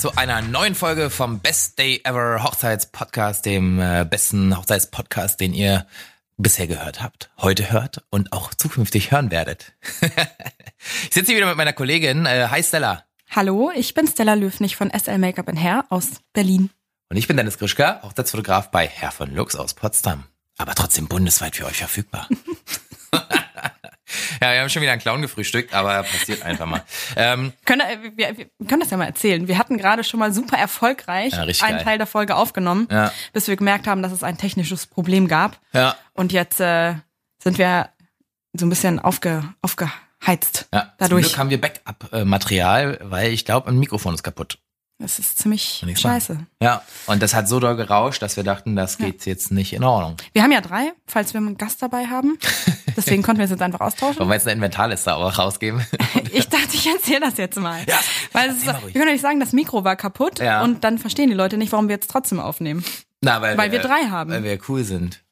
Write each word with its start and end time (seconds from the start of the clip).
zu 0.00 0.16
einer 0.16 0.40
neuen 0.40 0.74
Folge 0.74 1.10
vom 1.10 1.40
Best 1.40 1.78
Day 1.78 2.00
Ever 2.04 2.42
Hochzeitspodcast, 2.42 3.44
dem 3.44 3.78
äh, 3.78 4.06
besten 4.08 4.56
Hochzeitspodcast, 4.56 5.38
den 5.38 5.52
ihr 5.52 5.86
bisher 6.38 6.66
gehört 6.66 7.02
habt, 7.02 7.30
heute 7.36 7.70
hört 7.70 8.02
und 8.08 8.32
auch 8.32 8.54
zukünftig 8.54 9.10
hören 9.10 9.30
werdet. 9.30 9.74
ich 10.00 11.12
sitze 11.12 11.26
hier 11.26 11.36
wieder 11.36 11.48
mit 11.48 11.58
meiner 11.58 11.74
Kollegin. 11.74 12.24
Äh, 12.24 12.48
hi 12.50 12.62
Stella. 12.62 13.04
Hallo, 13.28 13.70
ich 13.76 13.92
bin 13.92 14.06
Stella 14.06 14.32
Löfnig 14.32 14.74
von 14.74 14.90
SL 14.90 15.18
Make-up 15.18 15.54
Hair 15.54 15.84
aus 15.90 16.08
Berlin. 16.32 16.70
Und 17.10 17.18
ich 17.18 17.28
bin 17.28 17.36
Dennis 17.36 17.58
Grischka, 17.58 18.00
Hochzeitsfotograf 18.02 18.70
bei 18.70 18.86
Herr 18.86 19.12
von 19.12 19.34
Lux 19.34 19.54
aus 19.54 19.74
Potsdam. 19.74 20.24
Aber 20.56 20.74
trotzdem 20.74 21.08
bundesweit 21.08 21.56
für 21.56 21.66
euch 21.66 21.76
verfügbar. 21.76 22.26
Ja, 24.40 24.52
wir 24.52 24.60
haben 24.60 24.68
schon 24.68 24.82
wieder 24.82 24.92
einen 24.92 25.00
Clown 25.00 25.22
gefrühstückt, 25.22 25.74
aber 25.74 26.02
passiert 26.02 26.42
einfach 26.42 26.66
mal. 26.66 26.82
Ähm, 27.16 27.52
können, 27.64 27.80
äh, 27.80 27.98
wir, 28.16 28.36
wir 28.36 28.66
können 28.66 28.80
das 28.80 28.90
ja 28.90 28.96
mal 28.96 29.06
erzählen. 29.06 29.48
Wir 29.48 29.58
hatten 29.58 29.78
gerade 29.78 30.04
schon 30.04 30.20
mal 30.20 30.32
super 30.32 30.56
erfolgreich 30.56 31.32
ja, 31.32 31.40
einen 31.40 31.52
geil. 31.52 31.84
Teil 31.84 31.98
der 31.98 32.06
Folge 32.06 32.36
aufgenommen, 32.36 32.88
ja. 32.90 33.12
bis 33.32 33.48
wir 33.48 33.56
gemerkt 33.56 33.86
haben, 33.86 34.02
dass 34.02 34.12
es 34.12 34.22
ein 34.22 34.38
technisches 34.38 34.86
Problem 34.86 35.28
gab. 35.28 35.58
Ja. 35.72 35.96
Und 36.12 36.32
jetzt 36.32 36.60
äh, 36.60 36.94
sind 37.42 37.58
wir 37.58 37.90
so 38.52 38.66
ein 38.66 38.68
bisschen 38.68 38.98
aufge, 38.98 39.44
aufgeheizt. 39.62 40.68
Ja, 40.72 40.92
dadurch. 40.98 41.24
Zum 41.24 41.30
Glück 41.30 41.38
haben 41.38 41.50
wir 41.50 41.60
Backup-Material, 41.60 42.98
weil 43.02 43.32
ich 43.32 43.44
glaube, 43.44 43.68
ein 43.68 43.78
Mikrofon 43.78 44.14
ist 44.14 44.22
kaputt. 44.22 44.58
Das 45.00 45.18
ist 45.18 45.38
ziemlich 45.38 45.82
scheiße. 45.96 46.36
Ja, 46.62 46.82
und 47.06 47.22
das 47.22 47.32
hat 47.32 47.48
so 47.48 47.58
doll 47.58 47.74
gerauscht, 47.74 48.20
dass 48.20 48.36
wir 48.36 48.44
dachten, 48.44 48.76
das 48.76 48.98
geht 48.98 49.24
ja. 49.24 49.32
jetzt 49.32 49.50
nicht 49.50 49.72
in 49.72 49.82
Ordnung. 49.82 50.18
Wir 50.34 50.42
haben 50.42 50.52
ja 50.52 50.60
drei, 50.60 50.92
falls 51.06 51.32
wir 51.32 51.38
einen 51.38 51.56
Gast 51.56 51.80
dabei 51.80 52.06
haben. 52.06 52.38
Deswegen 52.98 53.22
konnten 53.22 53.38
wir 53.38 53.44
es 53.44 53.50
jetzt 53.50 53.62
einfach 53.62 53.80
austauschen. 53.80 54.18
Wollen 54.18 54.28
wir 54.28 54.34
jetzt 54.34 54.46
eine 54.46 54.56
Inventarliste 54.56 55.14
auch 55.14 55.38
rausgeben? 55.38 55.80
ich 56.32 56.50
dachte, 56.50 56.74
ich 56.74 56.86
erzähle 56.86 57.20
das 57.20 57.38
jetzt 57.38 57.58
mal. 57.58 57.82
Ja, 57.88 57.98
weil 58.32 58.50
es 58.50 58.58
ist, 58.58 58.66
wir 58.66 58.92
können 58.92 59.12
nicht 59.12 59.22
sagen, 59.22 59.40
das 59.40 59.54
Mikro 59.54 59.84
war 59.84 59.96
kaputt 59.96 60.38
ja. 60.38 60.62
und 60.62 60.84
dann 60.84 60.98
verstehen 60.98 61.30
die 61.30 61.34
Leute 61.34 61.56
nicht, 61.56 61.72
warum 61.72 61.88
wir 61.88 61.94
jetzt 61.94 62.10
trotzdem 62.10 62.38
aufnehmen. 62.38 62.84
Na, 63.22 63.40
weil, 63.40 63.56
weil 63.56 63.72
wir, 63.72 63.80
wir 63.80 63.88
drei 63.88 64.10
haben. 64.10 64.30
Weil 64.30 64.44
wir 64.44 64.58
cool 64.68 64.84
sind. 64.84 65.22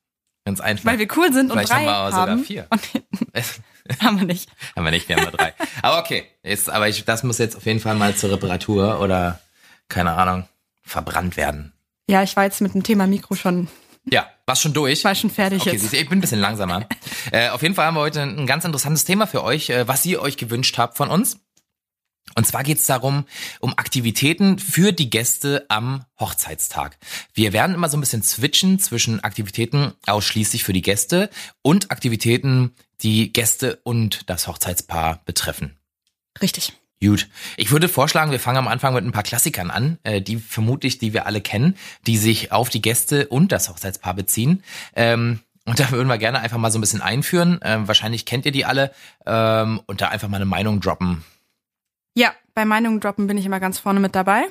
Ganz 0.46 0.61
einfach. 0.62 0.86
Weil 0.86 0.98
wir 0.98 1.08
cool 1.14 1.30
sind 1.30 1.52
Vielleicht 1.52 1.70
und 1.70 1.77
drei 1.77 1.84
haben. 1.84 2.06
Wir 2.06 2.20
sogar 2.20 2.39
vier. 2.39 2.69
haben 4.00 4.19
wir 4.19 4.27
nicht. 4.27 4.48
haben 4.74 4.84
wir 4.84 4.91
nicht, 4.92 5.08
wir 5.11 5.16
haben 5.16 5.24
nur 5.24 5.33
drei. 5.33 5.52
Aber 5.83 5.98
okay, 5.98 6.24
jetzt, 6.42 6.70
aber 6.70 6.89
ich, 6.89 7.05
das 7.05 7.22
muss 7.22 7.36
jetzt 7.36 7.55
auf 7.55 7.66
jeden 7.66 7.80
Fall 7.80 7.96
mal 7.96 8.14
zur 8.14 8.30
Reparatur 8.30 9.00
oder 9.00 9.41
keine 9.89 10.12
Ahnung, 10.12 10.48
verbrannt 10.83 11.36
werden. 11.36 11.72
Ja, 12.08 12.22
ich 12.22 12.36
war 12.36 12.44
jetzt 12.44 12.61
mit 12.61 12.75
dem 12.75 12.83
Thema 12.83 13.06
Mikro 13.06 13.34
schon. 13.34 13.69
Ja, 14.11 14.27
war 14.47 14.56
schon 14.56 14.72
durch. 14.72 15.05
War 15.05 15.14
schon 15.14 15.30
fertig 15.30 15.62
okay, 15.62 15.72
jetzt. 15.72 15.92
Ich 15.92 16.08
bin 16.08 16.19
ein 16.19 16.20
bisschen 16.22 16.41
langsamer. 16.41 16.86
äh, 17.33 17.50
auf 17.50 17.62
jeden 17.62 17.75
Fall 17.75 17.86
haben 17.86 17.95
wir 17.95 18.00
heute 18.00 18.22
ein 18.22 18.47
ganz 18.47 18.64
interessantes 18.64 19.05
Thema 19.05 19.27
für 19.27 19.45
euch, 19.45 19.70
äh, 19.70 19.86
was 19.86 20.06
ihr 20.06 20.22
euch 20.22 20.36
gewünscht 20.36 20.78
habt 20.78 20.97
von 20.97 21.11
uns. 21.11 21.39
Und 22.34 22.47
zwar 22.47 22.62
geht 22.62 22.78
es 22.78 22.86
darum, 22.86 23.25
um 23.61 23.72
Aktivitäten 23.77 24.58
für 24.58 24.92
die 24.92 25.11
Gäste 25.11 25.64
am 25.69 26.05
Hochzeitstag. 26.20 26.98
Wir 27.33 27.52
werden 27.52 27.75
immer 27.75 27.89
so 27.89 27.97
ein 27.97 28.00
bisschen 28.00 28.23
switchen 28.23 28.78
zwischen 28.78 29.25
Aktivitäten 29.25 29.95
ausschließlich 30.06 30.64
für 30.64 30.73
die 30.73 30.83
Gäste 30.83 31.30
und 31.62 31.91
Aktivitäten, 31.91 32.75
die 33.02 33.33
Gäste 33.33 33.80
und 33.83 34.28
das 34.28 34.47
Hochzeitspaar 34.47 35.23
betreffen. 35.25 35.78
Richtig. 36.40 36.74
Gut. 37.01 37.29
Ich 37.57 37.70
würde 37.70 37.89
vorschlagen, 37.89 38.33
wir 38.33 38.41
fangen 38.41 38.59
am 38.59 38.69
Anfang 38.69 38.95
mit 38.95 39.05
ein 39.05 39.13
paar 39.13 39.23
Klassikern 39.23 39.70
an, 39.70 39.98
äh, 40.03 40.20
die 40.20 40.36
vermutlich, 40.36 40.98
die 40.98 41.13
wir 41.13 41.27
alle 41.27 41.41
kennen, 41.41 41.77
die 42.07 42.17
sich 42.17 42.51
auf 42.51 42.70
die 42.70 42.83
Gäste 42.83 43.29
und 43.29 43.53
das 43.53 43.69
Hochzeitspaar 43.69 44.14
beziehen. 44.14 44.64
Ähm, 44.97 45.41
und 45.64 45.79
da 45.79 45.91
würden 45.91 46.08
wir 46.08 46.19
gerne 46.19 46.41
einfach 46.41 46.58
mal 46.58 46.73
so 46.73 46.79
ein 46.79 46.81
bisschen 46.81 47.03
einführen. 47.03 47.61
Ähm, 47.63 47.87
wahrscheinlich 47.87 48.25
kennt 48.25 48.47
ihr 48.47 48.53
die 48.53 48.64
alle 48.64 48.91
ähm, 49.27 49.81
und 49.87 50.01
da 50.01 50.08
einfach 50.08 50.29
mal 50.29 50.37
eine 50.37 50.47
Meinung 50.47 50.81
droppen. 50.81 51.25
Ja, 52.14 52.33
bei 52.55 52.64
Meinungen 52.64 52.98
droppen 53.01 53.27
bin 53.29 53.39
ich 53.39 53.47
immer 53.47 53.61
ganz 53.61 53.79
vorne 53.79 54.01
mit 54.01 54.14
dabei. 54.14 54.45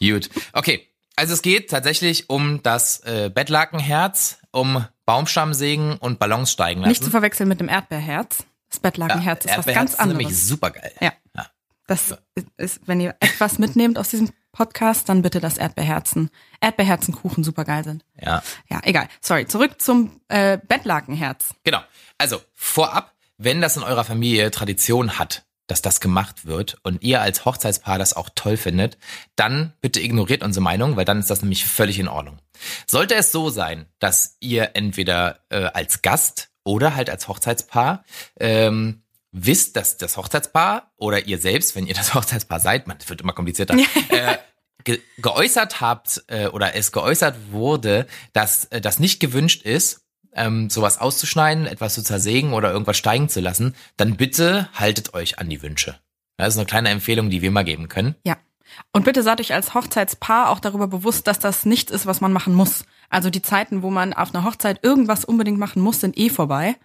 Gut. 0.00 0.28
Okay. 0.52 0.86
Also 1.18 1.32
es 1.32 1.40
geht 1.40 1.70
tatsächlich 1.70 2.28
um 2.28 2.62
das 2.62 3.00
äh, 3.00 3.30
Bettlakenherz, 3.34 4.38
um 4.50 4.84
Baumstammsägen 5.06 5.94
und 5.94 6.18
Ballons 6.18 6.52
steigen 6.52 6.80
lassen. 6.80 6.90
Nicht 6.90 7.04
zu 7.04 7.10
verwechseln 7.10 7.48
mit 7.48 7.58
dem 7.58 7.70
Erdbeerherz. 7.70 8.44
Das 8.68 8.80
Bettlakenherz 8.80 9.44
ja, 9.44 9.52
ist 9.52 9.58
was 9.58 9.74
ganz 9.74 9.94
anderes. 9.94 10.20
Ist 10.20 10.28
nämlich 10.28 10.44
super 10.44 10.70
geil. 10.70 10.92
Ja. 11.00 11.12
Das 11.86 12.16
ist, 12.56 12.80
wenn 12.86 13.00
ihr 13.00 13.14
etwas 13.20 13.58
mitnehmt 13.58 13.98
aus 13.98 14.08
diesem 14.10 14.30
Podcast, 14.52 15.08
dann 15.08 15.22
bitte 15.22 15.38
das 15.38 15.58
Erdbeerherzen. 15.58 16.30
Erdbeerherzenkuchen 16.60 17.44
super 17.44 17.64
geil 17.64 17.84
sind. 17.84 18.04
Ja. 18.20 18.42
Ja, 18.68 18.80
egal. 18.84 19.08
Sorry, 19.20 19.46
zurück 19.46 19.80
zum 19.80 20.20
äh, 20.28 20.58
Bettlakenherz. 20.66 21.54
Genau. 21.62 21.80
Also 22.18 22.40
vorab, 22.54 23.12
wenn 23.36 23.60
das 23.60 23.76
in 23.76 23.82
eurer 23.82 24.04
Familie 24.04 24.50
Tradition 24.50 25.18
hat, 25.18 25.44
dass 25.66 25.82
das 25.82 26.00
gemacht 26.00 26.46
wird 26.46 26.78
und 26.82 27.02
ihr 27.02 27.20
als 27.20 27.44
Hochzeitspaar 27.44 27.98
das 27.98 28.14
auch 28.14 28.30
toll 28.34 28.56
findet, 28.56 28.98
dann 29.34 29.72
bitte 29.80 30.00
ignoriert 30.00 30.42
unsere 30.42 30.62
Meinung, 30.62 30.96
weil 30.96 31.04
dann 31.04 31.18
ist 31.18 31.30
das 31.30 31.42
nämlich 31.42 31.66
völlig 31.66 31.98
in 31.98 32.08
Ordnung. 32.08 32.38
Sollte 32.86 33.14
es 33.14 33.32
so 33.32 33.50
sein, 33.50 33.86
dass 33.98 34.36
ihr 34.40 34.70
entweder 34.74 35.40
äh, 35.50 35.64
als 35.64 36.02
Gast 36.02 36.50
oder 36.64 36.94
halt 36.94 37.10
als 37.10 37.28
Hochzeitspaar 37.28 38.04
ähm, 38.40 39.02
wisst, 39.36 39.76
dass 39.76 39.98
das 39.98 40.16
Hochzeitspaar 40.16 40.92
oder 40.96 41.26
ihr 41.26 41.38
selbst, 41.38 41.76
wenn 41.76 41.86
ihr 41.86 41.94
das 41.94 42.14
Hochzeitspaar 42.14 42.60
seid, 42.60 42.86
man, 42.86 42.98
das 42.98 43.08
wird 43.08 43.20
immer 43.20 43.32
komplizierter, 43.32 43.76
äh, 44.08 44.38
ge 44.84 45.00
geäußert 45.18 45.80
habt 45.80 46.24
äh, 46.28 46.46
oder 46.48 46.74
es 46.74 46.92
geäußert 46.92 47.36
wurde, 47.50 48.06
dass 48.32 48.64
äh, 48.66 48.80
das 48.80 48.98
nicht 48.98 49.20
gewünscht 49.20 49.62
ist, 49.62 50.02
ähm, 50.32 50.70
sowas 50.70 50.98
auszuschneiden, 50.98 51.66
etwas 51.66 51.94
zu 51.94 52.02
zersägen 52.02 52.52
oder 52.52 52.72
irgendwas 52.72 52.96
steigen 52.96 53.28
zu 53.28 53.40
lassen, 53.40 53.74
dann 53.96 54.16
bitte 54.16 54.68
haltet 54.74 55.14
euch 55.14 55.38
an 55.38 55.48
die 55.48 55.62
Wünsche. 55.62 55.98
Das 56.36 56.54
ist 56.54 56.58
eine 56.58 56.66
kleine 56.66 56.90
Empfehlung, 56.90 57.30
die 57.30 57.42
wir 57.42 57.50
mal 57.50 57.64
geben 57.64 57.88
können. 57.88 58.14
Ja. 58.24 58.36
Und 58.92 59.04
bitte 59.04 59.22
seid 59.22 59.40
euch 59.40 59.54
als 59.54 59.74
Hochzeitspaar 59.74 60.50
auch 60.50 60.60
darüber 60.60 60.86
bewusst, 60.86 61.26
dass 61.26 61.38
das 61.38 61.64
nicht 61.64 61.90
ist, 61.90 62.04
was 62.04 62.20
man 62.20 62.32
machen 62.32 62.54
muss. 62.54 62.84
Also 63.08 63.30
die 63.30 63.40
Zeiten, 63.40 63.82
wo 63.82 63.90
man 63.90 64.12
auf 64.12 64.34
einer 64.34 64.44
Hochzeit 64.44 64.80
irgendwas 64.82 65.24
unbedingt 65.24 65.58
machen 65.58 65.80
muss, 65.80 66.00
sind 66.00 66.18
eh 66.18 66.28
vorbei. 66.28 66.76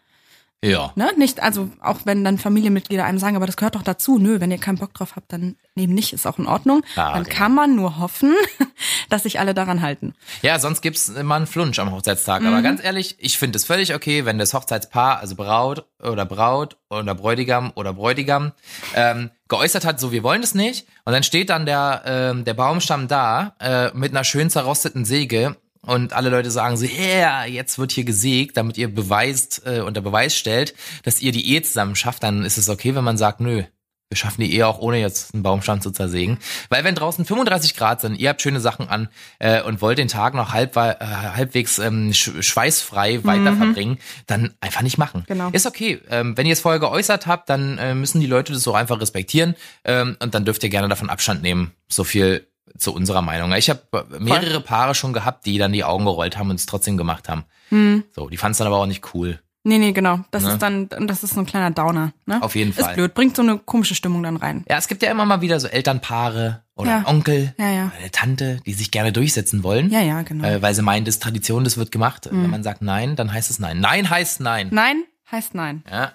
Ja. 0.63 0.91
Ne? 0.95 1.11
Nicht, 1.17 1.41
also 1.41 1.69
auch 1.81 2.01
wenn 2.05 2.23
dann 2.23 2.37
Familienmitglieder 2.37 3.03
einem 3.03 3.17
sagen, 3.17 3.35
aber 3.35 3.47
das 3.47 3.57
gehört 3.57 3.73
doch 3.75 3.81
dazu. 3.81 4.19
Nö, 4.19 4.39
wenn 4.39 4.51
ihr 4.51 4.59
keinen 4.59 4.77
Bock 4.77 4.93
drauf 4.93 5.15
habt, 5.15 5.33
dann 5.33 5.55
eben 5.75 5.95
nicht, 5.95 6.13
ist 6.13 6.27
auch 6.27 6.37
in 6.37 6.45
Ordnung. 6.45 6.83
Ah, 6.95 7.13
dann 7.13 7.23
kann 7.25 7.55
man 7.55 7.75
nur 7.75 7.97
hoffen, 7.97 8.35
dass 9.09 9.23
sich 9.23 9.39
alle 9.39 9.55
daran 9.55 9.81
halten. 9.81 10.13
Ja, 10.43 10.59
sonst 10.59 10.81
gibt's 10.81 11.09
immer 11.09 11.35
einen 11.35 11.47
Flunsch 11.47 11.79
am 11.79 11.91
Hochzeitstag. 11.91 12.41
Mhm. 12.41 12.47
Aber 12.47 12.61
ganz 12.61 12.83
ehrlich, 12.83 13.15
ich 13.17 13.39
finde 13.39 13.57
es 13.57 13.65
völlig 13.65 13.95
okay, 13.95 14.25
wenn 14.25 14.37
das 14.37 14.53
Hochzeitspaar, 14.53 15.19
also 15.19 15.35
Braut 15.35 15.85
oder 15.99 16.25
Braut 16.25 16.77
oder 16.89 17.15
Bräutigam 17.15 17.71
oder 17.73 17.93
Bräutigam, 17.93 18.51
ähm, 18.93 19.31
geäußert 19.47 19.83
hat, 19.83 19.99
so 19.99 20.11
wir 20.11 20.21
wollen 20.21 20.43
es 20.43 20.53
nicht. 20.53 20.87
Und 21.05 21.13
dann 21.13 21.23
steht 21.23 21.49
dann 21.49 21.65
der, 21.65 22.03
ähm, 22.05 22.45
der 22.45 22.53
Baumstamm 22.53 23.07
da 23.07 23.55
äh, 23.59 23.89
mit 23.95 24.11
einer 24.11 24.23
schön 24.23 24.51
zerrosteten 24.51 25.05
Säge 25.05 25.55
und 25.81 26.13
alle 26.13 26.29
Leute 26.29 26.51
sagen 26.51 26.77
so, 26.77 26.85
ja, 26.85 27.43
yeah, 27.43 27.45
jetzt 27.45 27.79
wird 27.79 27.91
hier 27.91 28.03
gesägt, 28.03 28.57
damit 28.57 28.77
ihr 28.77 28.93
beweist, 28.93 29.63
äh, 29.65 29.81
unter 29.81 30.01
Beweis 30.01 30.35
stellt, 30.35 30.75
dass 31.03 31.21
ihr 31.21 31.31
die 31.31 31.49
Ehe 31.51 31.61
zusammen 31.63 31.95
schafft, 31.95 32.23
dann 32.23 32.45
ist 32.45 32.57
es 32.57 32.69
okay, 32.69 32.93
wenn 32.95 33.03
man 33.03 33.17
sagt, 33.17 33.39
nö, 33.39 33.63
wir 34.11 34.17
schaffen 34.17 34.41
die 34.41 34.53
Ehe 34.53 34.67
auch 34.67 34.79
ohne 34.79 34.99
jetzt 34.99 35.33
einen 35.33 35.41
Baumstamm 35.41 35.79
zu 35.79 35.89
zersägen. 35.89 36.37
Weil 36.69 36.83
wenn 36.83 36.95
draußen 36.95 37.23
35 37.23 37.77
Grad 37.77 38.01
sind, 38.01 38.19
ihr 38.19 38.27
habt 38.27 38.41
schöne 38.41 38.59
Sachen 38.59 38.89
an 38.89 39.07
äh, 39.39 39.61
und 39.61 39.81
wollt 39.81 39.97
den 39.97 40.09
Tag 40.09 40.33
noch 40.33 40.51
halb, 40.51 40.75
äh, 40.75 40.95
halbwegs 40.99 41.79
ähm, 41.79 42.13
schweißfrei 42.13 43.23
weiter 43.23 43.51
mhm. 43.51 43.57
verbringen, 43.57 43.97
dann 44.27 44.53
einfach 44.59 44.81
nicht 44.81 44.97
machen. 44.97 45.23
Genau. 45.27 45.49
Ist 45.51 45.65
okay. 45.65 46.01
Ähm, 46.09 46.35
wenn 46.35 46.45
ihr 46.45 46.53
es 46.53 46.59
vorher 46.59 46.81
geäußert 46.81 47.25
habt, 47.25 47.49
dann 47.49 47.77
äh, 47.77 47.95
müssen 47.95 48.19
die 48.19 48.27
Leute 48.27 48.51
das 48.51 48.63
so 48.63 48.73
einfach 48.73 48.99
respektieren 48.99 49.55
ähm, 49.85 50.17
und 50.21 50.35
dann 50.35 50.43
dürft 50.43 50.61
ihr 50.63 50.69
gerne 50.69 50.89
davon 50.89 51.09
Abstand 51.09 51.41
nehmen. 51.41 51.71
So 51.87 52.03
viel 52.03 52.50
zu 52.77 52.93
unserer 52.93 53.21
Meinung. 53.21 53.51
Ich 53.53 53.69
habe 53.69 53.81
mehrere 54.19 54.53
Voll. 54.53 54.61
Paare 54.61 54.95
schon 54.95 55.13
gehabt, 55.13 55.45
die 55.45 55.57
dann 55.57 55.71
die 55.73 55.83
Augen 55.83 56.05
gerollt 56.05 56.37
haben 56.37 56.49
und 56.49 56.57
es 56.57 56.65
trotzdem 56.65 56.97
gemacht 56.97 57.29
haben. 57.29 57.45
Mhm. 57.69 58.03
So, 58.15 58.29
die 58.29 58.37
fanden 58.37 58.53
es 58.53 58.57
dann 58.57 58.67
aber 58.67 58.77
auch 58.77 58.85
nicht 58.85 59.13
cool. 59.13 59.39
Nee, 59.63 59.77
nee, 59.77 59.91
genau. 59.91 60.21
Das 60.31 60.43
ne? 60.43 60.53
ist 60.53 60.61
dann, 60.61 60.89
das 60.89 61.23
ist 61.23 61.35
so 61.35 61.39
ein 61.39 61.45
kleiner 61.45 61.69
Downer. 61.69 62.13
Ne? 62.25 62.41
Auf 62.41 62.55
jeden 62.55 62.73
Fall. 62.73 62.89
Ist 62.91 62.95
blöd, 62.95 63.13
bringt 63.13 63.35
so 63.35 63.43
eine 63.43 63.59
komische 63.59 63.93
Stimmung 63.93 64.23
dann 64.23 64.37
rein. 64.37 64.65
Ja, 64.67 64.77
es 64.77 64.87
gibt 64.87 65.03
ja 65.03 65.11
immer 65.11 65.25
mal 65.25 65.41
wieder 65.41 65.59
so 65.59 65.67
Elternpaare 65.67 66.63
oder 66.75 66.89
ja. 66.89 67.03
Onkel 67.05 67.53
ja, 67.59 67.69
ja. 67.69 67.85
oder 67.87 67.97
eine 67.99 68.11
Tante, 68.11 68.59
die 68.65 68.73
sich 68.73 68.89
gerne 68.89 69.11
durchsetzen 69.11 69.63
wollen. 69.63 69.91
Ja, 69.91 70.01
ja, 70.01 70.23
genau. 70.23 70.47
Äh, 70.47 70.61
weil 70.63 70.73
sie 70.73 70.81
meinen, 70.81 71.05
das 71.05 71.15
ist 71.15 71.23
Tradition, 71.23 71.63
das 71.63 71.77
wird 71.77 71.91
gemacht. 71.91 72.27
Mhm. 72.31 72.43
Wenn 72.43 72.49
man 72.49 72.63
sagt 72.63 72.81
nein, 72.81 73.15
dann 73.15 73.31
heißt 73.31 73.51
es 73.51 73.59
nein. 73.59 73.79
Nein 73.79 74.09
heißt 74.09 74.39
nein. 74.39 74.69
Nein 74.71 75.03
heißt 75.31 75.53
nein. 75.53 75.83
Ja. 75.89 76.13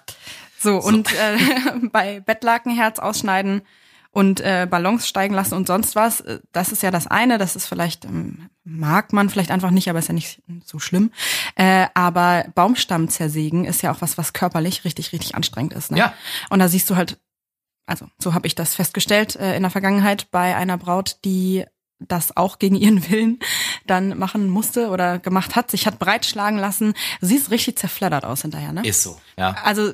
So, 0.59 0.81
so. 0.81 0.87
und 0.87 1.13
äh, 1.13 1.37
bei 1.91 2.19
Bettlakenherz 2.19 2.99
ausschneiden 2.99 3.61
und 4.17 4.39
äh, 4.39 4.65
Ballons 4.67 5.07
steigen 5.07 5.35
lassen 5.35 5.53
und 5.53 5.67
sonst 5.67 5.95
was. 5.95 6.21
Äh, 6.21 6.39
das 6.51 6.71
ist 6.71 6.81
ja 6.81 6.89
das 6.89 7.05
eine, 7.05 7.37
das 7.37 7.55
ist 7.55 7.67
vielleicht, 7.67 8.03
ähm, 8.03 8.49
mag 8.63 9.13
man 9.13 9.29
vielleicht 9.29 9.51
einfach 9.51 9.69
nicht, 9.69 9.91
aber 9.91 9.99
ist 9.99 10.07
ja 10.07 10.15
nicht 10.15 10.41
so 10.65 10.79
schlimm. 10.79 11.11
Äh, 11.53 11.85
aber 11.93 12.45
Baumstamm 12.55 13.09
zersägen 13.09 13.65
ist 13.65 13.83
ja 13.83 13.91
auch 13.91 14.01
was, 14.01 14.17
was 14.17 14.33
körperlich 14.33 14.85
richtig, 14.85 15.13
richtig 15.13 15.35
anstrengend 15.35 15.73
ist. 15.73 15.91
Ne? 15.91 15.99
Ja. 15.99 16.13
Und 16.49 16.57
da 16.57 16.67
siehst 16.67 16.89
du 16.89 16.95
halt, 16.95 17.19
also 17.85 18.07
so 18.17 18.33
habe 18.33 18.47
ich 18.47 18.55
das 18.55 18.73
festgestellt 18.73 19.35
äh, 19.35 19.55
in 19.55 19.61
der 19.61 19.69
Vergangenheit 19.69 20.31
bei 20.31 20.55
einer 20.55 20.79
Braut, 20.79 21.17
die 21.23 21.65
das 21.99 22.35
auch 22.35 22.57
gegen 22.57 22.75
ihren 22.75 23.07
Willen 23.11 23.37
dann 23.85 24.17
machen 24.17 24.49
musste 24.49 24.89
oder 24.89 25.19
gemacht 25.19 25.55
hat, 25.55 25.69
sich 25.69 25.85
hat 25.85 25.99
breitschlagen 25.99 26.57
lassen. 26.57 26.95
Sie 27.21 27.35
ist 27.35 27.51
richtig 27.51 27.77
zerfleddert 27.77 28.25
aus 28.25 28.41
hinterher, 28.41 28.73
ne? 28.73 28.81
Ist 28.83 29.03
so, 29.03 29.21
ja. 29.37 29.55
Also 29.63 29.93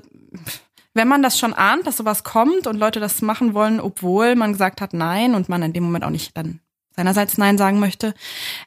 wenn 0.94 1.08
man 1.08 1.24
das 1.24 1.40
schon 1.40 1.54
ahnt, 1.54 1.88
dass 1.88 1.98
sowas 1.98 2.24
kommt 2.24 2.68
und 2.68 2.78
Leute 2.78 3.00
das 3.00 3.22
machen 3.22 3.54
wollen, 3.54 3.80
obwohl 3.80 4.36
man 4.36 4.52
gesagt 4.52 4.82
hat 4.82 4.94
nein 4.94 5.36
und 5.36 5.50
man 5.50 5.64
in 5.64 5.74
dem 5.74 5.84
Moment 5.84 6.04
auch 6.04 6.10
nicht 6.10 6.36
dann 6.38 6.60
seinerseits 6.96 7.38
Nein 7.38 7.58
sagen 7.58 7.80
möchte, 7.80 8.14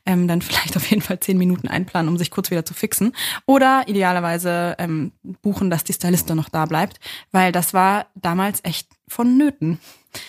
ähm, 0.04 0.28
dann 0.28 0.42
vielleicht 0.42 0.76
auf 0.76 0.88
jeden 0.90 1.02
Fall 1.02 1.20
zehn 1.20 1.38
Minuten 1.38 1.68
einplanen, 1.68 2.08
um 2.08 2.18
sich 2.18 2.30
kurz 2.30 2.50
wieder 2.50 2.64
zu 2.64 2.74
fixen. 2.74 3.12
Oder 3.46 3.84
idealerweise 3.86 4.76
ähm, 4.78 5.12
buchen, 5.42 5.70
dass 5.70 5.84
die 5.84 5.92
Stylistin 5.92 6.36
noch 6.36 6.48
da 6.48 6.66
bleibt, 6.66 6.98
weil 7.32 7.52
das 7.52 7.74
war 7.74 8.06
damals 8.14 8.60
echt 8.64 8.88
vonnöten. 9.08 9.78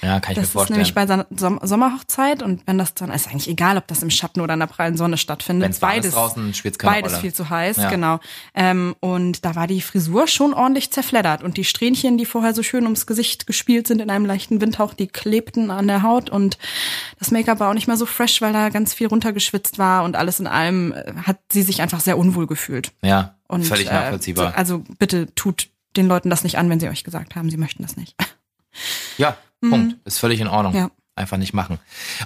Ja, 0.02 0.20
kann 0.20 0.34
ich 0.34 0.40
das 0.40 0.48
mir 0.50 0.52
vorstellen. 0.52 0.82
ist 0.82 0.96
nämlich 0.96 1.28
bei 1.30 1.38
Som 1.38 1.60
Sommerhochzeit 1.64 2.44
und 2.44 2.68
wenn 2.68 2.78
das 2.78 2.94
dann 2.94 3.10
ist 3.10 3.28
eigentlich 3.30 3.48
egal, 3.48 3.78
ob 3.78 3.88
das 3.88 4.04
im 4.04 4.10
Schatten 4.10 4.42
oder 4.42 4.54
in 4.54 4.60
der 4.60 4.68
prallen 4.68 4.98
Sonne 4.98 5.16
stattfindet. 5.18 5.64
Wenn's 5.66 5.80
beides 5.80 6.14
draußen, 6.14 6.52
keine 6.54 6.74
beides 6.94 7.14
Rolle. 7.14 7.22
viel 7.22 7.34
zu 7.34 7.50
heiß, 7.50 7.78
Ja. 7.78 7.90
genau. 7.90 8.20
Ähm, 8.54 8.96
und 9.00 9.46
da 9.46 9.56
war 9.56 9.66
die 9.66 9.80
Frisur 9.80 10.28
schon 10.28 10.54
ordentlich 10.54 10.92
zerfleddert 10.92 11.42
und 11.42 11.56
die 11.56 11.64
Strähnchen, 11.64 12.18
die 12.18 12.26
vorher 12.26 12.54
so 12.54 12.64
schön 12.64 12.84
ums 12.84 13.06
Gesicht 13.08 13.48
gespielt 13.48 13.88
sind 13.88 14.02
in 14.02 14.10
einem 14.10 14.26
leichten 14.26 14.60
Windhauch, 14.60 14.94
die 14.94 15.08
klebten 15.08 15.72
an 15.72 15.88
der 15.88 16.04
Haut 16.04 16.30
und 16.30 16.58
das 17.18 17.32
Make-up 17.32 17.62
war 17.62 17.70
auch 17.70 17.74
nicht 17.74 17.88
mehr 17.88 17.98
so 17.98 18.06
fresh, 18.06 18.42
weil 18.42 18.52
da 18.52 18.68
ganz 18.68 18.94
viel 18.94 19.08
runtergeschwitzt 19.08 19.78
war 19.80 20.04
und 20.04 20.18
alles 20.18 20.42
in 20.42 20.48
allem 20.48 20.92
äh, 20.92 21.14
hat 21.24 21.40
sie 21.50 21.62
sich 21.64 21.82
einfach 21.82 22.02
sehr 22.02 22.18
unwohl 22.18 22.46
gefühlt. 22.46 22.92
ja, 23.02 23.36
Und, 23.48 23.64
völlig 23.66 23.88
äh, 23.88 23.94
nachvollziehbar. 23.94 24.54
also 24.58 24.84
bitte 25.00 25.34
tut 25.34 25.70
den 25.96 26.08
Leuten 26.10 26.30
das 26.30 26.44
nicht 26.44 26.58
an, 26.58 26.70
wenn 26.70 26.82
sie 26.82 26.90
euch 26.90 27.06
gesagt 27.06 27.38
haben, 27.38 27.50
sie 27.50 27.58
möchten 27.58 27.84
das 27.84 27.96
nicht. 27.96 28.16
Ja, 29.18 29.38
Punkt. 29.62 29.96
Ist 30.06 30.20
völlig 30.20 30.40
in 30.40 30.48
Ordnung. 30.48 30.74
Mhm. 30.74 30.80
Ja. 30.80 30.92
Einfach 31.16 31.38
nicht 31.38 31.54
machen. 31.54 31.80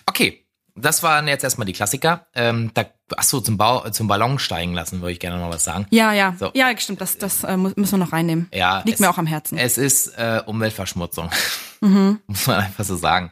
Okay, 0.05 0.45
das 0.75 1.01
waren 1.03 1.27
jetzt 1.27 1.43
erstmal 1.43 1.65
die 1.65 1.73
Klassiker. 1.73 2.27
Ähm, 2.35 2.71
da, 2.73 2.85
ach 3.15 3.23
so, 3.23 3.39
zum, 3.39 3.57
Bau, 3.57 3.89
zum 3.91 4.07
Ballon 4.07 4.37
steigen 4.39 4.73
lassen, 4.73 4.99
würde 5.01 5.13
ich 5.13 5.19
gerne 5.19 5.37
noch 5.39 5.49
was 5.49 5.63
sagen. 5.63 5.85
Ja, 5.91 6.11
ja. 6.13 6.35
So. 6.39 6.51
Ja, 6.53 6.75
stimmt, 6.77 6.99
das, 7.01 7.17
das 7.17 7.43
äh, 7.43 7.55
müssen 7.57 7.91
wir 7.91 7.97
noch 7.97 8.11
reinnehmen. 8.13 8.47
Ja, 8.53 8.79
Liegt 8.79 8.95
es- 8.95 8.99
mir 8.99 9.09
auch 9.09 9.17
am 9.17 9.27
Herzen. 9.27 9.57
Es 9.57 9.77
ist 9.77 10.07
äh, 10.17 10.41
Umweltverschmutzung. 10.45 11.29
Mhm. 11.83 12.19
Muss 12.27 12.45
man 12.45 12.57
einfach 12.59 12.83
so 12.83 12.95
sagen. 12.95 13.31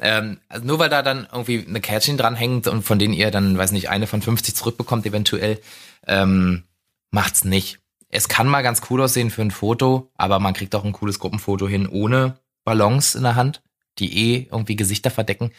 Ähm, 0.00 0.40
also 0.48 0.66
nur 0.66 0.80
weil 0.80 0.88
da 0.88 1.02
dann 1.02 1.28
irgendwie 1.30 1.64
eine 1.64 1.80
Kärtchen 1.80 2.16
dranhängt 2.16 2.66
und 2.66 2.82
von 2.82 2.98
denen 2.98 3.14
ihr 3.14 3.30
dann, 3.30 3.56
weiß 3.56 3.70
nicht, 3.70 3.88
eine 3.88 4.08
von 4.08 4.20
50 4.20 4.56
zurückbekommt 4.56 5.06
eventuell, 5.06 5.60
ähm, 6.08 6.64
macht's 7.12 7.44
nicht. 7.44 7.78
Es 8.08 8.26
kann 8.26 8.48
mal 8.48 8.62
ganz 8.62 8.82
cool 8.90 9.00
aussehen 9.00 9.30
für 9.30 9.42
ein 9.42 9.52
Foto, 9.52 10.10
aber 10.16 10.40
man 10.40 10.54
kriegt 10.54 10.74
auch 10.74 10.84
ein 10.84 10.90
cooles 10.92 11.20
Gruppenfoto 11.20 11.68
hin 11.68 11.88
ohne 11.88 12.36
Ballons 12.64 13.14
in 13.14 13.22
der 13.22 13.36
Hand, 13.36 13.62
die 13.98 14.34
eh 14.34 14.48
irgendwie 14.50 14.76
Gesichter 14.76 15.10
verdecken. 15.10 15.52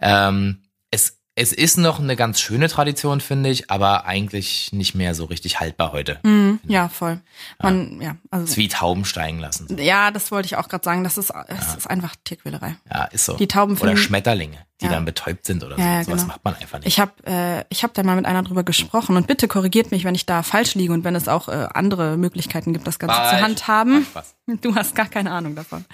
Ähm, 0.00 0.62
es, 0.90 1.18
es 1.34 1.52
ist 1.52 1.78
noch 1.78 2.00
eine 2.00 2.16
ganz 2.16 2.40
schöne 2.40 2.68
Tradition, 2.68 3.20
finde 3.20 3.50
ich, 3.50 3.70
aber 3.70 4.04
eigentlich 4.04 4.72
nicht 4.72 4.94
mehr 4.94 5.14
so 5.14 5.24
richtig 5.24 5.60
haltbar 5.60 5.92
heute. 5.92 6.20
Mhm, 6.22 6.60
ja, 6.64 6.88
voll. 6.88 7.20
Man, 7.62 8.00
ja, 8.00 8.16
also. 8.30 8.44
Es 8.44 8.50
ist 8.50 8.56
wie 8.56 8.68
Tauben 8.68 9.04
steigen 9.04 9.38
lassen. 9.38 9.78
Ja, 9.78 10.10
das 10.10 10.30
wollte 10.30 10.46
ich 10.46 10.56
auch 10.56 10.68
gerade 10.68 10.84
sagen. 10.84 11.04
Das 11.04 11.18
ist, 11.18 11.32
es 11.48 11.76
ist 11.76 11.86
einfach 11.88 12.14
Tierquälerei. 12.24 12.76
Ja, 12.92 13.04
ist 13.04 13.24
so. 13.24 13.36
Die 13.36 13.48
Tauben 13.48 13.76
Oder 13.78 13.96
Schmetterlinge, 13.96 14.58
die 14.80 14.86
Ja. 14.86 14.92
dann 14.92 15.04
betäubt 15.04 15.44
sind 15.46 15.62
oder 15.64 15.76
so. 15.76 15.82
Ja, 15.82 15.94
ja, 15.98 16.04
Sowas 16.04 16.22
genau. 16.22 16.32
macht 16.34 16.44
man 16.44 16.54
einfach 16.56 16.78
nicht. 16.78 16.88
Ich 16.88 17.00
habe 17.00 17.12
äh, 17.26 17.64
ich 17.68 17.82
hab 17.84 17.94
da 17.94 18.02
mal 18.02 18.16
mit 18.16 18.26
einer 18.26 18.42
drüber 18.42 18.62
gesprochen 18.64 19.16
und 19.16 19.26
bitte 19.26 19.46
korrigiert 19.48 19.90
mich, 19.90 20.04
wenn 20.04 20.14
ich 20.14 20.26
da 20.26 20.42
falsch 20.42 20.74
liege 20.74 20.92
und 20.92 21.04
wenn 21.04 21.14
es 21.14 21.28
auch 21.28 21.48
äh, 21.48 21.68
andere 21.74 22.16
Möglichkeiten 22.16 22.72
gibt, 22.72 22.86
das 22.86 22.98
Ganze 22.98 23.16
Falsch. 23.16 23.30
zu 23.30 23.42
handhaben. 23.42 24.06
Du 24.62 24.74
hast 24.74 24.96
gar 24.96 25.06
keine 25.06 25.30
Ahnung 25.30 25.54
davon. 25.54 25.84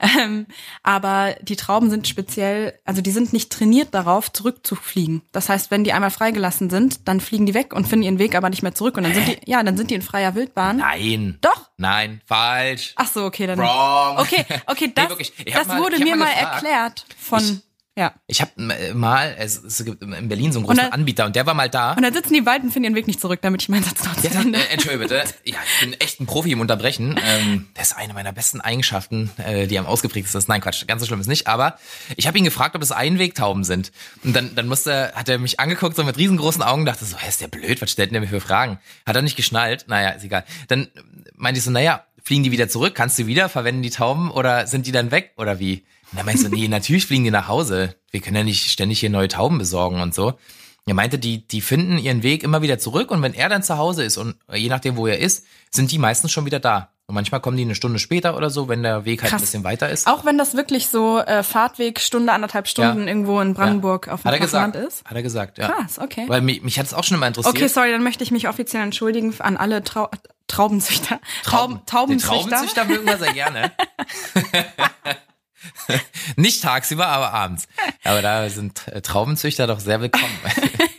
Ähm, 0.00 0.46
aber 0.82 1.36
die 1.42 1.54
Trauben 1.54 1.88
sind 1.88 2.08
speziell, 2.08 2.76
also 2.84 3.00
die 3.00 3.12
sind 3.12 3.32
nicht 3.32 3.52
trainiert 3.52 3.94
darauf, 3.94 4.32
zurückzufliegen. 4.32 5.22
Das 5.30 5.48
heißt, 5.48 5.70
wenn 5.70 5.84
die 5.84 5.92
einmal 5.92 6.10
freigelassen 6.10 6.68
sind, 6.68 7.06
dann 7.06 7.20
fliegen 7.20 7.46
die 7.46 7.54
weg 7.54 7.72
und 7.72 7.86
finden 7.86 8.02
ihren 8.04 8.18
Weg 8.18 8.34
aber 8.34 8.50
nicht 8.50 8.64
mehr 8.64 8.74
zurück. 8.74 8.96
Und 8.96 9.04
dann 9.04 9.14
sind 9.14 9.28
die, 9.28 9.38
ja, 9.48 9.62
dann 9.62 9.76
sind 9.76 9.90
die 9.92 9.94
in 9.94 10.02
freier 10.02 10.34
Wildbahn. 10.34 10.78
Nein. 10.78 11.38
Doch. 11.42 11.70
Nein, 11.76 12.20
falsch. 12.26 12.92
Ach 12.96 13.06
so, 13.06 13.24
okay, 13.24 13.46
dann. 13.46 13.58
Wrong. 13.60 14.18
Okay, 14.18 14.44
okay, 14.66 14.90
das, 14.94 15.08
wirklich. 15.08 15.32
Ich 15.44 15.54
hab 15.54 15.62
das 15.62 15.68
mal- 15.68 15.78
wurde 15.80 15.96
ich 15.96 16.02
mir 16.04 16.16
mal 16.16 16.26
gefragt. 16.26 16.54
erklärt 16.64 17.06
von, 17.16 17.62
ja. 17.96 18.12
Ich 18.26 18.40
habe 18.40 18.50
mal, 18.94 19.34
es, 19.38 19.62
es 19.62 19.84
gibt 19.84 20.02
in 20.02 20.28
Berlin 20.28 20.52
so 20.52 20.58
einen 20.58 20.66
großen 20.66 20.78
Und 20.80 20.84
dann- 20.84 20.92
Anbieter 20.92 21.26
und 21.26 21.34
der 21.34 21.46
war 21.46 21.54
mal 21.54 21.68
da. 21.70 21.92
Und 21.94 22.02
dann 22.02 22.12
sitzen 22.12 22.34
die 22.34 22.40
und 22.40 22.70
finden 22.70 22.84
ihren 22.84 22.94
Weg 22.94 23.06
nicht 23.06 23.20
zurück, 23.20 23.40
damit 23.42 23.62
ich 23.62 23.68
meinen 23.68 23.84
Satz 23.84 24.04
noch 24.04 24.14
zu 24.16 24.22
sagt, 24.22 24.34
Ende. 24.34 24.58
äh, 24.58 24.72
Entschuldige 24.72 25.02
bitte, 25.04 25.24
ja, 25.44 25.56
ich 25.74 25.80
bin 25.80 25.92
echt 26.00 26.20
ein 26.20 26.26
Profi 26.26 26.52
im 26.52 26.60
Unterbrechen. 26.60 27.18
Ähm, 27.26 27.68
das 27.74 27.88
ist 27.88 27.96
eine 27.96 28.12
meiner 28.14 28.32
besten 28.32 28.60
Eigenschaften, 28.60 29.30
äh, 29.38 29.66
die 29.66 29.78
am 29.78 29.86
ausgeprägtesten 29.86 30.38
ist. 30.38 30.48
Nein, 30.48 30.60
Quatsch, 30.60 30.86
ganz 30.86 31.00
so 31.00 31.06
schlimm 31.06 31.20
ist 31.20 31.26
nicht. 31.26 31.46
Aber 31.46 31.78
ich 32.16 32.26
habe 32.26 32.36
ihn 32.38 32.44
gefragt, 32.44 32.76
ob 32.76 32.82
es 32.82 32.92
Einwegtauben 32.92 33.64
sind. 33.64 33.92
Und 34.22 34.34
dann, 34.36 34.54
dann 34.54 34.68
musste, 34.68 35.12
hat 35.14 35.28
er 35.28 35.38
mich 35.38 35.58
angeguckt, 35.58 35.96
so 35.96 36.04
mit 36.04 36.16
riesengroßen 36.18 36.62
Augen, 36.62 36.84
dachte 36.84 37.04
so, 37.04 37.16
hä, 37.16 37.28
ist 37.28 37.40
der 37.40 37.48
blöd, 37.48 37.80
was 37.82 37.90
stellt 37.90 38.10
denn 38.10 38.14
der 38.14 38.20
mir 38.22 38.28
für 38.28 38.40
Fragen? 38.40 38.78
Hat 39.06 39.16
er 39.16 39.22
nicht 39.22 39.36
geschnallt? 39.36 39.86
Naja, 39.88 40.10
ist 40.10 40.24
egal. 40.24 40.44
Dann 40.68 40.88
meinte 41.34 41.58
ich 41.58 41.64
so, 41.64 41.70
naja, 41.70 42.04
fliegen 42.22 42.42
die 42.42 42.50
wieder 42.50 42.68
zurück? 42.68 42.94
Kannst 42.94 43.18
du 43.18 43.26
wieder? 43.26 43.48
Verwenden 43.48 43.82
die 43.82 43.90
Tauben 43.90 44.30
oder 44.30 44.66
sind 44.66 44.86
die 44.86 44.92
dann 44.92 45.10
weg? 45.10 45.32
Oder 45.36 45.58
wie? 45.60 45.84
Und 46.16 46.20
dann 46.20 46.26
meinte 46.28 46.40
ich 46.44 46.48
so, 46.48 46.54
nee, 46.56 46.66
natürlich 46.66 47.04
fliegen 47.04 47.24
die 47.24 47.30
nach 47.30 47.46
Hause. 47.46 47.94
Wir 48.10 48.22
können 48.22 48.36
ja 48.36 48.42
nicht 48.42 48.70
ständig 48.70 49.00
hier 49.00 49.10
neue 49.10 49.28
Tauben 49.28 49.58
besorgen 49.58 50.00
und 50.00 50.14
so. 50.14 50.32
Er 50.86 50.94
meinte, 50.94 51.18
die, 51.18 51.46
die 51.46 51.60
finden 51.60 51.98
ihren 51.98 52.22
Weg 52.22 52.42
immer 52.42 52.62
wieder 52.62 52.78
zurück 52.78 53.10
und 53.10 53.20
wenn 53.20 53.34
er 53.34 53.50
dann 53.50 53.62
zu 53.62 53.76
Hause 53.76 54.02
ist 54.02 54.16
und 54.16 54.36
je 54.50 54.70
nachdem, 54.70 54.96
wo 54.96 55.06
er 55.06 55.18
ist, 55.18 55.44
sind 55.70 55.92
die 55.92 55.98
meistens 55.98 56.32
schon 56.32 56.46
wieder 56.46 56.58
da. 56.58 56.88
Und 57.06 57.14
manchmal 57.16 57.42
kommen 57.42 57.58
die 57.58 57.64
eine 57.64 57.74
Stunde 57.74 57.98
später 57.98 58.34
oder 58.34 58.48
so, 58.48 58.66
wenn 58.66 58.82
der 58.82 59.04
Weg 59.04 59.20
halt 59.20 59.30
Krass. 59.30 59.42
ein 59.42 59.44
bisschen 59.44 59.64
weiter 59.64 59.90
ist. 59.90 60.06
Auch 60.06 60.24
wenn 60.24 60.38
das 60.38 60.54
wirklich 60.54 60.86
so 60.86 61.18
äh, 61.18 61.42
Fahrtweg, 61.42 62.00
Stunde, 62.00 62.32
anderthalb 62.32 62.66
Stunden 62.66 63.02
Ja. 63.02 63.08
irgendwo 63.08 63.38
in 63.42 63.52
Brandenburg 63.52 64.08
auf 64.08 64.22
dem 64.22 64.24
Hat 64.24 64.40
er 64.40 64.48
flachen 64.48 64.72
gesagt. 64.72 64.74
Land 64.74 64.88
ist. 64.88 65.04
Hat 65.04 65.16
er 65.16 65.22
gesagt, 65.22 65.58
ja. 65.58 65.68
Krass, 65.68 65.98
okay. 65.98 66.24
Weil 66.28 66.40
mich, 66.40 66.62
mich 66.62 66.78
hat 66.78 66.86
es 66.86 66.94
auch 66.94 67.04
schon 67.04 67.18
immer 67.18 67.26
interessiert. 67.26 67.54
Okay, 67.54 67.68
sorry, 67.68 67.90
dann 67.90 68.02
möchte 68.02 68.24
ich 68.24 68.30
mich 68.30 68.48
offiziell 68.48 68.82
entschuldigen 68.82 69.34
an 69.40 69.58
alle 69.58 69.84
Trau 69.84 70.08
Traubenzüchter. 70.46 71.20
Trauben, 71.42 71.74
Den 71.74 71.86
Taubenzüchter. 71.86 72.36
Traubenzüchter 72.38 72.84
mögen 72.86 73.06
wir 73.06 73.18
sehr 73.18 73.32
gerne. 73.34 73.72
Nicht 76.36 76.62
tagsüber, 76.62 77.06
aber 77.06 77.32
abends. 77.32 77.66
Aber 78.04 78.22
da 78.22 78.48
sind 78.48 78.88
äh, 78.88 79.00
Traubenzüchter 79.00 79.66
doch 79.66 79.80
sehr 79.80 80.00
willkommen. 80.00 80.38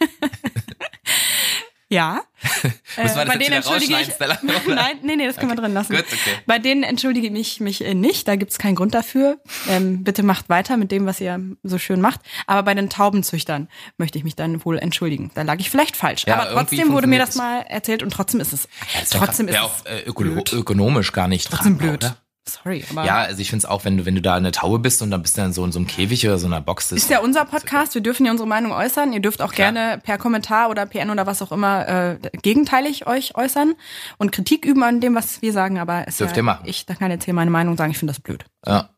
Ja. 1.89 2.21
Wir 2.63 3.03
das 3.03 3.15
bei 3.15 3.37
denen 3.37 3.53
entschuldige 3.53 3.95
ich. 4.01 4.09
Nein, 4.19 4.97
nee, 5.03 5.15
nee, 5.15 5.25
das 5.25 5.37
können 5.37 5.51
wir 5.51 5.55
drin 5.55 5.73
lassen. 5.73 5.95
Gut, 5.95 6.05
okay. 6.05 6.35
Bei 6.45 6.59
denen 6.59 6.83
entschuldige 6.83 7.27
ich 7.27 7.59
mich 7.59 7.85
äh, 7.85 7.93
nicht, 7.93 8.27
da 8.27 8.35
gibt's 8.35 8.57
keinen 8.57 8.75
Grund 8.75 8.93
dafür. 8.93 9.39
Ähm, 9.69 10.03
bitte 10.03 10.23
macht 10.23 10.49
weiter 10.49 10.75
mit 10.75 10.91
dem, 10.91 11.05
was 11.05 11.21
ihr 11.21 11.39
so 11.63 11.77
schön 11.77 12.01
macht. 12.01 12.19
Aber 12.45 12.63
bei 12.63 12.73
den 12.73 12.89
Taubenzüchtern 12.89 13.69
möchte 13.97 14.17
ich 14.17 14.23
mich 14.23 14.35
dann 14.35 14.65
wohl 14.65 14.79
entschuldigen. 14.79 15.31
Da 15.35 15.43
lag 15.43 15.59
ich 15.59 15.69
vielleicht 15.69 15.95
falsch. 15.95 16.25
Ja, 16.27 16.41
Aber 16.41 16.51
trotzdem 16.51 16.91
wurde 16.91 17.07
mir 17.07 17.19
das 17.19 17.35
mal 17.35 17.61
erzählt 17.61 18.03
und 18.03 18.09
trotzdem 18.09 18.41
ist 18.41 18.51
es. 18.51 18.67
Das 18.99 19.13
wär 19.13 19.21
trotzdem 19.21 19.47
ist 19.47 19.53
Wär 19.53 19.63
es 19.63 20.11
auch 20.11 20.53
äh, 20.53 20.57
ökonomisch 20.57 21.13
gar 21.13 21.27
nicht 21.27 21.49
trotzdem 21.49 21.77
tragbar, 21.77 21.97
blöd. 21.97 22.03
Oder? 22.03 22.17
Sorry, 22.47 22.83
aber 22.89 23.05
Ja, 23.05 23.17
also 23.17 23.41
ich 23.41 23.49
finde 23.49 23.65
es 23.65 23.69
auch, 23.69 23.83
wenn 23.85 23.97
du, 23.97 24.05
wenn 24.05 24.15
du 24.15 24.21
da 24.21 24.35
eine 24.35 24.51
Taube 24.51 24.79
bist 24.79 25.01
und 25.01 25.11
dann 25.11 25.21
bist 25.21 25.37
du 25.37 25.41
dann 25.41 25.53
so 25.53 25.63
in 25.65 25.71
so 25.71 25.79
einem 25.79 25.87
Käfig 25.87 26.25
oder 26.25 26.37
so 26.37 26.47
einer 26.47 26.61
Box. 26.61 26.89
Das 26.89 26.99
Ist 26.99 27.09
ja 27.09 27.19
unser 27.19 27.45
Podcast, 27.45 27.93
wir 27.93 28.01
dürfen 28.01 28.25
ja 28.25 28.31
unsere 28.31 28.47
Meinung 28.47 28.71
äußern. 28.71 29.11
Ihr 29.13 29.19
dürft 29.19 29.41
auch 29.41 29.51
Klar. 29.53 29.71
gerne 29.73 29.99
per 30.01 30.17
Kommentar 30.17 30.69
oder 30.69 30.85
PN 30.85 31.09
oder 31.09 31.25
was 31.27 31.41
auch 31.41 31.51
immer 31.51 31.87
äh, 31.87 32.17
gegenteilig 32.41 33.05
euch 33.07 33.35
äußern 33.35 33.75
und 34.17 34.31
Kritik 34.31 34.65
üben 34.65 34.83
an 34.83 35.01
dem, 35.01 35.13
was 35.15 35.41
wir 35.41 35.51
sagen, 35.53 35.77
aber 35.79 36.05
es 36.07 36.17
Dürft 36.17 36.31
ja, 36.35 36.37
ihr 36.37 36.43
machen. 36.43 36.63
ich 36.65 36.85
da 36.85 36.95
kann 36.95 37.11
jetzt 37.11 37.25
hier 37.25 37.33
meine 37.33 37.51
Meinung 37.51 37.75
sagen, 37.77 37.91
ich 37.91 37.97
finde 37.97 38.13
das 38.13 38.21
blöd. 38.21 38.45
Ja. 38.65 38.89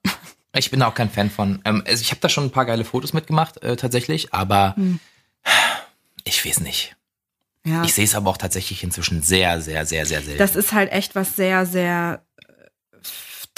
Ich 0.55 0.71
bin 0.71 0.81
auch 0.81 0.95
kein 0.95 1.09
Fan 1.11 1.29
von. 1.29 1.61
Ähm, 1.63 1.83
also 1.87 2.01
ich 2.01 2.09
habe 2.11 2.21
da 2.21 2.29
schon 2.29 2.45
ein 2.45 2.51
paar 2.51 2.65
geile 2.65 2.83
Fotos 2.83 3.13
mitgemacht, 3.13 3.61
äh, 3.63 3.75
tatsächlich, 3.75 4.33
aber 4.33 4.73
Hm. 4.75 4.99
ich 6.23 6.45
weiß 6.45 6.61
nicht. 6.61 6.95
Ja. 7.65 7.83
Ich 7.83 7.93
sehe 7.93 8.05
es 8.05 8.15
aber 8.15 8.29
auch 8.29 8.37
tatsächlich 8.37 8.83
inzwischen 8.83 9.21
sehr, 9.21 9.61
sehr, 9.61 9.85
sehr, 9.85 10.05
sehr 10.05 10.21
selten. 10.21 10.39
Das 10.39 10.55
ist 10.55 10.71
halt 10.73 10.91
echt 10.91 11.13
was 11.15 11.35
sehr, 11.35 11.65
sehr 11.65 12.23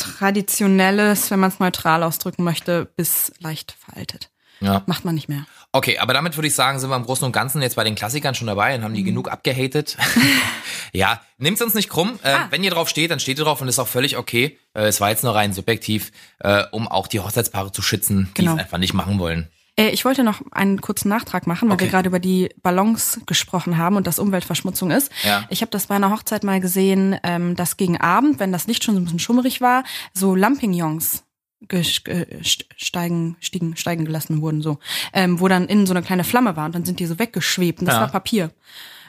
traditionelles, 0.02 1.32
wenn 1.32 1.40
man 1.40 1.50
es 1.50 1.60
neutral 1.60 2.04
ausdrücken 2.04 2.44
möchte, 2.44 2.86
bis 2.96 3.32
leicht 3.40 3.76
veraltet. 3.80 4.30
ja. 4.60 4.84
Macht 4.86 5.06
man 5.06 5.16
nicht 5.16 5.30
mehr. 5.30 5.46
Okay, 5.74 5.98
aber 6.00 6.14
damit 6.14 6.36
würde 6.36 6.48
ich 6.48 6.56
sagen, 6.56 6.80
sind 6.80 6.90
wir 6.90 6.96
im 6.98 7.06
Großen 7.06 7.24
und 7.26 7.32
Ganzen 7.32 7.62
jetzt 7.62 7.76
bei 7.78 7.84
den 7.86 7.96
Klassikern 7.96 8.36
schon 8.36 8.48
dabei 8.48 8.76
und 8.76 8.84
haben 8.84 8.92
Mhm. 8.92 8.96
die 8.96 9.04
genug 9.04 9.32
abgehatet. 9.32 9.98
ja, 10.94 11.22
nehmt's 11.38 11.62
uns 11.62 11.74
nicht 11.74 11.90
krumm. 11.90 12.20
Äh, 12.24 12.30
Ah. 12.34 12.48
Wenn 12.50 12.64
ihr 12.64 12.72
drauf 12.72 12.90
steht, 12.90 13.10
dann 13.12 13.20
steht 13.20 13.38
ihr 13.40 13.46
drauf 13.46 13.62
und 13.62 13.68
ist 13.70 13.80
auch 13.80 13.88
völlig 13.88 14.18
okay. 14.18 14.58
Äh, 14.74 14.84
es 14.88 15.00
war 15.02 15.10
jetzt 15.10 15.24
nur 15.24 15.34
rein 15.34 15.54
subjektiv, 15.54 16.12
äh, 16.40 16.64
um 16.72 16.88
auch 16.88 17.08
die 17.08 17.20
Hochzeitspaare 17.22 17.72
zu 17.72 17.82
schützen, 17.82 18.30
die 18.38 18.42
Genau. 18.42 18.54
es 18.56 18.60
einfach 18.60 18.78
nicht 18.78 18.94
machen 18.94 19.18
wollen. 19.20 19.48
Äh, 19.78 19.90
ich 19.90 20.04
wollte 20.06 20.24
noch 20.24 20.42
einen 20.52 20.82
kurzen 20.82 21.10
Nachtrag 21.10 21.48
machen, 21.48 21.70
weil 21.70 21.76
Okay. 21.76 21.86
wir 21.86 21.92
gerade 21.92 22.10
über 22.10 22.20
die 22.20 22.50
Ballons 22.62 23.22
gesprochen 23.26 23.78
haben 23.78 23.96
und 23.96 24.06
dass 24.08 24.20
Umweltverschmutzung 24.20 24.92
ist. 24.92 25.12
Ja. 25.24 25.46
Ich 25.50 25.62
habe 25.62 25.72
das 25.72 25.88
bei 25.88 25.96
einer 25.96 26.12
Hochzeit 26.12 26.44
mal 26.44 26.60
gesehen, 26.60 27.18
ähm, 27.24 27.56
dass 27.56 27.78
gegen 27.78 27.98
Abend, 28.00 28.40
wenn 28.40 28.52
das 28.52 28.68
Licht 28.68 28.84
schon 28.84 28.96
so 28.96 29.02
ein 29.02 29.06
bisschen 29.06 29.20
schummerig 29.20 29.62
war, 29.62 29.84
so 30.14 30.36
Lampignons 30.36 31.24
st- 31.70 32.66
steigen, 32.76 33.38
stiegen, 33.40 33.78
steigen 33.78 34.04
gelassen 34.06 34.42
wurden, 34.42 34.62
so, 34.62 34.80
ähm, 35.14 35.40
wo 35.40 35.48
dann 35.48 35.68
innen 35.68 35.86
so 35.86 35.94
eine 35.94 36.02
kleine 36.04 36.24
Flamme 36.24 36.56
war 36.56 36.66
und 36.66 36.76
dann 36.76 36.86
sind 36.86 37.00
die 37.00 37.06
so 37.06 37.20
weggeschwebt 37.20 37.80
und 37.80 37.86
das 37.86 37.96
Ja. 37.96 38.02
war 38.02 38.08
Papier. 38.10 38.52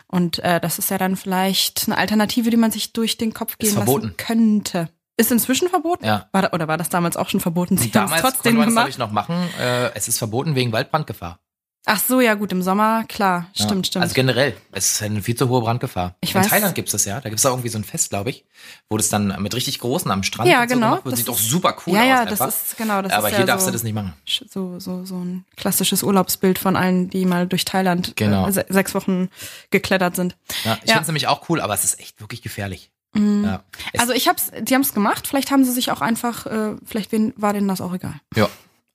Und 0.06 0.38
äh, 0.40 0.60
das 0.60 0.78
ist 0.78 0.90
ja 0.90 0.98
dann 0.98 1.16
vielleicht 1.16 1.84
eine 1.86 1.96
Alternative, 1.96 2.50
die 2.50 2.58
man 2.58 2.70
sich 2.70 2.92
durch 2.92 3.16
den 3.16 3.32
Kopf 3.32 3.56
gehen 3.56 3.74
lassen 3.74 4.14
könnte. 4.18 4.90
Ist 5.16 5.30
inzwischen 5.30 5.68
verboten? 5.68 6.04
Ja. 6.06 6.28
War 6.32 6.42
da, 6.42 6.50
oder 6.52 6.68
war 6.68 6.78
das 6.78 6.88
damals 6.88 7.16
auch 7.16 7.28
schon 7.28 7.40
verboten? 7.40 7.76
Sie 7.76 7.86
es 7.86 7.92
Damals 7.92 8.22
konnte 8.22 8.36
trotzdem 8.36 8.56
man 8.56 8.76
es, 8.76 8.88
ich, 8.88 8.98
noch 8.98 9.10
machen. 9.12 9.36
Äh, 9.60 9.90
es 9.94 10.08
ist 10.08 10.18
verboten 10.18 10.54
wegen 10.54 10.72
Waldbrandgefahr. 10.72 11.38
Ach 11.84 11.98
so, 11.98 12.20
ja 12.20 12.34
gut, 12.34 12.52
im 12.52 12.62
Sommer, 12.62 13.02
klar, 13.08 13.46
Ja. 13.54 13.64
stimmt, 13.66 13.88
stimmt. 13.88 14.04
Also 14.04 14.14
generell, 14.14 14.56
es 14.70 14.92
ist 14.92 15.02
eine 15.02 15.20
viel 15.20 15.34
zu 15.34 15.48
hohe 15.48 15.62
Brandgefahr. 15.62 16.14
Ich 16.20 16.32
In 16.32 16.40
weiß. 16.40 16.48
Thailand 16.48 16.76
gibt's 16.76 16.92
das 16.92 17.04
ja. 17.06 17.20
Da 17.20 17.28
gibt's 17.28 17.42
da 17.42 17.48
irgendwie 17.48 17.70
so 17.70 17.78
ein 17.78 17.82
Fest, 17.82 18.10
glaube 18.10 18.30
ich, 18.30 18.44
wo 18.88 18.96
das 18.96 19.08
dann 19.08 19.34
mit 19.42 19.52
richtig 19.56 19.80
großen 19.80 20.08
am 20.08 20.22
Strand 20.22 20.48
Ja, 20.48 20.60
so 20.62 20.74
genau. 20.74 20.90
gemacht 20.90 21.04
wird. 21.06 21.12
Das 21.14 21.18
Sieht 21.18 21.28
auch 21.28 21.34
ist- 21.36 21.50
super 21.50 21.76
cool 21.84 21.94
ja, 21.94 22.02
aus 22.02 22.06
ja, 22.08 22.20
einfach. 22.20 22.46
das 22.46 22.62
ist 22.68 22.76
genau, 22.76 23.02
das 23.02 23.12
Aber 23.12 23.26
ist 23.28 23.34
hier 23.34 23.40
ja 23.40 23.46
darfst 23.46 23.64
so, 23.66 23.70
du 23.70 23.74
das 23.74 23.82
nicht 23.82 23.94
machen. 23.94 24.12
so 24.48 24.78
so 24.78 25.04
so 25.04 25.16
ein 25.16 25.44
klassisches 25.56 26.04
Urlaubsbild 26.04 26.60
von 26.60 26.76
allen, 26.76 27.10
die 27.10 27.26
mal 27.26 27.48
durch 27.48 27.64
Thailand 27.64 28.14
Genau. 28.14 28.46
äh, 28.46 28.52
se 28.52 28.64
sechs 28.68 28.94
Wochen 28.94 29.28
geklettert 29.72 30.14
sind. 30.14 30.36
Ja, 30.62 30.78
ich 30.84 30.88
Ja. 30.90 30.94
find's 30.94 31.08
nämlich 31.08 31.26
auch 31.26 31.48
cool, 31.48 31.60
aber 31.60 31.74
es 31.74 31.82
ist 31.82 31.98
echt 31.98 32.20
wirklich 32.20 32.42
gefährlich. 32.42 32.91
Ja. 33.14 33.62
Es, 33.92 34.00
Also 34.00 34.12
ich 34.14 34.26
hab's, 34.28 34.50
die 34.60 34.74
haben's 34.74 34.94
gemacht. 34.94 35.26
Vielleicht 35.26 35.50
haben 35.50 35.64
sie 35.64 35.72
sich 35.72 35.90
auch 35.90 36.00
einfach, 36.00 36.46
äh, 36.46 36.76
vielleicht 36.84 37.12
wen, 37.12 37.32
war 37.36 37.52
denen 37.52 37.68
das 37.68 37.80
auch 37.80 37.92
egal. 37.94 38.14
ja. 38.34 38.48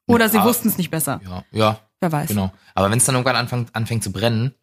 Oder 0.09 0.29
sie 0.29 0.37
Ja, 0.37 0.45
wussten 0.45 0.69
es 0.69 0.77
nicht 0.77 0.89
besser. 0.89 1.19
Ja, 1.25 1.43
ja, 1.51 1.79
Wer 1.99 2.11
weiß. 2.13 2.29
genau. 2.29 2.51
Aber 2.75 2.89
wenn 2.89 2.97
es 2.97 3.03
dann 3.05 3.15
irgendwann 3.15 3.35
anfängt, 3.35 3.75
anfängt 3.75 4.03
zu 4.03 4.11
brennen, 4.13 4.53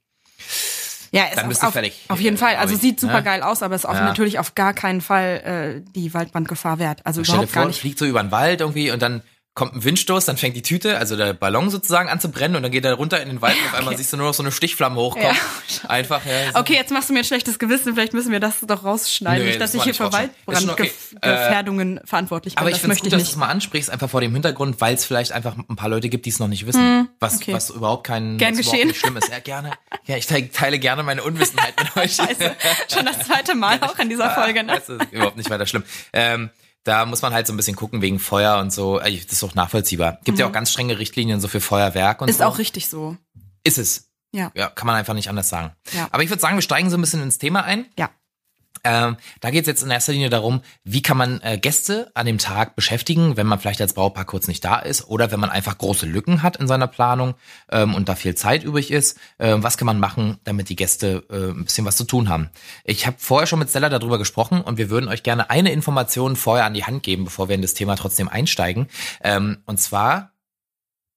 Ja, 1.12 1.26
ist 1.26 1.36
Dann 1.36 1.44
auf, 1.44 1.48
bist 1.50 1.62
du 1.62 1.66
auf, 1.68 1.72
fertig, 1.74 2.04
Auf 2.08 2.18
jeden 2.18 2.36
Fall. 2.38 2.56
Also 2.56 2.74
ich, 2.74 2.80
sieht 2.80 2.98
super 2.98 3.18
ne? 3.18 3.22
geil 3.22 3.42
aus, 3.42 3.62
aber 3.62 3.74
ist 3.76 3.84
auch 3.86 3.92
Ja. 3.94 4.04
natürlich 4.04 4.38
auf 4.40 4.54
gar 4.56 4.72
keinen 4.74 5.00
Fall 5.00 5.82
äh, 5.84 5.90
die 5.94 6.12
Waldbrandgefahr 6.14 6.78
wert. 6.80 7.02
Also 7.04 7.22
stell 7.22 7.34
dir 7.34 7.38
überhaupt 7.42 7.52
gar 7.54 7.62
vor, 7.64 7.68
nicht. 7.68 7.80
fliegt 7.80 7.98
so 7.98 8.06
über 8.06 8.20
den 8.22 8.32
Wald 8.32 8.60
irgendwie 8.62 8.90
und 8.90 9.00
dann 9.02 9.22
kommt 9.54 9.74
ein 9.76 9.84
Windstoß, 9.84 10.24
dann 10.24 10.36
fängt 10.36 10.56
die 10.56 10.62
Tüte, 10.62 10.98
also 10.98 11.16
der 11.16 11.32
Ballon 11.32 11.70
sozusagen 11.70 12.08
an 12.08 12.18
zu 12.18 12.28
brennen 12.28 12.56
und 12.56 12.64
dann 12.64 12.72
geht 12.72 12.84
er 12.84 12.94
runter 12.94 13.22
in 13.22 13.28
den 13.28 13.40
Wald 13.40 13.54
und 13.56 13.66
auf 13.68 13.74
einmal 13.78 13.96
siehst 13.96 14.12
du 14.12 14.16
nur 14.16 14.26
noch 14.26 14.34
so 14.34 14.42
eine 14.42 14.50
Stichflamme 14.50 14.96
hochkommen. 14.96 15.36
Einfach, 15.88 16.26
ja. 16.26 16.52
so. 16.52 16.58
Okay, 16.58 16.74
jetzt 16.74 16.90
machst 16.90 17.08
du 17.08 17.12
mir 17.12 17.20
ein 17.20 17.24
schlechtes 17.24 17.60
Gewissen. 17.60 17.94
Vielleicht 17.94 18.14
müssen 18.14 18.32
wir 18.32 18.40
das 18.40 18.56
doch 18.62 18.82
rausschneiden. 18.84 19.44
Nö, 19.44 19.46
nicht, 19.50 19.60
dass 19.60 19.70
das 19.70 19.78
ich 19.78 19.84
hier 19.84 19.94
für 19.94 20.04
schon 20.04 20.06
okay. 20.06 20.30
Waldbrandgefährdungen 20.46 22.00
verantwortlich 22.04 22.54
bin. 22.56 22.60
Aber 22.60 22.70
ich 22.70 22.78
finde 22.78 22.94
es 22.94 23.02
möchte 23.02 23.10
gut, 23.10 23.12
ich 23.12 23.18
dass 23.20 23.28
du 23.28 23.34
es 23.34 23.36
mal 23.38 23.48
ansprichst, 23.48 23.90
einfach 23.90 24.10
vor 24.10 24.20
dem 24.20 24.32
Hintergrund, 24.32 24.80
weil 24.80 24.94
es 24.94 25.04
vielleicht 25.04 25.30
einfach 25.32 25.56
ein 25.56 25.76
paar 25.76 25.88
Leute 25.88 26.08
gibt, 26.08 26.26
die 26.26 26.30
es 26.30 26.40
noch 26.40 26.48
nicht 26.48 26.66
wissen. 26.66 27.08
was, 27.20 27.34
Hm, 27.34 27.38
okay. 27.42 27.52
was 27.54 27.70
überhaupt 27.70 28.04
kein 28.06 28.38
Gern 28.38 28.58
was 28.58 28.64
geschehen. 28.64 28.88
nicht 28.88 28.98
schlimm 29.00 29.16
ist. 29.16 29.28
Ja, 29.30 29.38
gerne. 29.38 29.70
Ja, 30.06 30.18
ich 30.18 30.26
teile, 30.26 30.50
teile 30.50 30.78
gerne 30.78 31.02
meine 31.02 31.22
Unwissenheit 31.22 31.72
mit 31.78 31.96
euch. 31.96 32.16
Scheiße. 32.16 32.54
Schon 32.92 33.06
das 33.06 33.20
zweite 33.20 33.54
Mal 33.54 33.78
auch 33.80 33.98
in 33.98 34.10
dieser 34.10 34.30
Folge, 34.32 34.62
ne? 34.62 34.74
Das 34.74 34.88
ist 34.90 35.12
überhaupt 35.12 35.38
nicht 35.38 35.48
weiter 35.48 35.64
schlimm. 35.66 35.82
Ähm, 36.12 36.50
da 36.84 37.06
muss 37.06 37.22
man 37.22 37.32
halt 37.32 37.46
so 37.46 37.52
ein 37.52 37.56
bisschen 37.56 37.76
gucken 37.76 38.02
wegen 38.02 38.18
Feuer 38.18 38.58
und 38.58 38.72
so. 38.72 39.00
Äh, 39.00 39.16
Das 39.18 39.32
ist 39.32 39.42
auch 39.44 39.54
nachvollziehbar. 39.54 40.18
Gibt 40.24 40.38
ja 40.38 40.46
auch 40.46 40.52
ganz 40.52 40.70
strenge 40.70 40.98
Richtlinien 40.98 41.40
so 41.40 41.48
für 41.48 41.60
Feuerwerk 41.60 42.20
und 42.20 42.26
Mhm. 42.26 42.30
Ist 42.30 42.38
so. 42.38 42.44
auch 42.44 42.58
richtig 42.58 42.88
so. 42.88 43.16
Ist 43.64 43.78
es. 43.78 44.10
Ja. 44.32 44.50
Ja, 44.54 44.68
kann 44.68 44.86
man 44.86 44.96
einfach 44.96 45.14
nicht 45.14 45.28
anders 45.28 45.48
sagen. 45.48 45.72
Ja. 45.92 46.08
Aber 46.10 46.22
ich 46.22 46.28
würde 46.30 46.40
sagen, 46.40 46.56
wir 46.56 46.62
steigen 46.62 46.90
so 46.90 46.96
ein 46.96 47.00
bisschen 47.00 47.22
ins 47.22 47.38
Thema 47.38 47.62
ein. 47.64 47.86
Ja. 47.98 48.10
Ähm, 48.84 49.16
da 49.40 49.50
geht 49.50 49.62
es 49.62 49.66
jetzt 49.66 49.82
in 49.82 49.90
erster 49.90 50.12
Linie 50.12 50.30
darum, 50.30 50.60
wie 50.84 51.02
kann 51.02 51.16
man 51.16 51.40
äh, 51.42 51.58
Gäste 51.58 52.10
an 52.14 52.26
dem 52.26 52.38
Tag 52.38 52.76
beschäftigen, 52.76 53.36
wenn 53.36 53.46
man 53.46 53.58
vielleicht 53.58 53.80
als 53.80 53.94
Brautpaar 53.94 54.26
kurz 54.26 54.46
nicht 54.46 54.64
da 54.64 54.78
ist 54.78 55.08
oder 55.08 55.30
wenn 55.32 55.40
man 55.40 55.50
einfach 55.50 55.78
große 55.78 56.06
Lücken 56.06 56.42
hat 56.42 56.56
in 56.56 56.68
seiner 56.68 56.86
Planung 56.86 57.34
ähm, 57.70 57.94
und 57.94 58.08
da 58.08 58.14
viel 58.14 58.34
Zeit 58.34 58.62
übrig 58.62 58.90
ist. 58.90 59.18
Ähm, 59.38 59.62
was 59.62 59.78
kann 59.78 59.86
man 59.86 59.98
machen, 59.98 60.38
damit 60.44 60.68
die 60.68 60.76
Gäste 60.76 61.24
äh, 61.30 61.50
ein 61.50 61.64
bisschen 61.64 61.86
was 61.86 61.96
zu 61.96 62.04
tun 62.04 62.28
haben? 62.28 62.50
Ich 62.84 63.06
habe 63.06 63.16
vorher 63.18 63.46
schon 63.46 63.58
mit 63.58 63.70
Stella 63.70 63.88
darüber 63.88 64.18
gesprochen 64.18 64.60
und 64.60 64.76
wir 64.76 64.90
würden 64.90 65.08
euch 65.08 65.22
gerne 65.22 65.50
eine 65.50 65.72
Information 65.72 66.36
vorher 66.36 66.66
an 66.66 66.74
die 66.74 66.84
Hand 66.84 67.02
geben, 67.02 67.24
bevor 67.24 67.48
wir 67.48 67.54
in 67.54 67.62
das 67.62 67.74
Thema 67.74 67.96
trotzdem 67.96 68.28
einsteigen. 68.28 68.88
Ähm, 69.22 69.58
und 69.66 69.80
zwar, 69.80 70.32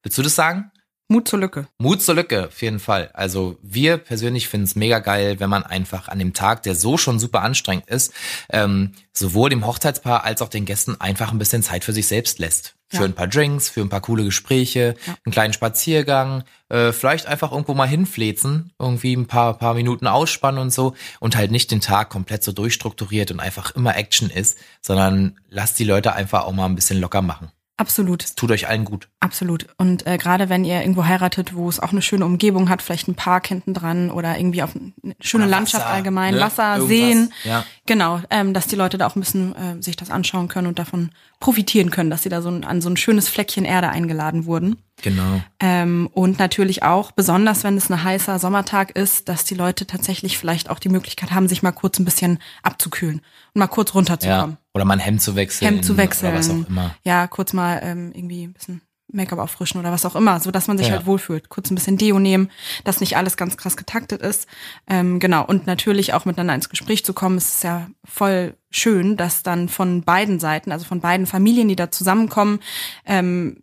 willst 0.04 0.18
du 0.18 0.22
das 0.22 0.36
sagen? 0.36 0.72
Mut 1.10 1.28
zur 1.30 1.40
Lücke. 1.40 1.68
Mut 1.78 2.02
zur 2.02 2.16
Lücke, 2.16 2.48
auf 2.48 2.62
jeden 2.62 2.80
Fall. 2.80 3.10
Also 3.14 3.58
wir 3.62 3.98
persönlich 3.98 4.50
finden 4.50 4.66
es 4.66 4.76
mega 4.76 5.00
geil, 5.00 5.40
wenn 5.40 5.50
man 5.50 5.64
einfach 5.64 6.10
an 6.10 6.20
dem 6.20 6.34
Tag, 6.34 6.64
der 6.64 6.76
so 6.76 6.98
schon 6.98 7.18
super 7.18 7.44
anstrengend 7.44 7.88
ist, 7.88 8.12
ähm, 8.50 8.92
sowohl 9.14 9.50
dem 9.50 9.66
Hochzeitspaar 9.66 10.26
als 10.26 10.42
auch 10.42 10.50
den 10.50 10.66
Gästen 10.66 11.00
einfach 11.00 11.32
ein 11.32 11.40
bisschen 11.40 11.64
Zeit 11.64 11.86
für 11.86 11.94
sich 11.94 12.08
selbst 12.08 12.40
lässt. 12.40 12.76
Für 12.90 12.98
Ja. 12.98 13.04
ein 13.06 13.14
paar 13.14 13.28
Drinks, 13.28 13.70
für 13.70 13.82
ein 13.82 13.90
paar 13.90 14.02
coole 14.02 14.26
Gespräche, 14.26 14.96
Ja. 15.06 15.16
einen 15.26 15.32
kleinen 15.32 15.54
Spaziergang, 15.54 16.44
äh, 16.68 16.92
vielleicht 16.92 17.26
einfach 17.26 17.52
irgendwo 17.54 17.74
mal 17.74 17.88
hinflezen, 17.88 18.72
irgendwie 18.78 19.14
ein 19.14 19.28
paar, 19.28 19.58
paar 19.58 19.76
Minuten 19.76 20.08
ausspannen 20.08 20.60
und 20.60 20.72
so 20.74 20.94
und 21.22 21.38
halt 21.38 21.52
nicht 21.52 21.72
den 21.72 21.80
Tag 21.82 22.10
komplett 22.10 22.44
so 22.44 22.52
durchstrukturiert 22.52 23.32
und 23.32 23.40
einfach 23.40 23.74
immer 23.76 23.96
Action 23.96 24.30
ist, 24.30 24.58
sondern 24.82 25.40
lasst 25.50 25.80
die 25.80 25.84
Leute 25.86 26.14
einfach 26.14 26.44
auch 26.44 26.52
mal 26.54 26.66
ein 26.66 26.76
bisschen 26.76 27.00
locker 27.00 27.22
machen. 27.22 27.50
Absolut. 27.78 28.36
Tut 28.36 28.50
euch 28.50 28.68
allen 28.68 28.86
gut. 28.86 29.08
Absolut. 29.20 29.68
Und 29.78 30.08
äh, 30.08 30.18
gerade 30.18 30.50
wenn 30.50 30.66
ihr 30.66 30.82
irgendwo 30.82 31.06
heiratet, 31.06 31.56
wo 31.56 31.70
es 31.70 31.80
auch 31.80 31.92
eine 31.92 32.02
schöne 32.02 32.26
Umgebung 32.26 32.70
hat, 32.70 32.82
vielleicht 32.82 33.08
ein 33.08 33.14
Park 33.14 33.48
hinten 33.48 33.76
dran 33.76 34.10
oder 34.10 34.38
irgendwie 34.38 34.64
auf 34.64 34.76
eine 34.76 35.16
schöne 35.22 35.44
Oder 35.44 35.52
Landschaft 35.52 35.86
Wasser, 35.86 35.94
allgemein, 35.94 36.34
ne? 36.34 36.42
Wasser, 36.42 36.78
Irgendwas. 36.78 36.90
Seen. 36.90 37.34
Ja. 37.44 37.66
Genau, 37.88 38.22
ähm, 38.30 38.54
dass 38.54 38.68
die 38.68 38.76
Leute 38.76 38.98
da 38.98 39.08
auch 39.08 39.16
ein 39.16 39.22
bisschen 39.22 39.56
äh, 39.56 39.82
sich 39.82 39.96
das 39.96 40.12
anschauen 40.12 40.50
können 40.50 40.68
und 40.68 40.78
davon 40.78 41.10
profitieren 41.40 41.90
können, 41.90 42.10
dass 42.10 42.24
sie 42.24 42.30
da 42.30 42.42
so 42.42 42.50
ein, 42.50 42.64
an 42.64 42.82
so 42.82 42.90
ein 42.90 42.98
schönes 42.98 43.30
Fleckchen 43.30 43.66
Erde 43.66 43.90
eingeladen 43.90 44.46
wurden. 44.46 44.78
Genau. 45.02 45.42
Ähm, 45.60 46.10
und 46.14 46.38
natürlich 46.38 46.84
auch, 46.84 47.12
besonders 47.12 47.64
wenn 47.64 47.78
es 47.78 47.90
ein 47.90 48.04
heißer 48.04 48.40
Sommertag 48.40 48.92
ist, 48.92 49.30
dass 49.30 49.46
die 49.46 49.56
Leute 49.56 49.88
tatsächlich 49.88 50.38
vielleicht 50.38 50.70
auch 50.70 50.80
die 50.80 50.90
Möglichkeit 50.90 51.32
haben, 51.32 51.48
sich 51.48 51.64
mal 51.64 51.72
kurz 51.72 51.98
ein 51.98 52.06
bisschen 52.06 52.40
abzukühlen 52.62 53.22
und 53.54 53.60
mal 53.60 53.68
kurz 53.68 53.94
runterzukommen. 53.96 54.58
Ja. 54.60 54.70
Oder 54.74 54.86
mal 54.86 54.96
ein 54.96 55.00
Hemd 55.00 55.22
zu 55.22 55.36
wechseln. 55.36 55.68
Hemd 55.68 55.86
zu 55.86 55.98
wechseln. 55.98 56.32
Oder 56.32 56.40
was 56.40 56.50
auch 56.50 56.68
immer. 56.68 56.96
Ja, 57.04 57.28
kurz 57.28 57.54
mal 57.54 57.80
ähm, 57.84 58.12
irgendwie 58.14 58.44
ein 58.44 58.54
bisschen 58.54 58.82
Make-up 59.12 59.40
auffrischen 59.40 59.80
oder 59.80 59.92
was 59.92 60.06
auch 60.06 60.16
immer, 60.16 60.40
so 60.40 60.52
dass 60.52 60.68
man 60.68 60.78
sich 60.78 60.88
Ja. 60.88 60.94
halt 60.96 61.06
wohlfühlt. 61.06 61.50
Kurz 61.50 61.72
ein 61.72 61.76
bisschen 61.76 61.98
Deo 61.98 62.20
nehmen, 62.20 62.50
dass 62.84 63.00
nicht 63.00 63.16
alles 63.18 63.38
ganz 63.38 63.56
krass 63.58 63.78
getaktet 63.78 64.22
ist. 64.22 64.48
Ähm, 64.88 65.20
genau. 65.20 65.46
Und 65.46 65.66
natürlich 65.66 66.14
auch 66.14 66.26
miteinander 66.26 66.56
ins 66.56 66.70
Gespräch 66.70 67.06
zu 67.06 67.14
kommen, 67.14 67.38
ist 67.38 67.64
ja 67.64 67.88
voll 68.04 68.56
schön, 68.70 69.16
dass 69.18 69.44
dann 69.44 69.70
von 69.70 70.04
beiden 70.04 70.40
Seiten, 70.40 70.72
also 70.72 70.86
von 70.86 71.00
beiden 71.00 71.26
Familien, 71.26 71.68
die 71.70 71.76
da 71.76 71.90
zusammenkommen, 71.90 72.60
ähm, 73.06 73.62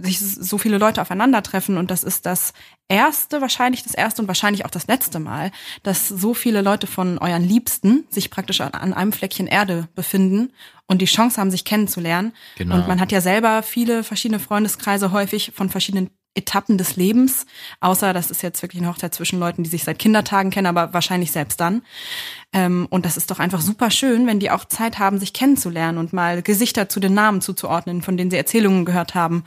sich 0.00 0.20
so 0.20 0.58
viele 0.58 0.78
Leute 0.78 1.00
aufeinandertreffen 1.00 1.78
und 1.78 1.90
das 1.90 2.04
ist 2.04 2.26
das 2.26 2.52
erste, 2.88 3.40
wahrscheinlich 3.40 3.82
das 3.82 3.94
erste 3.94 4.22
und 4.22 4.28
wahrscheinlich 4.28 4.64
auch 4.64 4.70
das 4.70 4.86
letzte 4.86 5.18
Mal, 5.18 5.50
dass 5.82 6.08
so 6.08 6.34
viele 6.34 6.62
Leute 6.62 6.86
von 6.86 7.18
euren 7.18 7.44
Liebsten 7.44 8.04
sich 8.10 8.30
praktisch 8.30 8.60
an, 8.60 8.72
an 8.72 8.92
einem 8.92 9.12
Fleckchen 9.12 9.46
Erde 9.46 9.88
befinden 9.94 10.52
und 10.86 11.02
die 11.02 11.06
Chance 11.06 11.40
haben, 11.40 11.50
sich 11.50 11.64
kennenzulernen. 11.64 12.32
Genau. 12.56 12.76
Und 12.76 12.88
man 12.88 13.00
hat 13.00 13.12
ja 13.12 13.20
selber 13.20 13.62
viele 13.62 14.04
verschiedene 14.04 14.38
Freundeskreise 14.38 15.12
häufig 15.12 15.52
von 15.54 15.70
verschiedenen 15.70 16.10
Etappen 16.36 16.76
des 16.76 16.96
Lebens, 16.96 17.46
außer 17.80 18.12
das 18.12 18.30
ist 18.30 18.42
jetzt 18.42 18.62
wirklich 18.62 18.82
eine 18.82 18.90
Hochzeit 18.90 19.14
zwischen 19.14 19.40
Leuten, 19.40 19.62
die 19.62 19.70
sich 19.70 19.84
seit 19.84 19.98
Kindertagen 19.98 20.50
kennen, 20.50 20.66
aber 20.66 20.92
wahrscheinlich 20.92 21.32
selbst 21.32 21.60
dann. 21.60 21.82
Ähm, 22.52 22.86
und 22.90 23.06
das 23.06 23.16
ist 23.16 23.30
doch 23.30 23.38
einfach 23.38 23.62
super 23.62 23.90
schön, 23.90 24.26
wenn 24.26 24.38
die 24.38 24.50
auch 24.50 24.66
Zeit 24.66 24.98
haben, 24.98 25.18
sich 25.18 25.32
kennenzulernen 25.32 25.98
und 25.98 26.12
mal 26.12 26.42
Gesichter 26.42 26.88
zu 26.88 27.00
den 27.00 27.14
Namen 27.14 27.40
zuzuordnen, 27.40 28.02
von 28.02 28.16
denen 28.16 28.30
sie 28.30 28.36
Erzählungen 28.36 28.84
gehört 28.84 29.14
haben. 29.14 29.44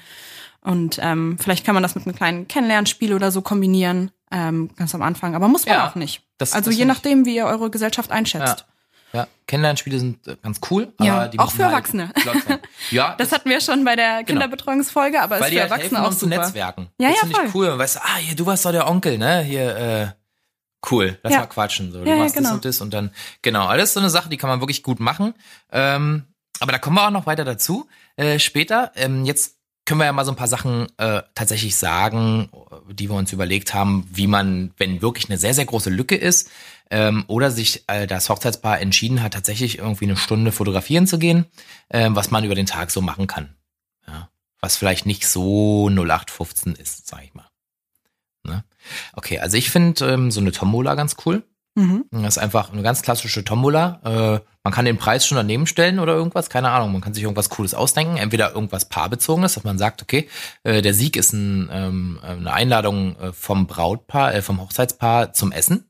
Und 0.62 1.00
ähm, 1.02 1.38
vielleicht 1.40 1.66
kann 1.66 1.74
man 1.74 1.84
das 1.84 1.96
mit 1.96 2.06
einem 2.06 2.16
kleinen 2.16 2.48
Kennenlernspiel 2.48 3.14
oder 3.14 3.32
so 3.32 3.42
kombinieren, 3.42 4.12
ähm, 4.32 4.70
ganz 4.76 4.94
am 4.94 5.02
Anfang. 5.02 5.36
Aber 5.36 5.48
muss 5.48 5.66
man 5.66 5.76
Ja, 5.76 5.90
auch 5.90 5.96
nicht. 5.96 6.22
das- 6.38 6.54
also 6.54 6.70
das 6.70 6.78
je 6.78 6.86
nachdem, 6.86 7.26
wie 7.26 7.36
ihr 7.36 7.46
eure 7.46 7.70
Gesellschaft 7.70 8.12
einschätzt. 8.12 8.66
Ja. 9.14 9.28
Kennenlernspiele 9.48 9.98
sind 9.98 10.28
äh, 10.28 10.36
ganz 10.44 10.60
cool. 10.70 10.94
Ja, 11.00 11.16
aber 11.16 11.28
die 11.30 11.40
auch 11.40 11.50
für 11.52 11.64
halt 11.64 11.74
Erwachsene. 11.74 12.12
sein. 12.24 12.60
Ja, 12.92 13.16
Das 13.18 13.32
hatten 13.32 13.50
wir 13.50 13.60
schon 13.60 13.84
bei 13.84 13.96
der 13.96 14.24
Kinderbetreuungsfolge, 14.24 15.20
aber 15.20 15.40
weil 15.40 15.48
ist 15.52 15.54
für 15.56 15.62
halt 15.62 15.72
Erwachsene 15.72 15.90
helfen, 16.00 16.06
auch 16.06 16.12
um 16.12 16.18
zu 16.18 16.26
super. 16.26 16.38
netzwerken. 16.38 16.90
Ja, 17.00 17.10
das 17.10 17.22
ja, 17.24 17.28
voll. 17.38 17.50
cool. 17.56 17.78
Weißt 17.80 17.96
du, 17.96 18.00
ah, 18.04 18.18
hier, 18.18 18.36
du 18.36 18.46
warst 18.46 18.66
doch 18.66 18.72
der 18.72 18.88
Onkel, 18.88 19.18
ne? 19.18 19.42
Hier, 19.42 19.76
äh, 19.76 20.08
cool, 20.92 21.18
lass 21.24 21.34
Ja. 21.34 21.40
mal 21.40 21.48
quatschen. 21.48 21.92
So, 21.92 22.00
du 22.04 22.06
Ja, 22.08 22.16
ja, 22.16 22.22
machst 22.22 22.36
das 22.36 22.44
genau. 22.44 22.56
und 22.56 22.66
das 22.66 22.82
und 22.82 22.94
dann, 22.94 23.12
genau, 23.42 23.66
alles 23.66 23.94
so 23.94 24.00
eine 24.00 24.10
Sache, 24.12 24.30
die 24.30 24.38
kann 24.38 24.50
man 24.50 24.62
wirklich 24.62 24.84
gut 24.84 25.00
machen. 25.00 25.34
Ähm, 25.72 26.26
aber 26.60 26.72
da 26.72 26.78
kommen 26.78 26.96
wir 26.98 27.08
auch 27.08 27.12
noch 27.12 27.26
weiter 27.26 27.46
dazu 27.46 27.88
äh, 28.16 28.38
später. 28.38 28.92
Ähm, 28.96 29.26
jetzt 29.26 29.58
können 29.90 30.02
wir 30.02 30.06
ja 30.06 30.14
mal 30.14 30.24
so 30.24 30.32
ein 30.32 30.38
paar 30.38 30.48
Sachen 30.48 30.86
äh, 30.98 31.24
tatsächlich 31.34 31.76
sagen, 31.76 32.52
die 32.92 33.10
wir 33.10 33.16
uns 33.16 33.34
überlegt 33.34 33.74
haben, 33.74 34.08
wie 34.14 34.28
man, 34.28 34.70
wenn 34.78 35.02
wirklich 35.02 35.30
eine 35.30 35.40
sehr, 35.40 35.56
sehr 35.56 35.66
große 35.66 35.90
Lücke 35.90 36.16
ist, 36.16 36.52
ähm, 36.92 37.24
oder 37.26 37.50
sich 37.50 37.86
äh, 37.88 38.06
das 38.06 38.30
Hochzeitspaar 38.30 38.82
entschieden 38.82 39.24
hat, 39.24 39.34
tatsächlich 39.34 39.80
irgendwie 39.80 40.06
eine 40.06 40.16
Stunde 40.16 40.52
fotografieren 40.52 41.08
zu 41.08 41.18
gehen, 41.18 41.48
ähm, 41.90 42.16
was 42.16 42.30
man 42.30 42.44
über 42.44 42.54
den 42.54 42.68
Tag 42.68 42.92
so 42.92 43.02
machen 43.02 43.26
kann. 43.26 43.56
Ja. 44.06 44.30
Was 44.62 44.78
vielleicht 44.78 45.08
nicht 45.08 45.26
so 45.26 45.90
0815 45.90 46.76
ist, 46.76 47.08
sag 47.08 47.24
ich 47.24 47.34
mal. 47.34 47.50
Ne? 48.44 48.64
Okay, 49.14 49.40
also 49.40 49.58
ich 49.58 49.72
finde 49.72 50.06
ähm, 50.06 50.30
so 50.30 50.40
eine 50.40 50.52
Tombola 50.52 50.94
ganz 50.94 51.16
cool. 51.26 51.42
Mhm. 51.80 52.06
Das 52.12 52.36
ist 52.36 52.44
einfach 52.44 52.74
eine 52.74 52.82
ganz 52.82 53.02
klassische 53.02 53.46
Tombola. 53.46 54.02
Äh, 54.04 54.40
man 54.64 54.74
kann 54.74 54.84
den 54.84 54.98
Preis 54.98 55.26
schon 55.26 55.38
daneben 55.38 55.66
stellen 55.66 56.00
oder 56.00 56.14
irgendwas, 56.14 56.50
keine 56.50 56.72
Ahnung. 56.72 56.92
Man 56.92 57.00
kann 57.00 57.14
sich 57.14 57.24
irgendwas 57.24 57.50
Cooles 57.50 57.74
ausdenken. 57.74 58.18
Entweder 58.18 58.54
irgendwas 58.54 58.90
paarbezogenes, 58.90 59.54
dass 59.54 59.64
man 59.64 59.78
sagt, 59.78 60.02
okay, 60.02 60.28
äh, 60.64 60.82
der 60.82 60.94
Sieg 60.94 61.16
ist 61.16 61.32
ein, 61.32 61.70
ähm, 61.72 62.20
eine 62.22 62.52
Einladung 62.52 63.16
äh, 63.16 63.32
vom 63.32 63.66
Brautpaar, 63.66 64.36
äh, 64.36 64.42
vom 64.42 64.60
Hochzeitspaar 64.60 65.32
zum 65.32 65.54
Essen. 65.54 65.86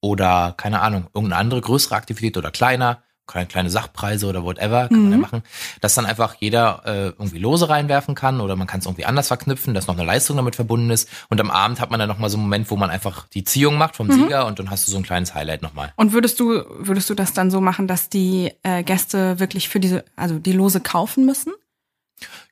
Oder, 0.00 0.52
keine 0.56 0.80
Ahnung, 0.80 1.06
irgendeine 1.14 1.40
andere 1.40 1.60
größere 1.60 1.94
Aktivität 1.94 2.36
oder 2.36 2.50
kleiner, 2.50 3.03
kleine, 3.26 3.46
kleine 3.46 3.70
Sachpreise 3.70 4.26
oder 4.26 4.44
whatever, 4.44 4.88
kann 4.88 5.02
man 5.02 5.10
ja 5.10 5.16
Mhm. 5.16 5.22
machen. 5.22 5.42
Dass 5.80 5.94
dann 5.94 6.06
einfach 6.06 6.34
jeder 6.40 6.82
äh, 6.84 7.04
irgendwie 7.06 7.38
Lose 7.38 7.68
reinwerfen 7.68 8.14
kann 8.14 8.40
oder 8.40 8.54
man 8.56 8.66
kann 8.66 8.80
es 8.80 8.86
irgendwie 8.86 9.04
anders 9.06 9.28
verknüpfen, 9.28 9.72
dass 9.74 9.86
noch 9.86 9.96
eine 9.96 10.04
Leistung 10.04 10.36
damit 10.36 10.56
verbunden 10.56 10.90
ist. 10.90 11.08
Und 11.30 11.40
am 11.40 11.50
Abend 11.50 11.80
hat 11.80 11.90
man 11.90 11.98
dann 12.00 12.08
nochmal 12.08 12.28
so 12.30 12.36
einen 12.36 12.44
Moment, 12.44 12.70
wo 12.70 12.76
man 12.76 12.90
einfach 12.90 13.26
die 13.28 13.44
Ziehung 13.44 13.76
macht 13.78 13.96
vom 13.96 14.10
Sieger 14.12 14.46
und 14.46 14.58
dann 14.58 14.70
hast 14.70 14.86
du 14.86 14.92
so 14.92 14.98
ein 14.98 15.02
kleines 15.04 15.34
Highlight 15.34 15.62
nochmal. 15.62 15.92
Und 15.96 16.12
würdest 16.12 16.38
du, 16.38 16.64
würdest 16.78 17.08
du 17.10 17.14
das 17.14 17.32
dann 17.32 17.50
so 17.50 17.60
machen, 17.60 17.88
dass 17.88 18.08
die 18.10 18.52
äh, 18.62 18.82
Gäste 18.82 19.38
wirklich 19.40 19.68
für 19.68 19.80
diese, 19.80 20.04
also 20.16 20.38
die 20.38 20.52
Lose 20.52 20.80
kaufen 20.80 21.24
müssen? 21.24 21.52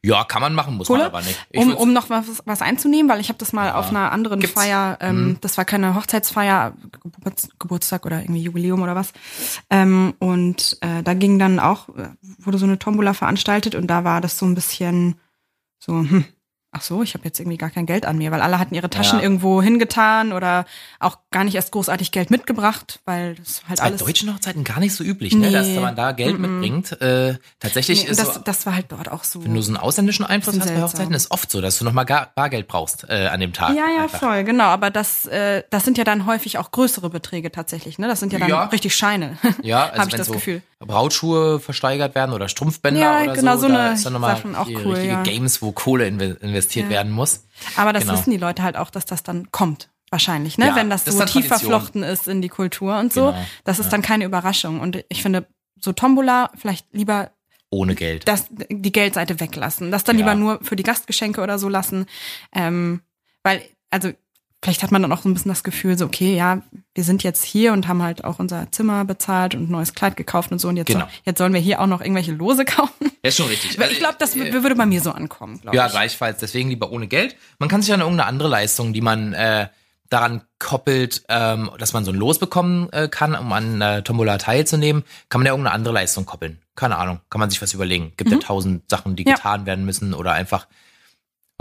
Ja, 0.03 0.25
kann 0.25 0.43
man 0.43 0.55
machen, 0.55 0.77
muss 0.77 0.89
Kohle, 0.89 1.01
man 1.05 1.09
aber 1.09 1.23
nicht. 1.23 1.39
Ich 1.51 1.61
um, 1.61 1.75
um 1.75 1.93
noch 1.93 2.11
was, 2.11 2.43
was 2.45 2.61
einzunehmen, 2.63 3.09
weil 3.11 3.21
ich 3.21 3.29
habe 3.29 3.39
das 3.39 3.53
mal 3.53 3.67
Ja. 3.69 3.75
auf 3.77 3.91
einer 3.91 4.11
anderen 4.11 4.41
Gibt's? 4.41 4.57
Mhm. 4.57 4.61
Feier, 4.61 4.99
ähm, 5.01 5.39
das 5.41 5.57
war 5.57 5.65
keine 5.65 5.95
Hochzeitsfeier, 5.95 6.75
Geburts 7.03 7.49
Geburtstag 7.59 8.05
oder 8.05 8.21
irgendwie 8.21 8.43
Jubiläum 8.43 8.83
oder 8.83 8.97
was. 8.97 9.13
Ähm, 9.71 10.15
und 10.19 10.77
äh, 10.81 11.03
da 11.05 11.15
ging 11.15 11.39
dann 11.39 11.61
auch, 11.61 11.89
äh, 11.91 12.09
wurde 12.39 12.59
so 12.59 12.67
eine 12.67 12.79
Tombola 12.79 13.15
veranstaltet 13.15 13.75
und 13.77 13.87
da 13.87 14.03
war 14.03 14.21
das 14.21 14.37
so 14.39 14.47
ein 14.47 14.55
bisschen 14.57 15.21
so, 15.79 15.93
hm, 16.01 16.25
ach 16.75 16.81
so, 16.81 17.03
ich 17.03 17.13
habe 17.13 17.25
jetzt 17.25 17.39
irgendwie 17.39 17.59
gar 17.59 17.69
kein 17.71 17.85
Geld 17.85 18.07
an 18.07 18.17
mir, 18.17 18.31
weil 18.31 18.41
alle 18.41 18.59
hatten 18.59 18.75
ihre 18.75 18.89
Taschen 18.89 19.19
Ja. 19.19 19.23
irgendwo 19.23 19.61
hingetan 19.63 20.33
oder 20.33 20.65
auch 21.01 21.19
gar 21.31 21.45
nicht 21.45 21.55
erst 21.55 21.71
großartig 21.73 22.13
Geld 22.13 22.31
mitgebracht, 22.31 23.01
weil 23.05 23.35
das 23.35 23.63
halt 23.69 23.79
bei 23.79 23.85
alles. 23.85 24.01
deutschen 24.03 24.33
Hochzeiten 24.35 24.65
gar 24.65 24.81
nicht 24.81 24.95
so 24.95 25.05
üblich, 25.05 25.35
ne? 25.35 25.49
Nee. 25.49 25.53
dass 25.53 25.69
man 25.69 25.95
da 25.95 26.13
Geld 26.13 26.39
mitbringt. 26.39 26.93
Äh, 27.03 27.37
tatsächlich 27.61 28.05
Nee, 28.05 28.11
ist 28.11 28.21
das, 28.21 28.35
so, 28.37 28.41
das 28.41 28.65
war 28.65 28.75
halt 28.75 28.87
dort 28.89 29.11
auch 29.11 29.23
so. 29.25 29.45
wenn 29.45 29.55
du 29.55 29.61
so 29.61 29.69
einen 29.71 29.77
ausländischen 29.77 30.25
Einfluss 30.25 30.55
hast 30.55 30.61
Bisschen 30.63 30.75
bei 30.77 30.81
seltsam. 30.81 30.99
Hochzeiten, 31.01 31.15
ist 31.15 31.31
oft 31.31 31.51
so, 31.51 31.61
dass 31.61 31.79
du 31.79 31.85
nochmal 31.85 32.05
Bargeld 32.07 32.69
brauchst 32.69 33.05
äh, 33.09 33.27
an 33.27 33.41
dem 33.41 33.53
Tag. 33.53 33.77
Ja, 33.77 33.89
ja, 33.95 34.05
einfach. 34.05 34.21
voll, 34.21 34.45
genau. 34.45 34.65
Aber 34.65 34.91
das, 34.91 35.27
äh, 35.27 35.63
das 35.71 35.85
sind 35.85 35.99
ja 35.99 36.05
dann 36.05 36.25
häufig 36.27 36.57
auch 36.59 36.71
größere 36.71 37.11
Beträge 37.11 37.53
tatsächlich, 37.53 37.99
ne? 37.99 38.09
Das 38.09 38.21
sind 38.21 38.33
ja 38.33 38.39
dann 38.39 38.49
Ja. 38.49 38.65
richtig 38.65 38.97
Scheine. 38.97 39.37
Ja, 39.63 39.85
also 39.91 39.99
Habe 40.01 40.09
ich 40.11 40.17
das 40.17 40.27
so 40.27 40.33
Gefühl. 40.33 40.63
Brautschuhe 40.87 41.61
versteigert 41.61 42.15
werden 42.15 42.33
oder 42.33 42.49
Strumpfbänder 42.49 43.01
Ja, 43.01 43.23
oder 43.23 43.33
genau, 43.35 43.55
so, 43.57 43.63
so 43.63 43.69
da 43.69 43.85
eine 43.87 43.95
ist 43.95 44.05
dann 44.07 44.13
nochmal 44.13 44.37
Sachen 44.37 44.55
auch 44.57 44.67
cool, 44.69 44.93
richtige 44.95 45.13
ja. 45.15 45.23
Games, 45.23 45.63
wo 45.63 45.73
Kohle 45.73 46.07
inve 46.07 46.25
investiert 46.41 46.87
Ja. 46.87 46.91
werden 46.91 47.13
muss. 47.13 47.45
Aber 47.77 47.93
das 47.93 48.05
Genau. 48.05 48.15
wissen 48.19 48.31
die 48.31 48.37
Leute 48.37 48.63
halt 48.63 48.77
auch, 48.77 48.91
dass 48.91 49.07
das 49.07 49.23
dann 49.23 49.51
kommt. 49.53 49.89
Wahrscheinlich, 50.11 50.59
ne? 50.59 50.73
Wenn 50.75 50.91
das, 50.91 51.05
das 51.05 51.17
so 51.17 51.25
tief 51.25 51.47
verflochten 51.49 52.03
ist 52.03 52.29
in 52.29 52.43
die 52.43 52.51
Kultur 52.51 52.99
und 52.99 53.13
so. 53.15 53.27
Genau, 53.33 53.45
Das 53.65 53.79
ist 53.79 53.91
dann 53.95 54.03
keine 54.03 54.27
Überraschung. 54.27 54.81
Und 54.81 55.03
ich 55.09 55.23
finde, 55.23 55.47
so 55.81 55.93
Tombola 55.93 56.51
vielleicht 56.55 56.87
lieber 56.93 57.31
Ohne 57.71 57.95
Geld. 57.95 58.29
das, 58.29 58.45
die 58.51 58.93
Geldseite 58.93 59.41
weglassen. 59.41 59.91
Das 59.91 60.05
dann 60.05 60.19
lieber 60.19 60.35
nur 60.35 60.59
für 60.63 60.77
die 60.77 60.83
Gastgeschenke 60.83 61.41
oder 61.41 61.59
so 61.59 61.71
lassen. 61.71 62.05
Ähm, 62.55 63.01
weil, 63.43 63.63
also, 63.89 64.11
vielleicht 64.63 64.83
hat 64.83 64.93
man 64.93 65.03
dann 65.03 65.11
auch 65.13 65.23
so 65.23 65.29
ein 65.29 65.35
bisschen 65.35 65.49
das 65.51 65.65
Gefühl, 65.65 65.99
so, 65.99 66.05
okay, 66.07 66.37
ja, 66.37 66.63
wir 66.95 67.05
sind 67.05 67.23
jetzt 67.23 67.45
hier 67.45 67.73
und 67.73 67.89
haben 67.89 68.03
halt 68.03 68.25
auch 68.25 68.39
unser 68.39 68.71
Zimmer 68.71 69.05
bezahlt 69.05 69.55
und 69.55 69.65
ein 69.69 69.71
neues 69.73 69.95
Kleid 69.95 70.17
gekauft 70.17 70.53
und 70.53 70.61
so. 70.61 70.69
Und 70.69 70.77
jetzt, 70.77 70.87
Genau. 70.89 71.01
soll, 71.01 71.09
jetzt 71.25 71.39
sollen 71.39 71.53
wir 71.53 71.61
hier 71.61 71.81
auch 71.81 71.87
noch 71.87 72.01
irgendwelche 72.01 72.33
Lose 72.33 72.65
kaufen. 72.65 72.93
Ja, 73.23 73.29
ist 73.29 73.37
schon 73.37 73.49
richtig. 73.49 73.79
Weil 73.79 73.91
ich 73.91 73.99
glaube, 73.99 74.17
das 74.19 74.37
äh, 74.37 74.53
würde 74.53 74.75
bei 74.77 74.87
mir 74.87 75.01
so 75.01 75.11
ankommen, 75.13 75.61
glaube 75.61 75.77
Ja, 75.77 75.87
ich. 75.87 75.93
gleichfalls. 75.93 76.39
Deswegen 76.39 76.69
lieber 76.69 76.91
ohne 76.93 77.09
Geld. 77.09 77.37
Man 77.59 77.69
kann 77.69 77.83
sich 77.83 77.93
an 77.93 78.01
irgendeine 78.01 78.29
andere 78.29 78.49
Leistung, 78.49 78.93
die 78.93 79.01
man 79.01 79.33
äh, 79.33 79.69
daran 80.11 80.43
koppelt, 80.59 81.23
ähm, 81.29 81.71
dass 81.79 81.93
man 81.95 82.05
so 82.05 82.13
ein 82.13 82.17
Los 82.17 82.39
bekommen 82.39 82.89
äh, 82.93 83.09
kann, 83.09 83.35
um 83.35 83.53
an 83.53 83.81
äh, 83.81 84.03
Tombola 84.03 84.37
teilzunehmen, 84.39 85.05
kann 85.31 85.41
man 85.41 85.47
ja 85.47 85.53
irgendeine 85.55 85.75
andere 85.75 85.95
Leistung 85.95 86.27
koppeln. 86.27 86.61
Keine 86.77 86.99
Ahnung, 86.99 87.21
kann 87.31 87.39
man 87.41 87.49
sich 87.51 87.61
was 87.63 87.73
überlegen. 87.75 88.13
Gibt 88.17 88.31
ja 88.31 88.39
tausend 88.39 88.89
Sachen, 88.91 89.17
die 89.17 89.25
Mhm. 89.25 89.29
Ja. 89.31 89.35
getan 89.37 89.67
werden 89.67 89.85
müssen 89.87 90.13
oder 90.15 90.33
einfach, 90.33 90.67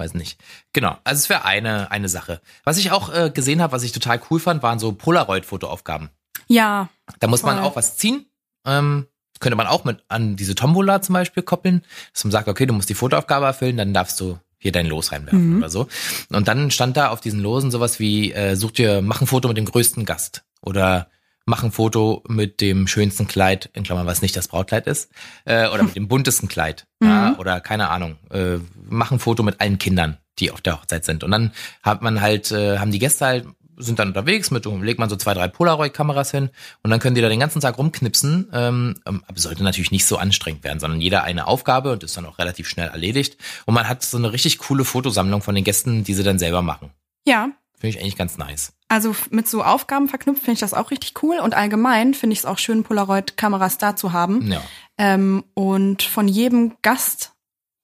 weiß 0.01 0.13
nicht. 0.15 0.39
Genau, 0.73 0.97
also 1.03 1.19
es 1.19 1.29
wäre 1.29 1.45
eine, 1.45 1.89
eine 1.91 2.09
Sache. 2.09 2.41
Was 2.65 2.77
ich 2.77 2.91
auch 2.91 3.13
äh, 3.13 3.29
gesehen 3.29 3.61
habe, 3.61 3.71
was 3.73 3.83
ich 3.83 3.91
total 3.93 4.19
cool 4.29 4.39
fand, 4.39 4.61
waren 4.63 4.79
so 4.79 4.91
Polaroid-Fotoaufgaben. 4.91 6.09
Ja, 6.47 6.89
Da 7.19 7.27
muss 7.27 7.43
man 7.43 7.57
Voll. 7.57 7.65
auch 7.65 7.75
was 7.75 7.97
ziehen. 7.97 8.25
Ähm, 8.65 9.07
könnte 9.39 9.55
man 9.55 9.67
auch 9.67 9.85
mit 9.85 10.03
an 10.07 10.35
diese 10.35 10.53
Tombola 10.55 11.01
zum 11.01 11.13
Beispiel 11.13 11.41
koppeln, 11.43 11.83
dass 12.13 12.23
man 12.23 12.31
sagt, 12.31 12.47
okay, 12.47 12.65
du 12.65 12.73
musst 12.73 12.89
die 12.89 12.93
Fotoaufgabe 12.93 13.45
erfüllen, 13.45 13.77
dann 13.77 13.93
darfst 13.93 14.19
du 14.19 14.37
hier 14.59 14.71
dein 14.71 14.85
Los 14.85 15.11
reinwerfen 15.11 15.53
Mhm. 15.53 15.57
oder 15.59 15.69
so. 15.69 15.87
Und 16.29 16.47
dann 16.47 16.69
stand 16.69 16.95
da 16.97 17.09
auf 17.09 17.21
diesen 17.21 17.39
Losen 17.39 17.71
sowas 17.71 17.99
wie, 17.99 18.31
äh, 18.33 18.55
such 18.55 18.71
dir, 18.71 19.01
mach 19.01 19.21
ein 19.21 19.27
Foto 19.27 19.47
mit 19.47 19.57
dem 19.57 19.65
größten 19.65 20.05
Gast 20.05 20.43
oder 20.61 21.09
mach 21.51 21.63
ein 21.63 21.73
Foto 21.73 22.23
mit 22.29 22.61
dem 22.61 22.87
schönsten 22.87 23.27
Kleid, 23.27 23.69
in 23.73 23.83
Klammern, 23.83 24.07
was 24.07 24.21
nicht 24.21 24.37
das 24.37 24.47
Brautkleid 24.47 24.87
ist, 24.87 25.11
äh, 25.43 25.67
oder 25.67 25.83
mit 25.83 25.97
dem 25.97 26.07
buntesten 26.07 26.47
Kleid, 26.47 26.87
ja, 27.03 27.35
oder 27.37 27.59
keine 27.59 27.89
Ahnung, 27.89 28.15
äh, 28.31 28.57
mach 28.89 29.11
ein 29.11 29.19
Foto 29.19 29.43
mit 29.43 29.59
allen 29.59 29.77
Kindern, 29.77 30.17
die 30.39 30.49
auf 30.49 30.61
der 30.61 30.77
Hochzeit 30.77 31.03
sind. 31.03 31.25
Und 31.25 31.31
dann 31.31 31.51
hat 31.83 32.01
man 32.01 32.21
halt, 32.21 32.53
äh, 32.53 32.79
haben 32.79 32.91
die 32.91 32.99
Gäste 32.99 33.25
halt 33.25 33.47
sind 33.77 33.99
dann 33.99 34.09
unterwegs 34.09 34.51
mit, 34.51 34.65
legt 34.65 34.99
man 34.99 35.09
so 35.09 35.15
zwei, 35.15 35.33
drei 35.33 35.47
Polaroid-Kameras 35.47 36.29
hin 36.29 36.51
und 36.83 36.91
dann 36.91 36.99
können 36.99 37.15
die 37.15 37.21
da 37.21 37.29
den 37.29 37.39
ganzen 37.39 37.61
Tag 37.61 37.79
rumknipsen. 37.79 38.47
Ähm, 38.53 38.95
ähm, 39.07 39.23
aber 39.27 39.39
sollte 39.39 39.63
natürlich 39.63 39.89
nicht 39.89 40.05
so 40.05 40.17
anstrengend 40.17 40.63
werden, 40.63 40.79
sondern 40.79 41.01
jeder 41.01 41.23
eine 41.23 41.47
Aufgabe 41.47 41.91
und 41.91 42.03
ist 42.03 42.15
dann 42.15 42.27
auch 42.27 42.37
relativ 42.37 42.69
schnell 42.69 42.89
erledigt. 42.89 43.37
Und 43.65 43.73
man 43.73 43.89
hat 43.89 44.03
so 44.03 44.17
eine 44.17 44.31
richtig 44.33 44.59
coole 44.59 44.85
Fotosammlung 44.85 45.41
von 45.41 45.55
den 45.55 45.63
Gästen, 45.63 46.03
die 46.03 46.13
sie 46.13 46.23
dann 46.23 46.37
selber 46.37 46.61
machen. 46.61 46.91
ja. 47.25 47.49
Finde 47.81 47.97
ich 47.97 48.01
eigentlich 48.01 48.15
ganz 48.15 48.37
nice. 48.37 48.73
Also 48.89 49.15
mit 49.31 49.47
so 49.49 49.63
Aufgaben 49.63 50.07
verknüpft 50.07 50.41
finde 50.43 50.53
ich 50.53 50.59
das 50.59 50.73
auch 50.75 50.91
richtig 50.91 51.21
cool. 51.23 51.39
Und 51.39 51.55
allgemein 51.55 52.13
finde 52.13 52.33
ich 52.33 52.39
es 52.39 52.45
auch 52.45 52.59
schön, 52.59 52.83
Polaroid-Kameras 52.83 53.77
da 53.79 53.95
zu 53.95 54.13
haben. 54.13 54.51
Ja. 54.51 54.61
Ähm, 54.99 55.43
und 55.55 56.03
von 56.03 56.27
jedem 56.27 56.73
Gast 56.83 57.33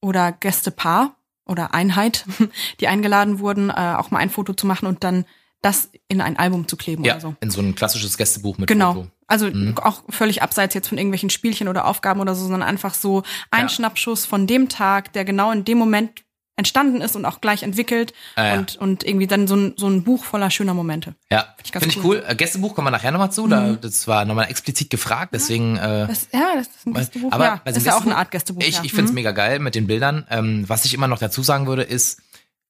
oder 0.02 0.32
Gästepaar 0.32 1.16
oder 1.48 1.74
Einheit, 1.74 2.26
die 2.80 2.88
eingeladen 2.88 3.40
wurden, 3.40 3.70
äh, 3.72 3.96
auch 3.98 4.12
mal 4.12 4.20
ein 4.20 4.30
Foto 4.30 4.54
zu 4.54 4.68
machen 4.68 4.86
und 4.88 5.04
dann 5.04 5.26
das 5.64 5.90
in 6.08 6.22
ein 6.22 6.38
Album 6.38 6.68
zu 6.68 6.78
kleben 6.78 7.04
Ja, 7.04 7.14
oder 7.14 7.22
so. 7.22 7.36
in 7.40 7.50
so 7.50 7.60
ein 7.62 7.74
klassisches 7.74 8.16
Gästebuch 8.18 8.60
mit 8.60 8.68
Genau. 8.68 8.94
Foto. 8.94 9.08
Also 9.26 9.48
Mhm. 9.48 9.76
auch 9.80 10.04
völlig 10.10 10.44
abseits 10.44 10.76
jetzt 10.76 10.88
von 10.90 11.00
irgendwelchen 11.00 11.32
Spielchen 11.32 11.68
oder 11.68 11.86
Aufgaben 11.88 12.22
oder 12.22 12.36
so, 12.36 12.44
sondern 12.44 12.62
einfach 12.62 12.94
so 12.94 13.24
ein 13.50 13.64
Ja. 13.64 13.70
Schnappschuss 13.70 14.26
von 14.28 14.46
dem 14.46 14.70
Tag, 14.70 15.12
der 15.14 15.26
genau 15.26 15.52
in 15.52 15.66
dem 15.66 15.80
Moment 15.80 16.12
entstanden 16.58 17.02
ist 17.02 17.16
und 17.16 17.24
auch 17.26 17.40
gleich 17.40 17.64
entwickelt 17.64 18.14
Ah, 18.36 18.48
ja. 18.48 18.54
und, 18.56 18.76
und 18.78 19.04
irgendwie 19.06 19.28
dann 19.28 19.48
so 19.48 19.56
ein, 19.56 19.74
so 19.78 19.88
ein 19.88 20.04
Buch 20.04 20.26
voller 20.26 20.50
schöner 20.52 20.74
Momente. 20.74 21.16
Ja, 21.32 21.56
ich 21.64 21.72
ganz 21.72 21.84
finde 21.86 21.98
ich 21.98 22.04
cool. 22.04 22.18
cool. 22.18 22.24
Äh, 22.28 22.36
Gästebuch 22.36 22.76
kommen 22.76 22.88
wir 22.88 22.92
nachher 22.92 23.12
nochmal 23.12 23.32
zu. 23.32 23.48
Da, 23.48 23.74
das 23.74 24.08
war 24.08 24.26
nochmal 24.26 24.50
explizit 24.50 24.90
gefragt, 24.90 25.34
deswegen 25.34 25.78
äh, 25.78 26.08
Das, 26.08 26.28
ja, 26.34 26.56
das 26.56 26.68
ist 26.68 26.86
ein 26.88 26.94
Gästebuch. 26.94 27.32
Aber 27.32 27.46
ja, 27.46 27.62
das 27.64 27.78
ist 27.78 27.86
ja 27.86 27.96
auch 27.96 28.06
eine 28.06 28.18
Art 28.18 28.32
Gästebuch. 28.32 28.64
Ich, 28.64 28.76
ja. 28.78 28.84
ich 28.84 28.92
finde 28.92 29.06
es 29.06 29.12
Mhm. 29.12 29.16
mega 29.16 29.32
geil 29.32 29.60
mit 29.60 29.76
den 29.76 29.88
Bildern. 29.88 30.26
Ähm, 30.30 30.66
was 30.68 30.84
ich 30.86 30.94
immer 30.94 31.08
noch 31.08 31.20
dazu 31.20 31.44
sagen 31.44 31.68
würde, 31.68 31.84
ist, 31.84 32.22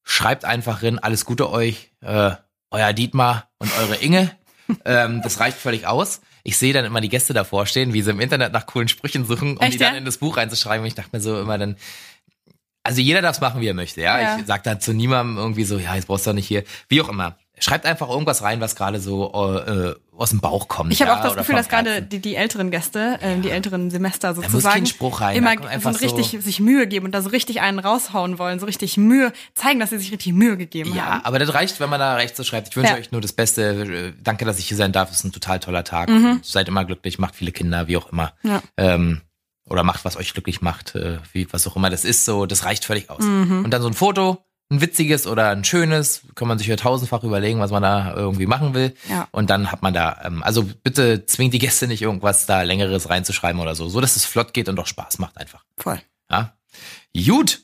schreibt 0.04 0.45
einfach 0.45 0.84
rein, 0.84 1.00
alles 1.00 1.26
Gute 1.26 1.50
euch, 1.50 1.91
äh, 2.02 2.32
euer 2.71 2.93
Dietmar 2.93 3.50
und 3.60 3.71
eure 3.80 3.95
Inge. 3.95 4.32
ähm, 4.86 5.21
das 5.23 5.39
reicht 5.39 5.58
völlig 5.58 5.88
aus. 5.88 6.19
Ich 6.43 6.58
sehe 6.58 6.73
dann 6.73 6.84
immer 6.86 7.00
die 7.02 7.10
Gäste 7.10 7.34
davor 7.34 7.65
stehen, 7.65 7.93
wie 7.93 8.02
sie 8.02 8.12
im 8.12 8.19
Internet 8.19 8.52
nach 8.54 8.65
coolen 8.65 8.88
Sprüchen 8.89 9.26
suchen, 9.26 9.58
um 9.58 9.62
Echt, 9.63 9.73
die 9.73 9.78
dann 9.78 9.93
ja? 9.93 10.00
in 10.00 10.06
das 10.06 10.17
Buch 10.17 10.36
reinzuschreiben. 10.38 10.82
Und 10.82 10.88
ich 10.88 10.95
dachte 10.95 11.10
mir 11.13 11.21
so 11.21 11.39
immer 11.39 11.58
dann, 11.58 11.78
also 12.88 13.02
jeder 13.02 13.21
darf 13.21 13.36
es 13.36 13.41
machen, 13.41 13.62
wie 13.62 13.67
er 13.67 13.73
möchte, 13.73 14.02
ja. 14.02 14.19
Ja. 14.19 14.38
Ich 14.39 14.45
sag 14.47 14.63
da 14.63 14.80
zu 14.80 14.93
niemandem 14.93 15.38
irgendwie 15.38 15.63
so, 15.63 15.78
ja, 15.78 15.95
jetzt 15.95 16.08
brauchst 16.08 16.26
du 16.26 16.32
doch 16.32 16.36
nicht 16.36 16.47
hier. 16.47 16.63
Wie 16.89 17.02
auch 17.02 17.10
immer. 17.10 17.38
Schreibt 17.60 17.88
einfach 17.88 18.08
irgendwas 18.08 18.43
rein, 18.43 18.62
was 18.62 18.76
gerade 18.76 19.00
so 19.00 19.34
äh, 19.65 19.95
aus 20.15 20.30
dem 20.30 20.39
Bauch 20.41 20.67
kommt. 20.67 20.93
Ich 20.93 21.02
habe 21.02 21.10
ja, 21.10 21.17
auch 21.17 21.23
das 21.23 21.36
Gefühl, 21.38 21.56
dass 21.56 21.67
gerade 21.69 22.04
die, 22.04 22.19
die 22.19 22.36
älteren 22.36 22.69
Gäste, 22.69 23.17
äh, 23.19 23.39
die 23.39 23.50
älteren 23.50 23.89
Semester 23.89 24.36
sozusagen, 24.36 24.86
rein, 25.02 25.36
immer 25.36 25.80
so 25.82 25.89
richtig 25.89 26.28
so- 26.34 26.39
sich 26.39 26.60
Mühe 26.60 26.86
geben 26.86 27.08
und 27.08 27.13
da 27.15 27.23
so 27.23 27.30
richtig 27.30 27.60
einen 27.62 27.80
raushauen 27.80 28.38
wollen, 28.38 28.60
so 28.60 28.67
richtig 28.67 28.97
Mühe, 28.97 29.34
zeigen, 29.56 29.80
dass 29.80 29.89
sie 29.89 29.97
sich 29.97 30.12
richtig 30.12 30.34
Mühe 30.34 30.56
gegeben 30.56 30.93
Ja, 30.95 31.06
haben. 31.06 31.26
aber 31.26 31.39
das 31.39 31.52
reicht, 31.56 31.80
wenn 31.80 31.89
man 31.89 32.00
da 32.00 32.13
rechts 32.13 32.38
so 32.38 32.43
schreibt. 32.43 32.67
Ich 32.69 32.76
wünsche 32.78 32.93
Ja. 32.93 33.00
euch 33.00 33.12
nur 33.12 33.21
das 33.21 33.34
Beste. 33.34 33.63
Äh, 33.63 34.13
Danke, 34.23 34.45
dass 34.45 34.60
ich 34.60 34.67
hier 34.67 34.78
sein 34.78 34.91
darf. 34.91 35.10
Es 35.10 35.17
ist 35.17 35.23
ein 35.23 35.32
total 35.32 35.60
toller 35.60 35.84
Tag. 35.84 36.12
Seid 36.43 36.67
immer 36.67 36.86
glücklich, 36.86 37.17
macht 37.17 37.36
viele 37.36 37.52
Kinder, 37.52 37.88
wie 37.88 37.97
auch 37.97 38.12
immer. 38.12 38.34
Mhm. 38.43 38.50
Ja. 38.52 38.62
Ähm, 38.78 39.21
oder 39.69 39.84
macht, 39.84 40.06
was 40.06 40.17
euch 40.17 40.34
glücklich 40.34 40.62
macht, 40.62 40.95
äh, 40.95 41.19
wie, 41.34 41.51
was 41.51 41.67
auch 41.67 41.75
immer 41.75 41.89
das 41.89 42.06
ist. 42.06 42.25
So, 42.25 42.45
das 42.45 42.63
reicht 42.63 42.86
völlig 42.86 43.10
aus. 43.10 43.23
Mhm. 43.23 43.65
Und 43.65 43.71
dann 43.71 43.82
so 43.82 43.88
ein 43.88 43.93
Foto, 43.93 44.43
ein 44.69 44.82
witziges 44.82 45.27
oder 45.27 45.49
ein 45.49 45.63
schönes, 45.63 46.21
kann 46.36 46.47
man 46.47 46.58
sich 46.58 46.67
ja 46.67 46.75
tausendfach 46.75 47.23
überlegen, 47.23 47.60
was 47.60 47.71
man 47.71 47.84
da 47.84 48.13
irgendwie 48.13 48.45
machen 48.45 48.73
will. 48.73 48.93
Ja. 49.10 49.27
Und 49.32 49.49
dann 49.49 49.71
hat 49.71 49.82
man 49.82 49.93
da, 49.93 50.19
ähm, 50.23 50.43
also 50.43 50.63
bitte 50.63 51.25
zwingt 51.25 51.53
die 51.53 51.60
Gäste 51.60 51.88
nicht 51.88 52.01
irgendwas 52.01 52.45
da 52.45 52.62
längeres 52.63 53.10
reinzuschreiben 53.10 53.62
oder 53.62 53.75
so, 53.75 53.88
so 53.88 54.01
dass 54.01 54.15
es 54.15 54.25
flott 54.25 54.53
geht 54.53 54.67
und 54.67 54.80
auch 54.80 54.88
Spaß 54.88 55.19
macht 55.19 55.38
einfach. 55.38 55.63
Voll. 55.77 56.01
Ja. 56.30 56.58
Gut. 57.15 57.63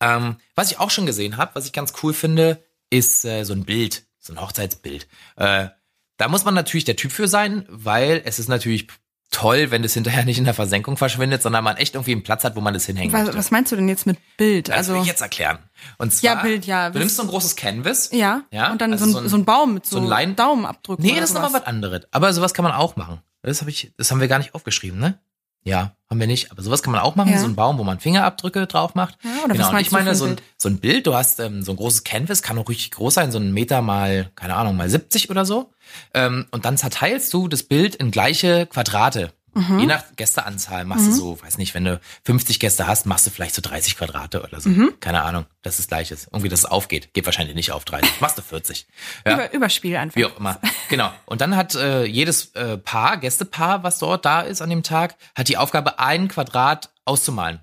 Ähm, 0.00 0.36
was 0.54 0.70
ich 0.70 0.80
auch 0.80 0.90
schon 0.90 1.06
gesehen 1.06 1.36
habe, 1.36 1.54
was 1.54 1.66
ich 1.66 1.72
ganz 1.72 1.92
cool 2.02 2.12
finde, 2.12 2.64
ist 2.90 3.24
äh, 3.24 3.44
so 3.44 3.52
ein 3.52 3.64
Bild, 3.64 4.04
so 4.18 4.32
ein 4.32 4.40
Hochzeitsbild. 4.40 5.06
Äh, 5.36 5.68
da 6.16 6.28
muss 6.28 6.44
man 6.44 6.54
natürlich 6.54 6.84
der 6.84 6.96
Typ 6.96 7.12
für 7.12 7.28
sein, 7.28 7.66
weil 7.68 8.22
es 8.24 8.38
ist 8.38 8.48
natürlich 8.48 8.88
toll, 9.30 9.70
wenn 9.70 9.82
das 9.82 9.94
hinterher 9.94 10.24
nicht 10.24 10.38
in 10.38 10.44
der 10.44 10.54
Versenkung 10.54 10.96
verschwindet, 10.96 11.42
sondern 11.42 11.64
man 11.64 11.76
echt 11.76 11.94
irgendwie 11.94 12.12
einen 12.12 12.22
Platz 12.22 12.44
hat, 12.44 12.54
wo 12.56 12.60
man 12.60 12.72
das 12.74 12.86
hinhängen 12.86 13.12
Was, 13.12 13.22
möchte. 13.24 13.36
was 13.38 13.50
meinst 13.50 13.72
du 13.72 13.76
denn 13.76 13.88
jetzt 13.88 14.06
mit 14.06 14.18
Bild? 14.36 14.68
Das 14.68 14.72
will 14.88 14.94
Also 14.94 15.02
ich 15.02 15.08
jetzt 15.08 15.22
erklären. 15.22 15.58
Und 15.98 16.12
zwar, 16.12 16.36
Ja, 16.36 16.42
Bild, 16.42 16.66
ja. 16.66 16.90
Du 16.90 16.98
nimmst 17.00 17.16
so 17.16 17.22
ein 17.22 17.28
großes 17.28 17.56
Canvas. 17.56 18.10
ja, 18.12 18.42
Ja, 18.52 18.70
und 18.70 18.80
dann 18.80 18.92
also 18.92 19.06
so, 19.06 19.18
ein, 19.18 19.28
so 19.28 19.36
ein 19.36 19.44
Baum 19.44 19.74
mit 19.74 19.86
so, 19.86 19.96
so 19.96 20.02
ein 20.02 20.08
Lein- 20.08 20.36
Daumenabdrücken. 20.36 21.04
Nee, 21.04 21.14
das 21.18 21.30
ist 21.30 21.34
nochmal 21.34 21.52
was 21.52 21.66
anderes. 21.66 22.02
Aber 22.12 22.32
sowas 22.32 22.54
kann 22.54 22.62
man 22.62 22.72
auch 22.72 22.96
machen. 22.96 23.20
Das 23.42 23.60
habe 23.60 23.70
ich, 23.70 23.92
das 23.98 24.10
haben 24.10 24.20
wir 24.20 24.28
gar 24.28 24.38
nicht 24.38 24.54
aufgeschrieben, 24.54 24.98
ne? 25.00 25.18
Ja, 25.64 25.96
haben 26.10 26.20
wir 26.20 26.26
nicht. 26.26 26.50
Aber 26.52 26.62
sowas 26.62 26.82
kann 26.82 26.92
man 26.92 27.00
auch 27.00 27.16
machen. 27.16 27.32
Ja. 27.32 27.38
So 27.38 27.46
ein 27.46 27.56
Baum, 27.56 27.78
wo 27.78 27.84
man 27.84 27.98
Fingerabdrücke 27.98 28.66
drauf 28.66 28.94
macht. 28.94 29.16
Ja, 29.24 29.30
oder 29.44 29.50
was 29.50 29.52
genau. 29.52 29.66
Und 29.68 29.72
meinst 29.72 29.88
ich 29.88 29.92
meine, 29.92 30.10
ein 30.10 30.16
so 30.16 30.24
ein, 30.26 30.36
Bild? 30.36 30.42
so 30.58 30.68
ein 30.68 30.78
Bild, 30.78 31.06
du 31.06 31.14
hast 31.14 31.40
ähm, 31.40 31.62
so 31.62 31.72
ein 31.72 31.76
großes 31.76 32.04
Canvas, 32.04 32.42
kann 32.42 32.58
auch 32.58 32.68
richtig 32.68 32.90
groß 32.92 33.14
sein, 33.14 33.32
so 33.32 33.38
ein 33.38 33.52
Meter 33.52 33.80
mal, 33.82 34.30
keine 34.36 34.54
Ahnung, 34.54 34.76
mal 34.76 34.88
70 34.88 35.30
oder 35.30 35.44
so. 35.44 35.72
Ähm, 36.12 36.46
und 36.50 36.64
dann 36.64 36.76
zerteilst 36.76 37.32
du 37.32 37.48
das 37.48 37.62
Bild 37.62 37.94
in 37.94 38.10
gleiche 38.10 38.66
Quadrate. 38.66 39.32
Mhm. 39.54 39.78
Je 39.80 39.86
nach 39.86 40.04
Gästeanzahl 40.16 40.84
machst 40.84 41.06
du 41.06 41.12
so, 41.12 41.42
weiß 41.42 41.58
nicht, 41.58 41.74
wenn 41.74 41.84
du 41.84 42.00
50 42.24 42.60
Gäste 42.60 42.86
hast, 42.86 43.06
machst 43.06 43.26
du 43.26 43.30
vielleicht 43.30 43.54
so 43.54 43.62
30 43.62 43.96
Quadrate 43.96 44.42
oder 44.42 44.60
so. 44.60 44.68
Mhm. 44.68 44.94
Keine 45.00 45.22
Ahnung, 45.22 45.46
dass 45.62 45.78
es 45.78 45.88
gleich 45.88 46.10
ist. 46.10 46.28
Irgendwie, 46.32 46.48
dass 46.48 46.60
es 46.60 46.64
aufgeht. 46.66 47.14
Geht 47.14 47.26
wahrscheinlich 47.26 47.54
nicht 47.54 47.72
auf 47.72 47.84
30. 47.84 48.20
Machst 48.20 48.38
du 48.38 48.42
40. 48.42 48.86
Ja. 49.26 49.34
Über, 49.34 49.52
Überspiel 49.52 49.96
einfach. 49.96 50.16
Wie 50.16 50.24
auch 50.24 50.36
immer. 50.38 50.58
Genau. 50.88 51.10
Und 51.26 51.40
dann 51.40 51.56
hat 51.56 51.74
äh, 51.74 52.04
jedes 52.04 52.54
äh, 52.54 52.76
Paar, 52.76 53.16
Gästepaar, 53.16 53.82
was 53.82 53.98
dort 53.98 54.24
da 54.24 54.40
ist 54.40 54.60
an 54.60 54.70
dem 54.70 54.82
Tag, 54.82 55.16
hat 55.34 55.48
die 55.48 55.56
Aufgabe, 55.56 55.98
ein 55.98 56.28
Quadrat 56.28 56.90
auszumalen. 57.04 57.60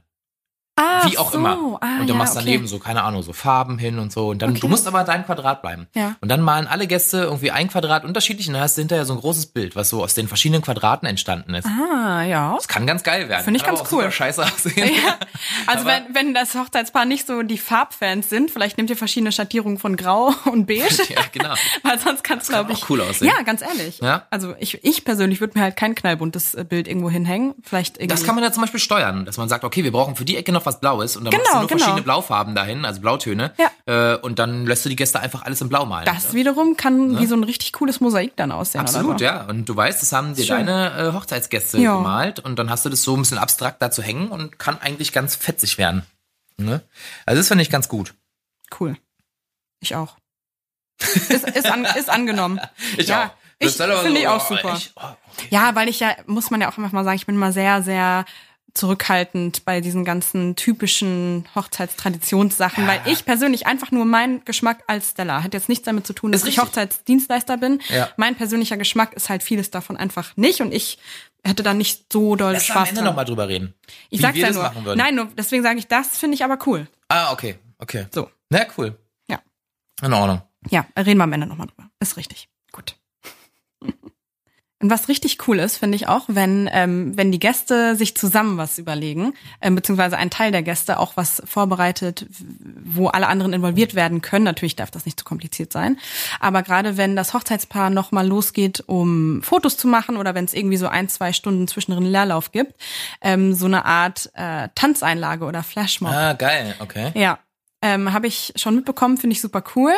Ach 0.78 1.10
Wie 1.12 1.18
auch 1.18 1.32
so. 1.32 1.38
immer. 1.38 1.78
Ah, 1.82 2.00
und 2.00 2.08
du 2.08 2.14
ja, 2.14 2.18
machst 2.18 2.36
okay. 2.36 2.46
daneben 2.46 2.66
so, 2.66 2.80
keine 2.80 3.04
Ahnung, 3.04 3.22
so 3.24 3.34
Farben 3.34 3.78
hin 3.78 4.00
und 4.00 4.12
so. 4.12 4.30
Und 4.30 4.42
dann, 4.42 4.54
du 4.54 4.58
Okay. 4.62 4.68
musst 4.68 4.88
aber 4.88 5.04
dein 5.04 5.26
Quadrat 5.26 5.62
bleiben. 5.62 5.88
Ja. 5.94 6.16
Und 6.22 6.30
dann 6.30 6.42
malen 6.42 6.66
alle 6.68 6.88
Gäste 6.88 7.18
irgendwie 7.18 7.52
ein 7.52 7.68
Quadrat 7.70 8.06
unterschiedlich 8.06 8.48
und 8.48 8.54
dann 8.54 8.64
hast 8.64 8.78
du 8.78 8.82
hinterher 8.82 9.06
so 9.06 9.14
ein 9.14 9.20
großes 9.20 9.48
Bild, 9.48 9.76
was 9.76 9.90
so 9.90 10.02
aus 10.04 10.14
den 10.14 10.28
verschiedenen 10.28 10.62
Quadraten 10.62 11.06
entstanden 11.08 11.54
ist. 11.56 11.68
Ah, 11.68 12.24
ja. 12.24 12.54
Das 12.56 12.68
kann 12.68 12.88
ganz 12.88 13.04
geil 13.04 13.28
werden. 13.30 13.44
Finde 13.44 13.58
ich 13.60 13.64
kann 13.66 13.76
ganz 13.76 13.92
cool. 13.92 14.10
Scheiße 14.12 14.44
aussehen. 14.44 14.90
Ja. 15.06 15.18
Also 15.68 15.86
wenn, 15.86 16.04
wenn 16.14 16.34
das 16.34 16.56
Hochzeitspaar 16.56 17.06
nicht 17.06 17.28
so 17.28 17.42
die 17.44 17.58
Farbfans 17.58 18.30
sind, 18.30 18.52
vielleicht 18.52 18.78
nehmt 18.78 18.90
ihr 18.90 18.98
verschiedene 18.98 19.32
Schattierungen 19.32 19.78
von 19.78 19.96
Grau 19.98 20.34
und 20.52 20.66
Beige. 20.68 20.82
Ja, 21.10 21.22
genau. 21.32 21.54
Weil 21.84 22.00
sonst 22.00 22.24
kann 22.24 22.40
es, 22.40 22.48
kann 22.48 22.60
glaube 22.66 22.74
ich. 22.74 22.84
auch 22.84 22.90
cool 22.90 23.02
aussehen. 23.02 23.28
Ja, 23.36 23.42
ganz 23.44 23.62
ehrlich. 23.62 24.00
Ja. 24.00 24.26
Also 24.30 24.54
ich, 24.60 24.84
ich 24.84 25.04
persönlich 25.06 25.40
würde 25.42 25.58
mir 25.58 25.64
halt 25.64 25.76
kein 25.78 25.96
knallbuntes 25.96 26.54
äh, 26.56 26.64
Bild 26.64 26.88
irgendwo 26.88 27.10
hinhängen. 27.10 27.54
Vielleicht 27.64 27.98
irgendwie. 27.98 28.08
Das 28.08 28.24
kann 28.24 28.36
man 28.36 28.44
ja 28.44 28.52
zum 28.52 28.62
Beispiel 28.62 28.80
steuern, 28.80 29.26
dass 29.26 29.38
man 29.38 29.50
sagt, 29.50 29.64
okay, 29.64 29.84
wir 29.84 29.92
brauchen 29.92 30.16
für 30.16 30.26
die 30.26 30.38
Ecke 30.38 30.52
noch 30.52 30.61
was 30.66 30.80
Blaues 30.80 31.16
und 31.18 31.26
dann 31.26 31.32
Genau, 31.32 31.44
machst 31.44 31.54
du 31.54 31.60
nur 31.60 31.68
genau. 31.68 31.80
verschiedene 31.80 32.04
Blaufarben 32.04 32.56
dahin, 32.56 32.86
also 32.86 33.02
Blautöne. 33.02 33.54
Ja. 33.58 34.14
Äh, 34.14 34.18
und 34.18 34.40
dann 34.40 34.66
lässt 34.66 34.86
du 34.86 34.90
die 34.90 34.96
Gäste 34.96 35.20
einfach 35.20 35.44
alles 35.44 35.62
in 35.62 35.70
Blau 35.70 35.86
malen. 35.86 36.06
das 36.06 36.34
wiederum 36.34 36.78
kann 36.78 37.20
wie 37.20 37.26
so 37.26 37.36
ein 37.36 37.44
richtig 37.44 37.74
cooles 37.74 38.00
Mosaik 38.00 38.36
dann 38.36 38.52
aussehen. 38.52 38.82
Absolut, 38.82 39.20
so. 39.20 39.26
ja. 39.26 39.46
Und 39.46 39.66
du 39.68 39.76
weißt, 39.76 40.02
das 40.02 40.12
haben 40.12 40.36
dir 40.36 40.46
Schön. 40.46 40.66
deine 40.66 41.10
äh, 41.10 41.14
Hochzeitsgäste 41.14 41.78
Ja. 41.80 41.98
gemalt 41.98 42.40
und 42.40 42.58
dann 42.58 42.70
hast 42.70 42.86
du 42.86 42.90
das 42.90 43.04
so 43.04 43.16
ein 43.16 43.22
bisschen 43.22 43.38
abstrakt 43.38 43.82
da 43.82 43.92
zu 43.92 44.02
hängen 44.02 44.30
und 44.30 44.60
kann 44.60 44.80
eigentlich 44.80 45.12
ganz 45.14 45.36
fetzig 45.36 45.78
werden. 45.78 46.04
Ne? 46.58 46.82
Also 47.26 47.40
das 47.40 47.48
finde 47.48 47.64
ich 47.64 47.70
ganz 47.70 47.88
gut. 47.88 48.14
Cool. 48.80 48.96
Ich 49.80 49.96
auch. 49.96 50.18
Ist, 51.00 51.30
ist, 51.50 51.66
an, 51.66 51.86
ist 51.86 52.10
angenommen. 52.10 52.60
Ich 52.98 53.08
ja, 53.08 53.26
auch. 53.26 53.30
Ich 53.64 53.74
finde 53.76 53.96
so, 53.96 54.08
ich 54.08 54.28
auch 54.28 54.50
oh, 54.50 54.56
super. 54.56 54.74
echt? 54.74 54.94
Oh, 54.96 55.02
okay. 55.34 55.48
Ja, 55.52 55.76
weil 55.76 55.88
ich 55.88 56.00
ja, 56.00 56.16
muss 56.26 56.50
man 56.50 56.62
ja 56.62 56.68
auch 56.68 56.78
einfach 56.78 56.92
mal 56.92 57.04
sagen, 57.04 57.16
ich 57.16 57.28
bin 57.28 57.38
mal 57.38 57.54
sehr, 57.54 57.84
sehr 57.84 58.26
zurückhaltend 58.74 59.66
bei 59.66 59.82
diesen 59.82 60.06
ganzen 60.06 60.56
typischen 60.56 61.48
Hochzeitstraditionssachen, 61.56 62.86
Ja. 62.86 62.90
weil 62.90 63.02
ich 63.12 63.26
persönlich 63.26 63.68
einfach 63.68 63.92
nur 63.92 64.06
mein 64.06 64.44
Geschmack 64.46 64.84
als 64.88 65.12
Stella 65.12 65.44
hat 65.44 65.54
jetzt 65.54 65.70
nichts 65.70 65.86
damit 65.86 66.08
zu 66.08 66.14
tun, 66.14 66.32
dass 66.32 66.46
ich. 66.46 66.60
Hochzeitsdienstleister 66.60 67.58
bin. 67.58 67.82
Ja. 67.90 68.10
Mein 68.18 68.36
persönlicher 68.36 68.78
Geschmack 68.78 69.14
ist 69.14 69.30
halt 69.30 69.44
vieles 69.44 69.72
davon 69.72 69.98
einfach 69.98 70.36
nicht 70.38 70.62
und 70.62 70.74
ich 70.74 70.98
hätte 71.44 71.64
da 71.64 71.74
nicht 71.74 72.12
so 72.14 72.36
doll 72.36 72.54
Lass 72.54 72.70
mal 72.70 72.76
am 72.76 72.80
Spaß 72.86 72.90
Ende 72.90 73.04
nochmal 73.04 73.26
drüber 73.26 73.48
reden. 73.48 73.74
Ich 74.10 74.22
sag's 74.22 74.38
ja 74.38 74.52
nur. 74.52 74.96
Nein, 74.96 75.16
nur 75.16 75.26
deswegen 75.38 75.64
sage 75.64 75.80
ich, 75.80 75.88
das 75.88 76.18
finde 76.18 76.36
ich 76.36 76.44
aber 76.44 76.58
cool. 76.68 76.88
Ah, 77.08 77.32
okay, 77.34 77.58
okay. 77.80 78.06
So. 78.14 78.30
Na, 78.50 78.66
cool. 78.78 78.98
Ja. 79.30 79.40
In 80.02 80.14
Ordnung. 80.14 80.42
Ja, 80.70 80.86
reden 80.98 81.18
wir 81.18 81.24
am 81.24 81.34
Ende 81.34 81.48
nochmal 81.48 81.68
drüber. 81.68 81.90
Ist 82.00 82.18
richtig. 82.18 82.48
Gut. 82.72 82.96
Und 84.82 84.90
was 84.90 85.08
richtig 85.08 85.48
cool 85.48 85.60
ist, 85.60 85.78
finde 85.78 85.96
ich 85.96 86.08
auch, 86.08 86.26
wenn, 86.28 86.70
ähm, 86.72 87.16
wenn 87.16 87.32
die 87.32 87.40
Gäste 87.40 87.96
sich 87.96 88.16
zusammen 88.16 88.58
was 88.58 88.80
überlegen, 88.80 89.34
ähm, 89.62 89.76
beziehungsweise 89.76 90.18
ein 90.18 90.32
Teil 90.32 90.52
der 90.52 90.64
Gäste 90.64 91.00
auch 91.00 91.16
was 91.16 91.42
vorbereitet, 91.46 92.26
wo 92.84 93.08
alle 93.08 93.28
anderen 93.28 93.54
involviert 93.54 93.94
werden 93.94 94.22
können. 94.22 94.46
Natürlich 94.46 94.76
darf 94.76 94.90
das 94.90 95.06
nicht 95.06 95.20
zu 95.20 95.26
kompliziert 95.26 95.72
sein. 95.72 96.00
Aber 96.40 96.64
gerade 96.64 96.98
wenn 96.98 97.16
das 97.16 97.34
Hochzeitspaar 97.34 97.92
nochmal 97.92 98.28
losgeht, 98.28 98.84
um 98.88 99.44
Fotos 99.44 99.78
zu 99.78 99.88
machen 99.88 100.18
oder 100.18 100.34
wenn 100.34 100.46
es 100.46 100.54
irgendwie 100.54 100.78
so 100.78 100.88
ein, 100.88 101.10
zwei 101.10 101.32
Stunden 101.32 101.68
zwischendrin 101.68 102.06
Leerlauf 102.06 102.52
gibt, 102.52 102.74
ähm, 103.22 103.54
so 103.54 103.68
eine 103.68 103.86
Art 103.86 104.32
äh, 104.34 104.70
Tanzeinlage 104.74 105.46
oder 105.46 105.62
Flashmob. 105.62 106.12
Ah, 106.12 106.34
geil, 106.34 106.76
okay. 106.80 107.12
Ja, 107.14 107.40
ähm, 107.82 108.14
habe 108.14 108.28
ich 108.28 108.54
schon 108.56 108.76
mitbekommen, 108.76 109.18
finde 109.18 109.36
ich 109.36 109.42
super 109.42 109.64
cool. 109.76 109.94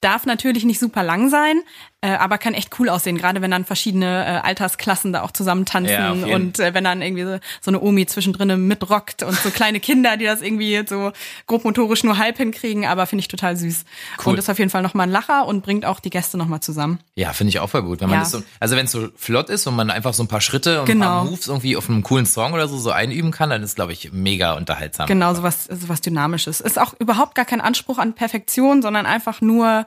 Darf 0.00 0.26
natürlich 0.26 0.64
nicht 0.64 0.78
super 0.78 1.02
lang 1.02 1.28
sein, 1.28 1.60
äh, 2.00 2.10
aber 2.10 2.38
kann 2.38 2.54
echt 2.54 2.78
cool 2.78 2.88
aussehen, 2.88 3.18
gerade 3.18 3.42
wenn 3.42 3.50
dann 3.50 3.64
verschiedene 3.64 4.24
äh, 4.24 4.46
Altersklassen 4.46 5.12
da 5.12 5.22
auch 5.22 5.32
zusammen 5.32 5.64
tanzen 5.64 5.90
Ja, 5.90 6.12
und 6.12 6.60
äh, 6.60 6.72
wenn 6.72 6.84
dann 6.84 7.02
irgendwie 7.02 7.24
so, 7.24 7.38
so 7.60 7.70
eine 7.72 7.80
Omi 7.80 8.06
zwischendrin 8.06 8.68
mitrockt 8.68 9.24
und 9.24 9.34
so 9.36 9.50
kleine 9.50 9.80
Kinder, 9.80 10.16
die 10.16 10.24
das 10.24 10.40
irgendwie 10.40 10.80
so 10.86 11.10
grobmotorisch 11.48 12.04
nur 12.04 12.16
halb 12.18 12.36
hinkriegen, 12.36 12.86
aber 12.86 13.06
finde 13.06 13.20
ich 13.22 13.28
total 13.28 13.56
süß. 13.56 13.84
Cool. 14.24 14.32
Und 14.32 14.38
ist 14.38 14.48
auf 14.48 14.58
jeden 14.60 14.70
Fall 14.70 14.82
nochmal 14.82 15.08
ein 15.08 15.10
Lacher 15.12 15.44
und 15.46 15.62
bringt 15.62 15.84
auch 15.84 15.98
die 15.98 16.10
Gäste 16.10 16.38
nochmal 16.38 16.60
zusammen. 16.60 17.00
Ja, 17.16 17.32
finde 17.32 17.48
ich 17.48 17.58
auch 17.58 17.68
voll 17.70 17.82
gut. 17.82 18.00
Wenn 18.00 18.08
man 18.10 18.18
Ja. 18.18 18.22
das 18.22 18.30
so, 18.30 18.42
also 18.60 18.76
wenn 18.76 18.86
es 18.86 18.92
so 18.92 19.08
flott 19.16 19.48
ist 19.50 19.66
und 19.66 19.74
man 19.74 19.90
einfach 19.90 20.14
so 20.14 20.22
ein 20.22 20.28
paar 20.28 20.40
Schritte 20.40 20.80
und 20.82 20.88
ein 20.88 20.92
Genau. 20.92 21.06
paar 21.06 21.24
Moves 21.24 21.48
irgendwie 21.48 21.76
auf 21.76 21.88
einem 21.90 22.04
coolen 22.04 22.26
Song 22.26 22.52
oder 22.52 22.68
so 22.68 22.78
so 22.78 22.92
einüben 22.92 23.32
kann, 23.32 23.50
dann 23.50 23.64
ist, 23.64 23.74
glaube 23.74 23.92
ich, 23.92 24.12
mega 24.12 24.52
unterhaltsam. 24.52 25.08
Genau, 25.08 25.34
sowas, 25.34 25.64
sowas 25.64 26.00
Dynamisches. 26.00 26.60
Ist 26.60 26.78
auch 26.78 26.94
überhaupt 27.00 27.34
gar 27.34 27.44
kein 27.44 27.60
Anspruch 27.60 27.98
an 27.98 28.14
Perfektion, 28.14 28.82
sondern 28.82 29.04
einfach 29.04 29.40
nur 29.40 29.84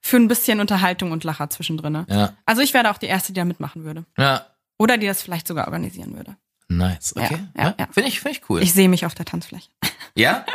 für 0.00 0.16
ein 0.16 0.28
bisschen 0.28 0.60
Unterhaltung 0.60 1.12
und 1.12 1.24
Lacher 1.24 1.50
zwischendrin. 1.50 2.04
Ja. 2.08 2.32
Also 2.46 2.62
ich 2.62 2.72
wäre 2.74 2.90
auch 2.90 2.98
die 2.98 3.06
Erste, 3.06 3.32
die 3.32 3.40
da 3.40 3.44
mitmachen 3.44 3.84
würde. 3.84 4.04
Ja. 4.18 4.46
Oder 4.78 4.96
die 4.98 5.06
das 5.06 5.22
vielleicht 5.22 5.46
sogar 5.46 5.66
organisieren 5.66 6.16
würde. 6.16 6.36
Nice, 6.68 7.14
okay. 7.16 7.38
Ja, 7.56 7.64
ja, 7.64 7.74
ja. 7.80 7.88
Finde 7.92 8.08
ich, 8.08 8.20
finde 8.20 8.38
ich 8.38 8.48
cool. 8.48 8.62
Ich 8.62 8.72
sehe 8.72 8.88
mich 8.88 9.04
auf 9.04 9.14
der 9.14 9.26
Tanzfläche. 9.26 9.68
ja? 10.14 10.46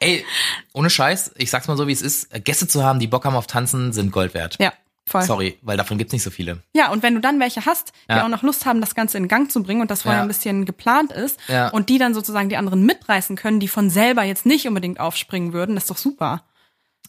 Ey, 0.00 0.24
ohne 0.72 0.90
Scheiß, 0.90 1.32
ich 1.36 1.50
sag's 1.50 1.68
mal 1.68 1.76
so, 1.76 1.86
wie 1.86 1.92
es 1.92 2.02
ist, 2.02 2.28
Gäste 2.44 2.66
zu 2.66 2.82
haben, 2.82 2.98
die 2.98 3.06
Bock 3.06 3.24
haben 3.24 3.36
auf 3.36 3.46
Tanzen, 3.46 3.92
sind 3.92 4.10
Gold 4.10 4.34
wert. 4.34 4.56
Ja, 4.60 4.72
voll. 5.06 5.22
Sorry, 5.22 5.58
weil 5.62 5.76
davon 5.76 5.96
gibt's 5.96 6.12
nicht 6.12 6.24
so 6.24 6.30
viele. 6.30 6.62
Ja, 6.74 6.90
und 6.90 7.02
wenn 7.04 7.14
du 7.14 7.20
dann 7.20 7.38
welche 7.38 7.64
hast, 7.66 7.92
die 8.08 8.14
Ja. 8.14 8.24
auch 8.24 8.28
noch 8.28 8.42
Lust 8.42 8.66
haben, 8.66 8.80
das 8.80 8.94
Ganze 8.96 9.16
in 9.18 9.28
Gang 9.28 9.50
zu 9.50 9.62
bringen 9.62 9.80
und 9.80 9.90
das 9.92 10.02
vorher 10.02 10.18
Ja. 10.18 10.22
ein 10.24 10.28
bisschen 10.28 10.64
geplant 10.64 11.12
ist 11.12 11.38
Ja. 11.48 11.68
und 11.68 11.88
die 11.88 11.98
dann 11.98 12.14
sozusagen 12.14 12.48
die 12.48 12.56
anderen 12.56 12.84
mitreißen 12.84 13.36
können, 13.36 13.60
die 13.60 13.68
von 13.68 13.90
selber 13.90 14.24
jetzt 14.24 14.46
nicht 14.46 14.66
unbedingt 14.66 14.98
aufspringen 14.98 15.52
würden, 15.52 15.76
das 15.76 15.84
ist 15.84 15.90
doch 15.90 15.96
super. 15.98 16.42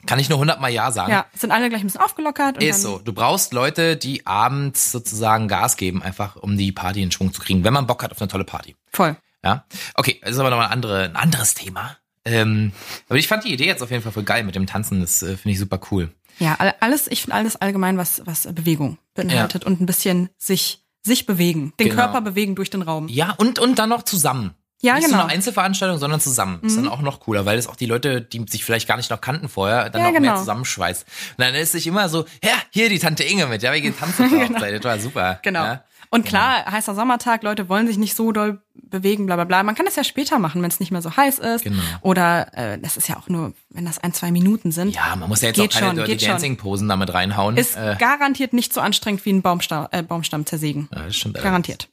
Kann 0.05 0.19
ich 0.19 0.29
nur 0.29 0.39
hundertmal 0.39 0.71
Ja 0.71 0.91
sagen. 0.91 1.11
Ja, 1.11 1.25
sind 1.35 1.51
alle 1.51 1.69
gleich 1.69 1.81
ein 1.81 1.87
bisschen 1.87 2.01
aufgelockert. 2.01 2.61
Ist 2.61 2.81
so. 2.81 2.99
Du 2.99 3.13
brauchst 3.13 3.53
Leute, 3.53 3.97
die 3.97 4.25
abends 4.25 4.91
sozusagen 4.91 5.47
Gas 5.47 5.77
geben, 5.77 6.01
einfach 6.01 6.35
um 6.35 6.57
die 6.57 6.71
Party 6.71 7.01
in 7.01 7.11
Schwung 7.11 7.33
zu 7.33 7.41
kriegen, 7.41 7.63
wenn 7.63 7.73
man 7.73 7.87
Bock 7.87 8.03
hat 8.03 8.11
auf 8.11 8.19
eine 8.21 8.27
tolle 8.27 8.43
Party. 8.43 8.75
Voll. 8.91 9.15
Ja. 9.43 9.65
Okay, 9.95 10.19
das 10.21 10.31
ist 10.31 10.39
aber 10.39 10.49
noch 10.49 10.59
ein, 10.59 10.69
andere, 10.71 11.03
ein 11.05 11.15
anderes 11.15 11.53
Thema. 11.53 11.97
Ähm, 12.25 12.71
aber 13.09 13.17
ich 13.17 13.27
fand 13.27 13.43
die 13.43 13.53
Idee 13.53 13.65
jetzt 13.65 13.81
auf 13.81 13.89
jeden 13.89 14.03
Fall 14.03 14.11
voll 14.11 14.23
geil 14.23 14.43
mit 14.43 14.55
dem 14.55 14.67
Tanzen. 14.67 15.01
Das 15.01 15.23
äh, 15.23 15.37
finde 15.37 15.51
ich 15.53 15.59
super 15.59 15.79
cool. 15.91 16.11
Ja, 16.39 16.55
all- 16.59 16.75
alles, 16.79 17.07
ich 17.07 17.21
finde 17.21 17.35
alles 17.37 17.55
allgemein, 17.55 17.97
was, 17.97 18.21
was 18.25 18.47
Bewegung 18.53 18.97
beinhaltet 19.15 19.65
und 19.65 19.81
ein 19.81 19.85
bisschen 19.87 20.29
sich, 20.37 20.83
sich 21.03 21.25
bewegen, 21.25 21.73
den 21.79 21.89
Genau. 21.89 22.01
Körper 22.03 22.21
bewegen 22.21 22.55
durch 22.55 22.69
den 22.69 22.83
Raum. 22.83 23.07
Ja, 23.07 23.31
und, 23.37 23.57
und 23.59 23.79
dann 23.79 23.89
noch 23.89 24.03
zusammen. 24.03 24.53
Ja, 24.81 24.95
nicht 24.95 25.05
genau. 25.05 25.17
so 25.17 25.23
eine 25.23 25.31
Einzelveranstaltung, 25.33 25.99
sondern 25.99 26.19
zusammen. 26.19 26.59
Ist 26.63 26.75
dann 26.75 26.87
auch 26.87 27.01
noch 27.01 27.19
cooler, 27.19 27.45
weil 27.45 27.57
es 27.57 27.67
auch 27.67 27.75
die 27.75 27.85
Leute, 27.85 28.21
die 28.21 28.43
sich 28.49 28.65
vielleicht 28.65 28.87
gar 28.87 28.97
nicht 28.97 29.11
noch 29.11 29.21
kannten 29.21 29.47
vorher, 29.47 29.89
dann 29.89 30.01
Ja, 30.01 30.07
noch 30.07 30.13
mehr 30.13 30.21
genau. 30.21 30.39
zusammenschweißt. 30.39 31.05
Und 31.37 31.43
dann 31.43 31.53
ist 31.53 31.73
sich 31.73 31.85
immer 31.85 32.09
so, 32.09 32.25
ja, 32.43 32.53
hier 32.71 32.89
die 32.89 32.97
Tante 32.99 33.23
Inge 33.23 33.45
mit, 33.45 33.61
ja, 33.61 33.71
wir 33.71 33.81
gehen 33.81 33.95
tanzen 33.97 34.29
der 34.37 34.49
Hochzeit. 34.49 34.73
Das 34.73 34.83
war 34.83 34.99
super. 34.99 35.39
Genau. 35.43 35.63
Ja. 35.63 35.83
Und 36.13 36.25
klar, 36.25 36.65
heißer 36.69 36.93
Sommertag, 36.93 37.41
Leute 37.41 37.69
wollen 37.69 37.87
sich 37.87 37.97
nicht 37.97 38.15
so 38.15 38.33
doll 38.33 38.61
bewegen, 38.75 39.27
bla 39.27 39.35
bla 39.35 39.45
bla. 39.45 39.63
Man 39.63 39.75
kann 39.75 39.85
das 39.85 39.95
ja 39.95 40.03
später 40.03 40.39
machen, 40.39 40.61
wenn 40.61 40.69
es 40.69 40.81
nicht 40.81 40.91
mehr 40.91 41.01
so 41.01 41.15
heiß 41.15 41.39
ist. 41.39 41.63
Genau. 41.63 41.81
Oder 42.01 42.53
äh, 42.53 42.77
das 42.79 42.97
ist 42.97 43.07
ja 43.07 43.15
auch 43.17 43.29
nur, 43.29 43.53
wenn 43.69 43.85
das 43.85 43.97
ein, 43.97 44.13
zwei 44.13 44.29
Minuten 44.29 44.73
sind. 44.73 44.93
Ja, 44.93 45.15
man 45.15 45.29
muss 45.29 45.39
ja 45.39 45.47
jetzt 45.47 45.55
Geht 45.55 45.73
auch 45.73 45.79
keine 45.79 45.95
schon, 46.01 46.05
Dirty. 46.05 46.25
Dancing-Posen 46.25 46.89
damit 46.89 47.13
reinhauen. 47.13 47.55
Ist 47.55 47.77
äh, 47.77 47.95
garantiert 47.97 48.51
nicht 48.51 48.73
so 48.73 48.81
anstrengend 48.81 49.23
wie 49.25 49.31
ein 49.31 49.41
Baumstamm, 49.41 49.87
äh, 49.91 50.03
Baumstamm 50.03 50.45
zersägen. 50.45 50.89
ja, 50.93 51.03
das 51.05 51.15
stimmt. 51.15 51.41
Garantiert. 51.41 51.87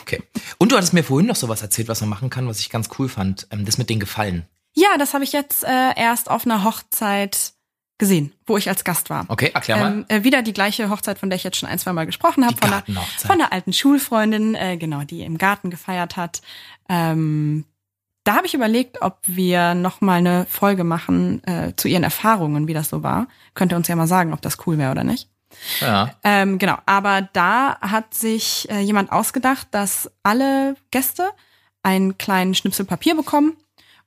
Okay. 0.00 0.20
Und 0.58 0.72
du 0.72 0.76
hattest 0.76 0.92
mir 0.92 1.04
vorhin 1.04 1.28
noch 1.28 1.36
sowas 1.36 1.62
erzählt, 1.62 1.86
was 1.86 2.00
man 2.00 2.10
machen 2.10 2.28
kann, 2.30 2.48
was 2.48 2.58
ich 2.58 2.70
ganz 2.70 2.88
cool 2.98 3.08
fand. 3.08 3.46
Ähm, 3.52 3.64
das 3.64 3.78
mit 3.78 3.88
den 3.88 4.00
Gefallen. 4.00 4.46
Ja, 4.74 4.88
das 4.98 5.14
habe 5.14 5.22
ich 5.24 5.32
jetzt 5.32 5.62
äh, 5.64 5.94
erst 5.96 6.28
auf 6.30 6.44
einer 6.44 6.64
Hochzeit 6.64 7.52
gesehen, 8.00 8.32
wo 8.46 8.56
ich 8.56 8.68
als 8.68 8.82
Gast 8.82 9.08
war. 9.10 9.26
Okay, 9.28 9.52
erklär 9.54 9.76
mal. 9.76 9.92
Ähm, 9.92 10.04
äh, 10.08 10.24
wieder 10.24 10.42
die 10.42 10.52
gleiche 10.52 10.90
Hochzeit, 10.90 11.20
von 11.20 11.30
der 11.30 11.36
ich 11.36 11.44
jetzt 11.44 11.56
schon 11.58 11.68
ein, 11.68 11.78
zwei 11.78 11.92
Mal 11.92 12.06
gesprochen 12.06 12.44
habe. 12.44 12.56
Von, 12.60 12.70
der- 12.70 12.82
von 13.24 13.38
der 13.38 13.52
alten 13.52 13.72
Schulfreundin, 13.72 14.56
äh, 14.56 14.76
genau, 14.76 15.02
die 15.02 15.22
im 15.22 15.38
Garten 15.38 15.70
gefeiert 15.70 16.16
hat. 16.16 16.42
Ähm, 16.88 17.64
da 18.24 18.34
habe 18.34 18.46
ich 18.46 18.54
überlegt, 18.54 19.00
ob 19.02 19.18
wir 19.26 19.74
noch 19.74 20.00
mal 20.00 20.18
eine 20.18 20.46
Folge 20.48 20.82
machen 20.84 21.42
äh, 21.44 21.72
zu 21.76 21.88
ihren 21.88 22.02
Erfahrungen, 22.02 22.66
wie 22.68 22.74
das 22.74 22.88
so 22.90 23.02
war. 23.02 23.28
Könnt 23.54 23.72
ihr 23.72 23.76
uns 23.76 23.88
ja 23.88 23.96
mal 23.96 24.06
sagen, 24.06 24.32
ob 24.32 24.42
das 24.42 24.58
cool 24.66 24.76
wäre 24.76 24.90
oder 24.90 25.04
nicht. 25.04 25.28
ja. 25.80 26.10
Ähm, 26.22 26.58
genau, 26.58 26.78
aber 26.86 27.22
da 27.32 27.78
hat 27.80 28.14
sich 28.14 28.68
äh, 28.70 28.80
jemand 28.80 29.10
ausgedacht, 29.12 29.68
dass 29.70 30.10
alle 30.22 30.76
Gäste 30.90 31.30
einen 31.82 32.18
kleinen 32.18 32.54
Schnipsel 32.54 32.84
Papier 32.84 33.16
bekommen 33.16 33.56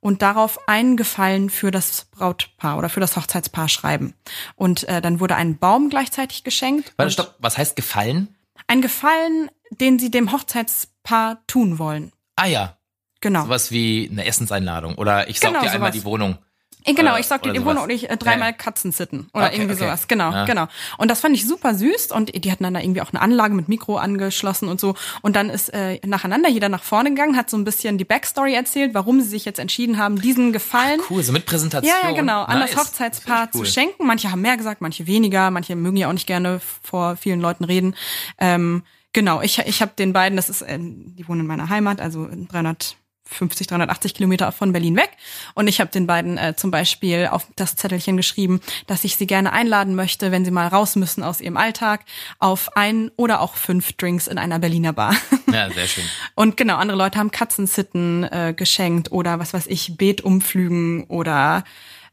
und 0.03 0.21
darauf 0.21 0.67
einen 0.67 0.97
Gefallen 0.97 1.49
für 1.49 1.71
das 1.71 2.05
Brautpaar 2.11 2.77
oder 2.77 2.89
für 2.89 2.99
das 2.99 3.15
Hochzeitspaar 3.15 3.69
schreiben. 3.69 4.13
Und 4.55 4.83
äh, 4.89 5.01
dann 5.01 5.19
wurde 5.21 5.35
ein 5.35 5.57
Baum 5.57 5.89
gleichzeitig 5.89 6.43
geschenkt. 6.43 6.93
Warte, 6.97 7.11
stopp. 7.11 7.35
Was 7.39 7.57
heißt 7.57 7.75
Gefallen? 7.77 8.35
Ein 8.67 8.81
Gefallen, 8.81 9.49
den 9.71 9.97
sie 9.99 10.11
dem 10.11 10.31
Hochzeitspaar 10.31 11.41
tun 11.47 11.79
wollen. 11.79 12.11
Ah 12.35 12.45
ja, 12.47 12.77
Genau. 13.21 13.43
sowas 13.45 13.71
wie 13.71 14.09
eine 14.11 14.25
Essenseinladung. 14.25 14.95
Oder 14.95 15.29
ich 15.29 15.39
saug 15.39 15.51
Genau, 15.53 15.63
dir 15.63 15.71
einmal 15.71 15.91
sowas. 15.93 16.01
die 16.01 16.05
Wohnung. 16.05 16.37
Äh, 16.85 16.93
Genau, 16.93 17.15
Äh, 17.15 17.19
ich 17.21 17.27
sag 17.27 17.41
dir 17.43 17.49
oder 17.49 17.53
die 17.53 17.59
sowas. 17.59 17.71
Wohnung 17.75 17.83
und 17.85 17.89
ich 17.91 18.09
äh, 18.09 18.17
dreimal 18.17 18.49
Ja. 18.49 18.53
Katzen 18.53 18.91
sitten 18.91 19.29
oder 19.33 19.45
Okay, 19.47 19.55
irgendwie 19.55 19.73
okay. 19.73 19.83
sowas. 19.85 20.07
Genau, 20.07 20.31
Ja. 20.31 20.45
genau. 20.45 20.67
Und 20.97 21.09
das 21.11 21.21
fand 21.21 21.35
ich 21.35 21.47
super 21.47 21.73
süß 21.75 22.11
und 22.11 22.43
die 22.43 22.51
hatten 22.51 22.63
dann 22.63 22.73
da 22.73 22.79
irgendwie 22.79 23.01
auch 23.01 23.11
eine 23.11 23.21
Anlage 23.21 23.53
mit 23.53 23.69
Mikro 23.69 23.97
angeschlossen 23.97 24.67
und 24.67 24.79
so. 24.79 24.95
Und 25.21 25.35
dann 25.35 25.49
ist 25.49 25.69
äh, 25.73 25.99
nacheinander 26.05 26.49
jeder 26.49 26.69
nach 26.69 26.83
vorne 26.83 27.09
gegangen, 27.09 27.35
hat 27.37 27.49
so 27.49 27.57
ein 27.57 27.63
bisschen 27.63 27.97
die 27.97 28.05
Backstory 28.05 28.53
erzählt, 28.53 28.93
warum 28.93 29.21
sie 29.21 29.27
sich 29.29 29.45
jetzt 29.45 29.59
entschieden 29.59 29.97
haben, 29.97 30.19
diesen 30.21 30.51
Gefallen. 30.53 30.99
Cool, 31.09 31.23
so 31.23 31.31
mit 31.31 31.45
Präsentation. 31.45 31.93
Ja, 32.03 32.09
ja, 32.09 32.15
genau, 32.15 32.43
an 32.43 32.59
Nice. 32.59 32.71
das 32.71 32.79
Hochzeitspaar 32.85 33.49
ich 33.51 33.55
cool. 33.59 33.65
zu 33.65 33.71
schenken. 33.71 34.05
Manche 34.05 34.31
haben 34.31 34.41
mehr 34.41 34.57
gesagt, 34.57 34.81
manche 34.81 35.07
weniger, 35.07 35.51
manche 35.51 35.75
mögen 35.75 35.97
ja 35.97 36.07
auch 36.09 36.13
nicht 36.13 36.27
gerne 36.27 36.59
vor 36.81 37.15
vielen 37.15 37.39
Leuten 37.41 37.63
reden. 37.63 37.95
Ähm, 38.39 38.83
genau, 39.13 39.41
ich, 39.41 39.59
ich 39.59 39.81
habe 39.81 39.91
den 39.97 40.13
beiden, 40.13 40.35
das 40.35 40.49
ist, 40.49 40.61
äh, 40.61 40.77
die 40.79 41.27
wohnen 41.27 41.41
in 41.41 41.47
meiner 41.47 41.69
Heimat, 41.69 42.01
also 42.01 42.27
300 42.49 42.97
350, 43.33 43.67
380 43.67 44.13
Kilometer 44.13 44.51
von 44.51 44.71
Berlin 44.71 44.95
weg. 44.95 45.11
Und 45.53 45.67
ich 45.67 45.79
habe 45.79 45.91
den 45.91 46.07
beiden 46.07 46.37
äh, 46.37 46.55
zum 46.55 46.71
Beispiel 46.71 47.27
auf 47.31 47.47
das 47.55 47.75
Zettelchen 47.75 48.17
geschrieben, 48.17 48.61
dass 48.87 49.03
ich 49.03 49.17
sie 49.17 49.27
gerne 49.27 49.51
einladen 49.51 49.95
möchte, 49.95 50.31
wenn 50.31 50.45
sie 50.45 50.51
mal 50.51 50.67
raus 50.67 50.95
müssen 50.95 51.23
aus 51.23 51.41
ihrem 51.41 51.57
Alltag, 51.57 52.05
auf 52.39 52.75
ein 52.75 53.11
oder 53.15 53.41
auch 53.41 53.55
fünf 53.55 53.93
Drinks 53.93 54.27
in 54.27 54.37
einer 54.37 54.59
Berliner 54.59 54.93
Bar. 54.93 55.15
Ja, 55.51 55.69
sehr 55.69 55.87
schön. 55.87 56.03
Und 56.35 56.57
genau, 56.57 56.77
andere 56.77 56.97
Leute 56.97 57.19
haben 57.19 57.31
Katzensitten 57.31 58.23
äh, 58.23 58.53
geschenkt 58.55 59.11
oder 59.11 59.39
was 59.39 59.53
weiß 59.53 59.67
ich, 59.67 59.97
Beetumflügen 59.97 61.05
oder 61.05 61.63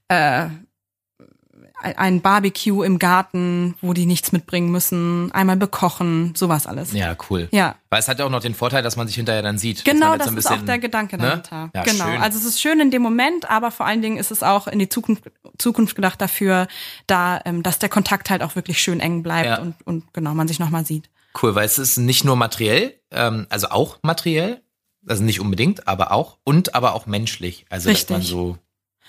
äh, 0.09 0.46
ein 1.80 2.20
Barbecue 2.20 2.82
im 2.82 2.98
Garten, 2.98 3.74
wo 3.80 3.92
die 3.92 4.06
nichts 4.06 4.32
mitbringen 4.32 4.70
müssen, 4.70 5.32
einmal 5.32 5.56
bekochen, 5.56 6.34
sowas 6.36 6.66
alles. 6.66 6.92
Ja, 6.92 7.16
cool. 7.28 7.48
Ja. 7.50 7.76
Weil 7.88 8.00
es 8.00 8.08
hat 8.08 8.18
ja 8.18 8.26
auch 8.26 8.30
noch 8.30 8.40
den 8.40 8.54
Vorteil, 8.54 8.82
dass 8.82 8.96
man 8.96 9.06
sich 9.06 9.16
hinterher 9.16 9.42
dann 9.42 9.58
sieht. 9.58 9.84
Genau, 9.84 10.10
man 10.10 10.18
das 10.18 10.32
ist 10.32 10.46
so 10.46 10.54
ein 10.54 10.60
auch 10.60 10.64
der 10.64 10.78
Gedanke 10.78 11.16
ne? 11.16 11.22
dahinter. 11.22 11.70
Ja, 11.74 11.82
genau. 11.82 12.04
schön. 12.04 12.20
Also 12.20 12.38
es 12.38 12.44
ist 12.44 12.60
schön 12.60 12.80
in 12.80 12.90
dem 12.90 13.02
Moment, 13.02 13.50
aber 13.50 13.70
vor 13.70 13.86
allen 13.86 14.02
Dingen 14.02 14.18
ist 14.18 14.30
es 14.30 14.42
auch 14.42 14.66
in 14.66 14.78
die 14.78 14.88
Zukunft, 14.88 15.24
Zukunft 15.58 15.96
gedacht 15.96 16.20
dafür, 16.20 16.68
da, 17.06 17.40
ähm, 17.44 17.62
dass 17.62 17.78
der 17.78 17.88
Kontakt 17.88 18.30
halt 18.30 18.42
auch 18.42 18.56
wirklich 18.56 18.80
schön 18.80 19.00
eng 19.00 19.22
bleibt 19.22 19.46
Ja. 19.46 19.60
und, 19.60 19.74
und 19.84 20.12
genau, 20.12 20.34
man 20.34 20.48
sich 20.48 20.58
nochmal 20.58 20.84
sieht. 20.84 21.08
Cool, 21.40 21.54
weil 21.54 21.64
es 21.64 21.78
ist 21.78 21.96
nicht 21.96 22.24
nur 22.24 22.36
materiell, 22.36 22.94
ähm, 23.10 23.46
also 23.50 23.68
auch 23.70 23.98
materiell, 24.02 24.60
also 25.06 25.22
nicht 25.22 25.40
unbedingt, 25.40 25.88
aber 25.88 26.12
auch 26.12 26.38
und 26.44 26.74
aber 26.74 26.94
auch 26.94 27.06
menschlich. 27.06 27.64
Also 27.70 27.90
dass 27.90 28.08
man 28.10 28.18
Richtig. 28.20 28.32
so 28.32 28.58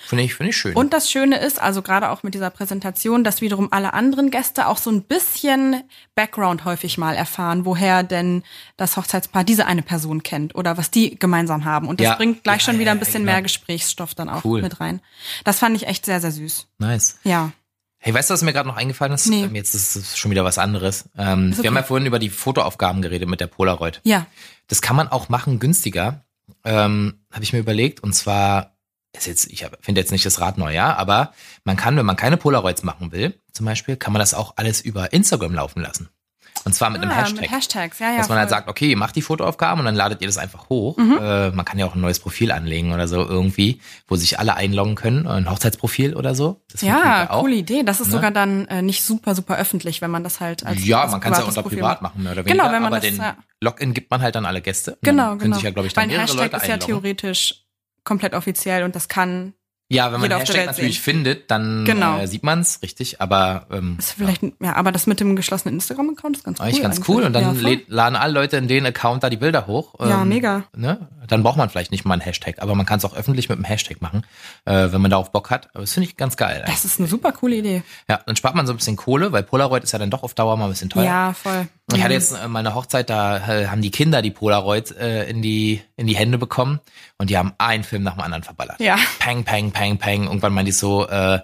finde 0.07 0.23
ich 0.23 0.33
finde 0.35 0.49
ich 0.51 0.57
schön. 0.57 0.75
Und 0.75 0.93
das 0.93 1.09
Schöne 1.11 1.37
ist, 1.39 1.61
also 1.61 1.81
gerade 1.81 2.09
auch 2.09 2.23
mit 2.23 2.33
dieser 2.33 2.49
Präsentation, 2.49 3.23
dass 3.23 3.41
wiederum 3.41 3.69
alle 3.71 3.93
anderen 3.93 4.31
Gäste 4.31 4.67
auch 4.67 4.77
so 4.77 4.89
ein 4.91 5.03
bisschen 5.03 5.83
Background 6.15 6.65
häufig 6.65 6.97
mal 6.97 7.13
erfahren, 7.15 7.65
woher 7.65 8.03
denn 8.03 8.43
das 8.77 8.97
Hochzeitspaar 8.97 9.43
diese 9.43 9.65
eine 9.65 9.81
Person 9.81 10.23
kennt 10.23 10.55
oder 10.55 10.77
was 10.77 10.91
die 10.91 11.17
gemeinsam 11.17 11.65
haben. 11.65 11.87
Und 11.87 11.99
das 11.99 12.05
Ja. 12.07 12.15
bringt 12.15 12.43
gleich 12.43 12.61
Ja, 12.61 12.65
schon 12.71 12.75
wieder 12.79 12.87
ja, 12.87 12.93
ein 12.93 12.99
bisschen 12.99 13.21
genau. 13.23 13.33
mehr 13.33 13.41
Gesprächsstoff 13.41 14.15
dann 14.15 14.29
auch 14.29 14.43
Cool. 14.45 14.61
mit 14.61 14.79
rein. 14.79 15.01
Das 15.43 15.59
fand 15.59 15.75
ich 15.75 15.87
echt 15.87 16.05
sehr, 16.05 16.19
sehr 16.21 16.31
süß. 16.31 16.67
nice. 16.79 17.17
Ja. 17.23 17.51
Hey, 18.03 18.13
weißt 18.15 18.31
du, 18.31 18.33
was 18.33 18.41
mir 18.41 18.51
gerade 18.51 18.67
noch 18.67 18.77
eingefallen 18.77 19.13
ist? 19.13 19.27
Nee. 19.27 19.43
Ähm, 19.43 19.53
Jetzt 19.53 19.75
ist 19.75 19.95
es 19.95 20.17
schon 20.17 20.31
wieder 20.31 20.43
was 20.43 20.57
anderes. 20.57 21.07
Ähm, 21.15 21.51
okay. 21.53 21.61
Wir 21.61 21.69
haben 21.69 21.75
ja 21.75 21.83
vorhin 21.83 22.07
über 22.07 22.17
die 22.17 22.31
Fotoaufgaben 22.31 23.03
geredet 23.03 23.29
mit 23.29 23.39
der 23.39 23.45
Polaroid. 23.45 24.01
Ja. 24.03 24.25
Das 24.69 24.81
kann 24.81 24.95
man 24.95 25.07
auch 25.07 25.29
machen 25.29 25.59
günstiger, 25.59 26.25
ähm, 26.65 27.19
habe 27.31 27.43
ich 27.43 27.53
mir 27.53 27.59
überlegt. 27.59 28.01
Und 28.01 28.13
zwar 28.13 28.75
ist 29.17 29.27
jetzt, 29.27 29.47
ich 29.51 29.65
finde 29.81 30.01
jetzt 30.01 30.11
nicht 30.11 30.25
das 30.25 30.39
Rad 30.39 30.57
neu, 30.57 30.73
ja, 30.73 30.95
aber 30.95 31.33
man 31.63 31.75
kann, 31.77 31.97
wenn 31.97 32.05
man 32.05 32.15
keine 32.15 32.37
Polaroids 32.37 32.83
machen 32.83 33.11
will, 33.11 33.39
zum 33.51 33.65
Beispiel, 33.65 33.95
kann 33.97 34.13
man 34.13 34.19
das 34.19 34.33
auch 34.33 34.53
alles 34.55 34.81
über 34.81 35.11
Instagram 35.13 35.53
laufen 35.53 35.81
lassen. 35.81 36.09
Und 36.63 36.73
zwar 36.75 36.91
mit 36.91 37.01
einem 37.01 37.09
Ah, 37.11 37.15
Hashtag. 37.23 37.41
Mit 37.41 37.51
Hashtags, 37.51 37.99
ja, 37.99 38.11
ja. 38.11 38.17
dass 38.17 38.29
man 38.29 38.37
halt 38.37 38.49
voll. 38.49 38.57
sagt, 38.57 38.69
okay, 38.69 38.89
ihr 38.91 38.97
macht 38.97 39.15
die 39.15 39.21
Fotoaufgaben 39.23 39.79
und 39.79 39.85
dann 39.85 39.95
ladet 39.95 40.21
ihr 40.21 40.27
das 40.27 40.37
einfach 40.37 40.69
hoch. 40.69 40.95
Mhm. 40.97 41.17
Äh, 41.19 41.49
man 41.51 41.65
kann 41.65 41.79
ja 41.79 41.87
auch 41.87 41.95
ein 41.95 42.01
neues 42.01 42.19
Profil 42.19 42.51
anlegen 42.51 42.93
oder 42.93 43.07
so 43.07 43.25
irgendwie, 43.25 43.81
wo 44.07 44.15
sich 44.15 44.37
alle 44.37 44.55
einloggen 44.55 44.93
können, 44.95 45.25
ein 45.27 45.49
Hochzeitsprofil 45.49 46.15
oder 46.15 46.35
so. 46.35 46.61
Das 46.71 46.81
ja, 46.81 47.31
auch. 47.31 47.41
coole 47.41 47.55
Idee. 47.55 47.81
Das 47.83 47.99
ist 47.99 48.07
Ne? 48.07 48.13
sogar 48.13 48.31
dann 48.31 48.67
äh, 48.67 48.81
nicht 48.83 49.01
super, 49.03 49.33
super 49.33 49.57
öffentlich, 49.57 50.01
wenn 50.01 50.11
man 50.11 50.23
das 50.23 50.39
halt 50.39 50.63
als 50.65 50.85
ja, 50.85 51.01
als 51.01 51.11
man 51.13 51.21
kann 51.21 51.33
es 51.33 51.39
ja 51.39 51.45
unter 51.45 51.63
Profil 51.63 51.79
privat 51.79 52.01
machen, 52.03 52.21
mehr 52.21 52.33
oder 52.33 52.45
weniger. 52.45 52.63
Genau, 52.63 52.73
wenn 52.75 52.81
man 52.83 52.93
aber 52.93 52.99
das, 53.01 53.09
den 53.09 53.17
ja. 53.17 53.37
Login 53.61 53.93
gibt 53.95 54.11
man 54.11 54.21
halt 54.21 54.35
dann 54.35 54.45
alle 54.45 54.61
Gäste. 54.61 54.97
Genau, 55.01 55.29
dann 55.29 55.39
können 55.39 55.39
genau. 55.45 55.55
sich 55.55 55.63
ja, 55.63 55.71
glaube 55.71 55.87
ich, 55.87 55.95
Weil 55.95 56.03
dann 56.03 56.11
ein 56.11 56.17
mehrere 56.17 56.27
Hashtag 56.27 56.51
Leute 56.51 56.55
ist 56.63 56.67
ja 56.67 56.73
einloggen. 56.75 57.01
theoretisch 57.01 57.63
komplett 58.03 58.33
offiziell 58.33 58.83
und 58.83 58.95
das 58.95 59.07
kann 59.07 59.53
Ja, 59.89 60.05
wenn 60.05 60.21
man 60.21 60.23
jeder 60.23 60.35
einen 60.35 60.41
auf 60.43 60.47
der 60.47 60.55
Hashtag 60.55 60.67
natürlich 60.75 60.95
sehen. 60.95 61.03
findet, 61.03 61.51
dann 61.51 61.83
Genau. 61.85 62.17
äh, 62.19 62.25
sieht 62.27 62.43
man 62.43 62.61
es, 62.61 62.81
richtig. 62.81 63.19
Aber 63.19 63.67
ähm, 63.71 63.97
ist 63.99 64.13
vielleicht 64.13 64.41
ja, 64.61 64.75
aber 64.77 64.93
das 64.93 65.05
mit 65.05 65.19
dem 65.19 65.35
geschlossenen 65.35 65.75
Instagram-Account 65.75 66.37
ist 66.37 66.43
ganz 66.45 66.59
cool. 66.59 66.65
eigentlich 66.65 66.81
ganz 66.81 66.95
eigentlich. 66.97 67.09
cool. 67.09 67.23
Und 67.23 67.33
dann 67.33 67.61
ja, 67.61 67.77
laden 67.87 68.15
alle 68.15 68.31
Leute 68.33 68.55
in 68.55 68.69
den 68.69 68.85
Account 68.85 69.23
da 69.23 69.29
die 69.29 69.35
Bilder 69.37 69.67
hoch. 69.67 69.95
Ja, 69.99 70.21
Ähm, 70.21 70.29
mega. 70.29 70.63
Ne? 70.75 71.09
Dann 71.27 71.43
braucht 71.43 71.57
man 71.57 71.69
vielleicht 71.69 71.91
nicht 71.91 72.05
mal 72.05 72.13
einen 72.13 72.21
Hashtag, 72.21 72.61
aber 72.61 72.73
man 72.73 72.85
kann 72.85 72.99
es 72.99 73.05
auch 73.05 73.15
öffentlich 73.15 73.49
mit 73.49 73.57
einem 73.57 73.65
Hashtag 73.65 74.01
machen, 74.01 74.25
äh, 74.65 74.91
wenn 74.93 75.01
man 75.01 75.11
darauf 75.11 75.31
Bock 75.33 75.49
hat. 75.49 75.69
Aber 75.73 75.81
das 75.81 75.93
finde 75.93 76.07
ich 76.09 76.15
ganz 76.17 76.37
geil. 76.37 76.63
Das 76.67 76.85
ist 76.85 76.99
eine 76.99 77.07
super 77.09 77.31
coole 77.33 77.57
Idee. 77.57 77.83
Ja, 78.09 78.21
dann 78.25 78.35
spart 78.37 78.55
man 78.55 78.65
so 78.67 78.73
ein 78.73 78.77
bisschen 78.77 78.95
Kohle, 78.95 79.31
weil 79.33 79.43
Polaroid 79.43 79.83
ist 79.83 79.91
ja 79.91 79.99
dann 79.99 80.09
doch 80.09 80.23
auf 80.23 80.33
Dauer 80.33 80.55
mal 80.57 80.65
ein 80.65 80.71
bisschen 80.71 80.89
teuer. 80.89 81.03
Ja, 81.03 81.33
voll. 81.33 81.67
Ich 81.93 81.99
hatte 82.01 82.09
Mhm. 82.13 82.19
jetzt 82.19 82.31
äh, 82.33 82.47
meine 82.47 82.73
Hochzeit, 82.75 83.09
da 83.09 83.37
äh, 83.47 83.67
haben 83.67 83.81
die 83.81 83.91
Kinder 83.91 84.21
die 84.21 84.31
Polaroid 84.31 84.91
äh, 84.97 85.29
in 85.29 85.41
die 85.41 85.81
in 85.97 86.07
die 86.07 86.15
Hände 86.15 86.37
bekommen 86.37 86.79
und 87.17 87.29
die 87.29 87.37
haben 87.37 87.53
einen 87.57 87.83
Film 87.83 88.03
nach 88.03 88.13
dem 88.13 88.21
anderen 88.21 88.43
verballert. 88.43 88.79
Ja. 88.79 88.97
Peng, 89.19 89.43
peng, 89.43 89.71
peng, 89.71 89.97
peng. 89.97 90.23
Irgendwann 90.25 90.53
meinte 90.53 90.69
ich 90.69 90.77
so, 90.77 91.05
äh, 91.07 91.39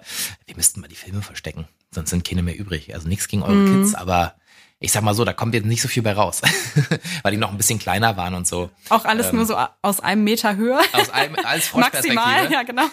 wir 0.46 0.56
müssten 0.56 0.80
mal 0.80 0.88
die 0.88 0.94
Filme 0.94 1.20
verstecken, 1.22 1.66
sonst 1.90 2.10
sind 2.10 2.24
keine 2.26 2.42
mehr 2.42 2.58
übrig. 2.58 2.94
Also 2.94 3.08
nichts 3.08 3.28
gegen 3.28 3.42
eure 3.42 3.54
Mhm. 3.54 3.82
Kids, 3.82 3.94
aber 3.94 4.34
ich 4.80 4.92
sag 4.92 5.02
mal 5.02 5.14
so, 5.14 5.24
da 5.24 5.32
kommt 5.32 5.54
jetzt 5.54 5.66
nicht 5.66 5.82
so 5.82 5.88
viel 5.88 6.02
bei 6.04 6.12
raus, 6.12 6.40
weil 7.22 7.32
die 7.32 7.38
noch 7.38 7.50
ein 7.50 7.56
bisschen 7.56 7.80
kleiner 7.80 8.16
waren 8.16 8.34
und 8.34 8.46
so. 8.46 8.70
Auch 8.90 9.04
alles 9.04 9.32
nur 9.32 9.44
so 9.44 9.56
aus 9.82 9.98
einem 10.00 10.22
Meter 10.22 10.56
Höhe. 10.56 10.78
Aus 10.92 11.10
einem 11.10 11.36
als 11.42 11.68
Froschperspektive. 11.68 12.14
Maximal, 12.14 12.52
ja, 12.52 12.62
genau. 12.62 12.84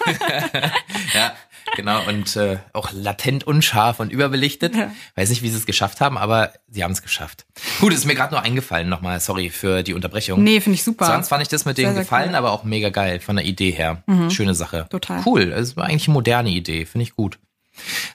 Ja, 1.13 1.33
genau. 1.75 2.01
Und 2.07 2.35
äh, 2.35 2.57
auch 2.73 2.89
latent 2.91 3.45
unscharf 3.45 3.99
und 3.99 4.11
überbelichtet. 4.11 4.75
Ja. 4.75 4.91
Weiß 5.15 5.29
nicht, 5.29 5.43
wie 5.43 5.49
sie 5.49 5.57
es 5.57 5.65
geschafft 5.65 6.01
haben, 6.01 6.17
aber 6.17 6.51
sie 6.67 6.83
haben 6.83 6.91
es 6.91 7.03
geschafft. 7.03 7.45
Gut, 7.79 7.93
ist 7.93 8.05
mir 8.05 8.15
gerade 8.15 8.33
nur 8.33 8.41
eingefallen 8.41 8.89
nochmal. 8.89 9.19
Sorry 9.19 9.49
für 9.51 9.83
die 9.83 9.93
Unterbrechung. 9.93 10.43
Nee, 10.43 10.61
finde 10.61 10.75
ich 10.75 10.83
super. 10.83 11.05
Sonst 11.05 11.29
fand 11.29 11.43
ich 11.43 11.49
das 11.49 11.65
mit 11.65 11.75
Sehr, 11.75 11.93
sehr 11.93 12.01
gefallen, 12.01 12.25
cool. 12.25 12.29
Mhm. 12.31 12.35
aber 12.35 12.51
auch 12.51 12.63
mega 12.63 12.89
geil 12.89 13.19
von 13.19 13.35
der 13.35 13.45
Idee 13.45 13.71
her. 13.71 14.03
Schöne 14.29 14.55
Sache. 14.55 14.87
Total. 14.89 15.21
Cool. 15.25 15.51
Es 15.53 15.77
war 15.77 15.85
eigentlich 15.85 16.07
eine 16.07 16.13
moderne 16.13 16.49
Idee. 16.49 16.85
Finde 16.85 17.03
ich 17.03 17.15
gut. 17.15 17.37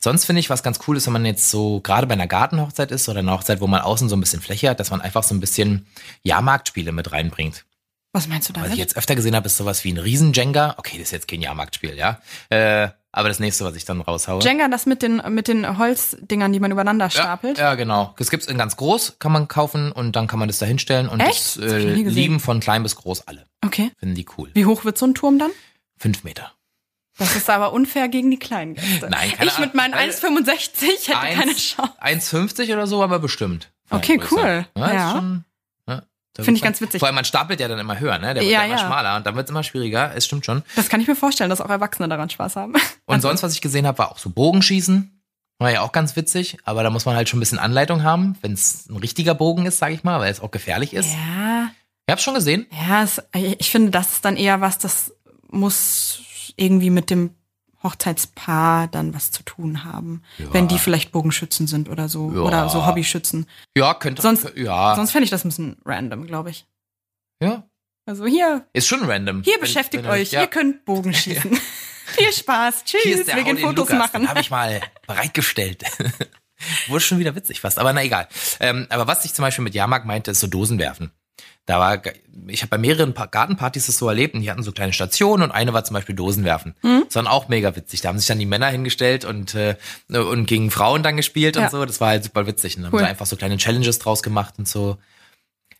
Sonst 0.00 0.24
finde 0.24 0.40
ich, 0.40 0.50
was 0.50 0.62
ganz 0.62 0.80
cool 0.86 0.96
ist, 0.96 1.06
wenn 1.06 1.12
man 1.12 1.24
jetzt 1.26 1.50
so 1.50 1.80
gerade 1.80 2.06
bei 2.06 2.14
einer 2.14 2.26
Gartenhochzeit 2.26 2.90
ist 2.90 3.08
oder 3.08 3.20
einer 3.20 3.32
Hochzeit, 3.32 3.60
wo 3.60 3.66
man 3.66 3.80
außen 3.80 4.08
so 4.08 4.16
ein 4.16 4.20
bisschen 4.20 4.40
Fläche 4.42 4.70
hat, 4.70 4.80
dass 4.80 4.90
man 4.90 5.00
einfach 5.00 5.22
so 5.22 5.34
ein 5.34 5.40
bisschen 5.40 5.86
Jahrmarktspiele 6.22 6.92
mit 6.92 7.12
reinbringt. 7.12 7.64
Was 8.12 8.26
meinst 8.26 8.48
du 8.48 8.54
Was 8.54 8.62
ich 8.62 8.64
damit? 8.64 8.78
jetzt 8.78 8.96
öfter 8.96 9.14
gesehen 9.14 9.36
habe, 9.36 9.46
ist 9.46 9.56
sowas 9.56 9.84
wie 9.84 9.92
ein 9.92 9.98
Riesen-Jenga. 9.98 10.74
Okay, 10.78 10.96
das 10.98 11.08
ist 11.08 11.12
jetzt 11.12 11.28
kein 11.28 11.40
Jahrmarktspiel, 11.42 11.96
ja. 11.96 12.20
Äh, 12.48 12.88
aber 13.12 13.28
das 13.28 13.38
nächste, 13.38 13.64
was 13.64 13.76
ich 13.76 13.84
dann 13.84 14.00
raushaue. 14.00 14.42
Jenga, 14.42 14.66
das 14.68 14.86
mit 14.86 15.02
den, 15.02 15.22
mit 15.28 15.46
den 15.48 15.78
Holzdingern, 15.78 16.52
die 16.52 16.58
man 16.60 16.72
übereinander 16.72 17.06
ja, 17.06 17.10
stapelt. 17.10 17.58
ja, 17.58 17.74
genau. 17.76 18.14
Das 18.18 18.30
gibt's 18.30 18.46
in 18.46 18.58
ganz 18.58 18.76
groß, 18.76 19.16
kann 19.20 19.30
man 19.32 19.46
kaufen 19.46 19.92
und 19.92 20.16
dann 20.16 20.26
kann 20.26 20.38
man 20.40 20.48
das 20.48 20.58
da 20.58 20.66
hinstellen 20.66 21.08
und 21.08 21.20
Echt? 21.20 21.30
das 21.30 21.54
Das 21.54 21.72
äh, 21.72 21.84
gesehen. 22.02 22.08
lieben 22.08 22.40
von 22.40 22.58
klein 22.60 22.82
bis 22.82 22.96
groß 22.96 23.28
alle. 23.28 23.44
Okay. 23.64 23.92
Finden 23.98 24.14
die 24.16 24.26
cool. 24.38 24.50
Wie 24.54 24.66
hoch 24.66 24.84
wird 24.84 24.98
so 24.98 25.06
ein 25.06 25.14
Turm 25.14 25.38
dann? 25.38 25.50
Fünf 25.96 26.24
Meter. 26.24 26.52
Das 27.20 27.36
ist 27.36 27.48
aber 27.48 27.72
unfair 27.72 28.08
gegen 28.08 28.30
die 28.30 28.38
kleinen 28.38 28.74
Gäste. 28.74 29.08
Nein, 29.10 29.30
keine 29.32 29.48
Ich 29.50 29.58
mit 29.58 29.74
meinen 29.74 29.94
Ahnung. 29.94 30.10
1,65 30.10 31.08
hätte 31.08 31.12
keine 31.12 31.42
Eins- 31.52 31.58
Chance. 31.76 31.92
1,50 32.00 32.72
oder 32.72 32.86
so, 32.86 33.02
aber 33.02 33.18
bestimmt. 33.20 33.70
Okay, 33.90 34.20
cool. 34.30 34.66
Ja, 34.76 34.92
Ja. 34.92 35.10
schon, 35.12 35.44
ja, 35.86 36.02
da 36.34 36.42
Finde 36.42 36.58
ich 36.58 36.62
wird 36.62 36.64
ganz 36.64 36.80
witzig. 36.80 36.98
Vor 37.00 37.06
allem, 37.08 37.14
man 37.16 37.24
stapelt 37.24 37.60
ja 37.60 37.68
dann 37.68 37.78
immer 37.78 38.00
höher, 38.00 38.18
ne? 38.18 38.34
Der 38.34 38.42
wird 38.42 38.52
Ja, 38.52 38.60
ja, 38.60 38.66
immer 38.66 38.78
schmaler 38.78 39.16
und 39.16 39.26
dann 39.26 39.36
wird's 39.36 39.50
immer 39.50 39.62
schwieriger. 39.62 40.12
Es 40.16 40.24
stimmt 40.26 40.46
schon. 40.46 40.62
Das 40.76 40.88
kann 40.88 41.00
ich 41.00 41.06
mir 41.08 41.16
vorstellen, 41.16 41.50
dass 41.50 41.60
auch 41.60 41.68
Erwachsene 41.70 42.08
daran 42.08 42.30
Spaß 42.30 42.56
haben. 42.56 42.74
Und 43.06 43.20
sonst, 43.22 43.42
was 43.42 43.52
ich 43.54 43.60
gesehen 43.60 43.86
habe, 43.86 43.98
war 43.98 44.10
auch 44.12 44.18
so 44.18 44.30
Bogenschießen. 44.30 45.20
War 45.58 45.70
ja 45.72 45.82
auch 45.82 45.92
ganz 45.92 46.16
witzig, 46.16 46.56
aber 46.64 46.82
da 46.84 46.88
muss 46.90 47.04
man 47.04 47.16
halt 47.16 47.28
schon 47.28 47.36
ein 47.38 47.40
bisschen 47.40 47.58
Anleitung 47.58 48.02
haben, 48.02 48.38
wenn 48.40 48.52
es 48.54 48.88
ein 48.88 48.96
richtiger 48.96 49.34
Bogen 49.34 49.66
ist, 49.66 49.76
sage 49.78 49.92
ich 49.94 50.04
mal, 50.04 50.18
weil 50.20 50.30
es 50.32 50.40
auch 50.40 50.50
gefährlich 50.52 50.94
ist. 50.94 51.08
Ja, 51.12 51.70
Ihr 52.08 52.12
habt 52.12 52.22
schon 52.22 52.32
gesehen? 52.34 52.66
ja, 52.88 53.02
es, 53.02 53.20
ich 53.34 53.70
finde, 53.70 53.90
das 53.90 54.12
ist 54.12 54.24
dann 54.24 54.36
eher 54.36 54.60
was, 54.62 54.78
das 54.78 55.12
muss 55.50 56.20
irgendwie 56.60 56.90
mit 56.90 57.10
dem 57.10 57.30
Hochzeitspaar 57.82 58.88
dann 58.88 59.14
was 59.14 59.30
zu 59.30 59.42
tun 59.42 59.84
haben. 59.84 60.22
Ja. 60.38 60.52
Wenn 60.52 60.68
die 60.68 60.78
vielleicht 60.78 61.12
Bogenschützen 61.12 61.66
sind 61.66 61.88
oder 61.88 62.08
so. 62.08 62.30
Ja. 62.32 62.40
Oder 62.40 62.68
so 62.68 62.86
Hobbyschützen. 62.86 63.46
Ja, 63.76 63.94
könnte. 63.94 64.20
Sonst- 64.22 64.52
ja, 64.56 64.94
Sonst 64.96 65.12
fände 65.12 65.24
ich 65.24 65.30
das 65.30 65.44
ein 65.44 65.48
bisschen 65.48 65.76
random, 65.84 66.26
glaube 66.26 66.50
ich. 66.50 66.66
ja. 67.42 67.64
Also 68.06 68.26
hier, 68.26 68.66
Ist 68.72 68.88
schon 68.88 69.04
random. 69.04 69.42
hier 69.42 69.54
Wenn- 69.54 69.60
beschäftigt 69.60 70.02
wenn 70.04 70.10
euch, 70.10 70.32
ja. 70.32 70.40
ihr 70.40 70.46
könnt 70.48 70.84
Bogen 70.84 71.14
schießen. 71.14 71.52
Viel 72.06 72.32
Spaß, 72.32 72.82
tschüss, 72.84 73.02
Hier 73.04 73.18
ist 73.20 73.28
der 73.28 73.36
wir 73.36 73.44
gehen 73.44 73.58
Fotos 73.58 73.88
Lukas, 73.90 73.98
machen. 74.12 74.28
Habe 74.28 74.40
ich 74.40 74.50
mal 74.50 74.80
bereitgestellt. 75.06 75.84
Wurde 76.88 77.00
schon 77.00 77.18
wieder 77.20 77.36
witzig 77.36 77.60
fast, 77.60 77.78
aber 77.78 77.92
na 77.92 78.02
egal. 78.02 78.26
Ähm, 78.58 78.86
aber 78.90 79.06
was 79.06 79.24
ich 79.24 79.32
zum 79.32 79.44
Beispiel 79.44 79.62
mit 79.62 79.74
Jahrmarkt 79.74 80.06
meinte, 80.06 80.32
ist 80.32 80.40
so 80.40 80.48
Dosen 80.48 80.78
werfen. 80.80 81.12
Da 81.66 81.78
war, 81.78 82.02
ich 82.48 82.62
habe 82.62 82.70
bei 82.70 82.78
mehreren 82.78 83.14
Pa- 83.14 83.26
Gartenpartys 83.26 83.86
das 83.86 83.96
so 83.98 84.08
erlebt 84.08 84.34
und 84.34 84.40
die 84.40 84.50
hatten 84.50 84.62
so 84.62 84.72
kleine 84.72 84.92
Stationen 84.92 85.42
und 85.44 85.50
eine 85.52 85.72
war 85.72 85.84
zum 85.84 85.94
Beispiel 85.94 86.16
Dosen 86.16 86.42
werfen. 86.44 86.74
Mhm. 86.82 87.04
Das 87.06 87.14
war 87.22 87.30
auch 87.32 87.48
mega 87.48 87.76
witzig. 87.76 88.00
Da 88.00 88.08
haben 88.08 88.18
sich 88.18 88.26
dann 88.26 88.38
die 88.40 88.46
Männer 88.46 88.68
hingestellt 88.68 89.24
und, 89.24 89.54
äh, 89.54 89.76
und 90.08 90.46
gegen 90.46 90.70
Frauen 90.70 91.02
dann 91.02 91.16
gespielt 91.16 91.56
und 91.56 91.64
Ja. 91.64 91.70
so. 91.70 91.84
Das 91.84 92.00
war 92.00 92.08
halt 92.08 92.24
super 92.24 92.46
witzig. 92.46 92.76
Und 92.76 92.82
dann 92.84 92.92
Cool. 92.92 93.00
haben 93.00 93.06
sie 93.06 93.10
einfach 93.10 93.26
so 93.26 93.36
kleine 93.36 93.56
Challenges 93.58 93.98
draus 94.00 94.22
gemacht 94.22 94.54
und 94.58 94.66
so. 94.66 94.96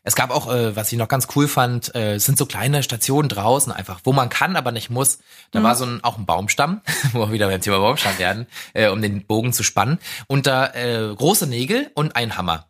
Es 0.03 0.15
gab 0.15 0.31
auch, 0.31 0.51
äh, 0.51 0.75
was 0.75 0.91
ich 0.91 0.97
noch 0.97 1.07
ganz 1.09 1.27
cool 1.35 1.47
fand, 1.47 1.93
äh, 1.93 2.15
es 2.15 2.25
sind 2.25 2.35
so 2.37 2.47
kleine 2.47 2.81
Stationen 2.81 3.29
draußen 3.29 3.71
einfach, 3.71 3.99
wo 4.03 4.13
man 4.13 4.29
kann, 4.29 4.55
aber 4.55 4.71
nicht 4.71 4.89
muss. 4.89 5.19
Da 5.51 5.59
Mhm. 5.59 5.63
war 5.63 5.75
so 5.75 5.85
ein, 5.85 6.03
auch 6.03 6.17
ein 6.17 6.25
Baumstamm, 6.25 6.81
wo 7.13 7.19
wir 7.27 7.31
wieder 7.33 7.47
beim 7.47 7.61
Thema 7.61 7.79
Baumstamm 7.79 8.17
werden, 8.17 8.47
äh, 8.73 8.87
um 8.89 9.01
den 9.01 9.25
Bogen 9.27 9.51
zu 9.53 9.61
spannen. 9.63 9.99
Und 10.27 10.47
da 10.47 10.67
äh, 10.73 11.13
große 11.13 11.45
Nägel 11.47 11.91
und 11.95 12.15
ein 12.15 12.37
Hammer. 12.37 12.67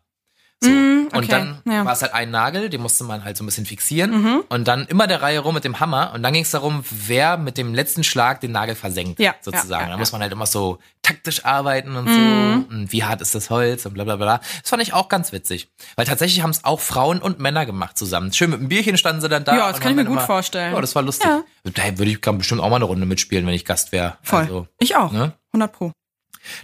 So. 0.62 0.70
Mm, 0.70 1.06
okay, 1.08 1.16
Und 1.18 1.32
dann 1.32 1.58
ja. 1.66 1.82
Mhm. 1.82 1.86
war 1.86 1.92
es 1.92 2.02
halt 2.02 2.14
ein 2.14 2.30
Nagel, 2.30 2.70
den 2.70 2.80
musste 2.80 3.04
man 3.04 3.24
halt 3.24 3.36
so 3.36 3.42
ein 3.42 3.46
bisschen 3.46 3.66
fixieren. 3.66 4.42
Und 4.48 4.68
dann 4.68 4.86
immer 4.86 5.06
der 5.06 5.20
Reihe 5.22 5.40
rum 5.40 5.54
mit 5.54 5.64
dem 5.64 5.80
Hammer. 5.80 6.12
Und 6.14 6.22
dann 6.22 6.32
ging 6.32 6.42
es 6.44 6.50
darum, 6.52 6.84
wer 6.90 7.36
mit 7.36 7.58
dem 7.58 7.74
letzten 7.74 8.04
Schlag 8.04 8.40
den 8.40 8.52
Nagel 8.52 8.74
versenkt, 8.74 9.18
Ja, 9.20 9.34
sozusagen. 9.40 9.84
ja, 9.86 9.90
da 9.90 9.96
muss 9.96 10.12
man 10.12 10.20
halt 10.22 10.32
immer 10.32 10.46
so 10.46 10.78
taktisch 11.02 11.44
arbeiten 11.44 11.96
und 11.96 12.04
Mhm. 12.04 12.66
so. 12.70 12.74
Und 12.76 12.92
wie 12.92 13.02
hart 13.04 13.20
ist 13.20 13.34
das 13.34 13.50
Holz 13.50 13.84
und 13.86 13.94
bla 13.94 14.04
bla 14.04 14.16
bla. 14.16 14.38
Das 14.60 14.70
fand 14.70 14.82
ich 14.82 14.92
auch 14.94 15.08
ganz 15.08 15.32
witzig. 15.32 15.68
Weil 15.96 16.06
tatsächlich 16.06 16.42
haben 16.42 16.50
es 16.50 16.64
auch 16.64 16.80
Frauen 16.80 17.20
und 17.20 17.40
Männer 17.40 17.66
gemacht 17.66 17.98
zusammen. 17.98 18.32
Schön 18.32 18.50
mit 18.50 18.60
einem 18.60 18.68
Bierchen 18.68 18.96
standen 18.96 19.20
sie 19.20 19.28
dann 19.28 19.44
da. 19.44 19.56
Ja, 19.56 19.68
das 19.72 19.80
kann 19.80 19.90
ich 19.92 19.96
mir 19.96 20.04
gut 20.04 20.12
immer, 20.18 20.26
vorstellen. 20.26 20.74
Ja, 20.74 20.80
das 20.80 20.94
war 20.94 21.02
lustig. 21.02 21.28
Da 21.64 21.98
würde 21.98 22.10
ich 22.10 22.20
bestimmt 22.20 22.60
auch 22.60 22.70
mal 22.70 22.76
eine 22.76 22.84
Runde 22.84 23.04
mitspielen, 23.06 23.46
wenn 23.46 23.54
ich 23.54 23.64
Gast 23.64 23.92
wäre. 23.92 24.16
Voll. 24.22 24.42
Also, 24.42 24.66
ich 24.78 24.96
auch. 24.96 25.10
ne? 25.12 25.32
100 25.52 25.72
Pro. 25.72 25.92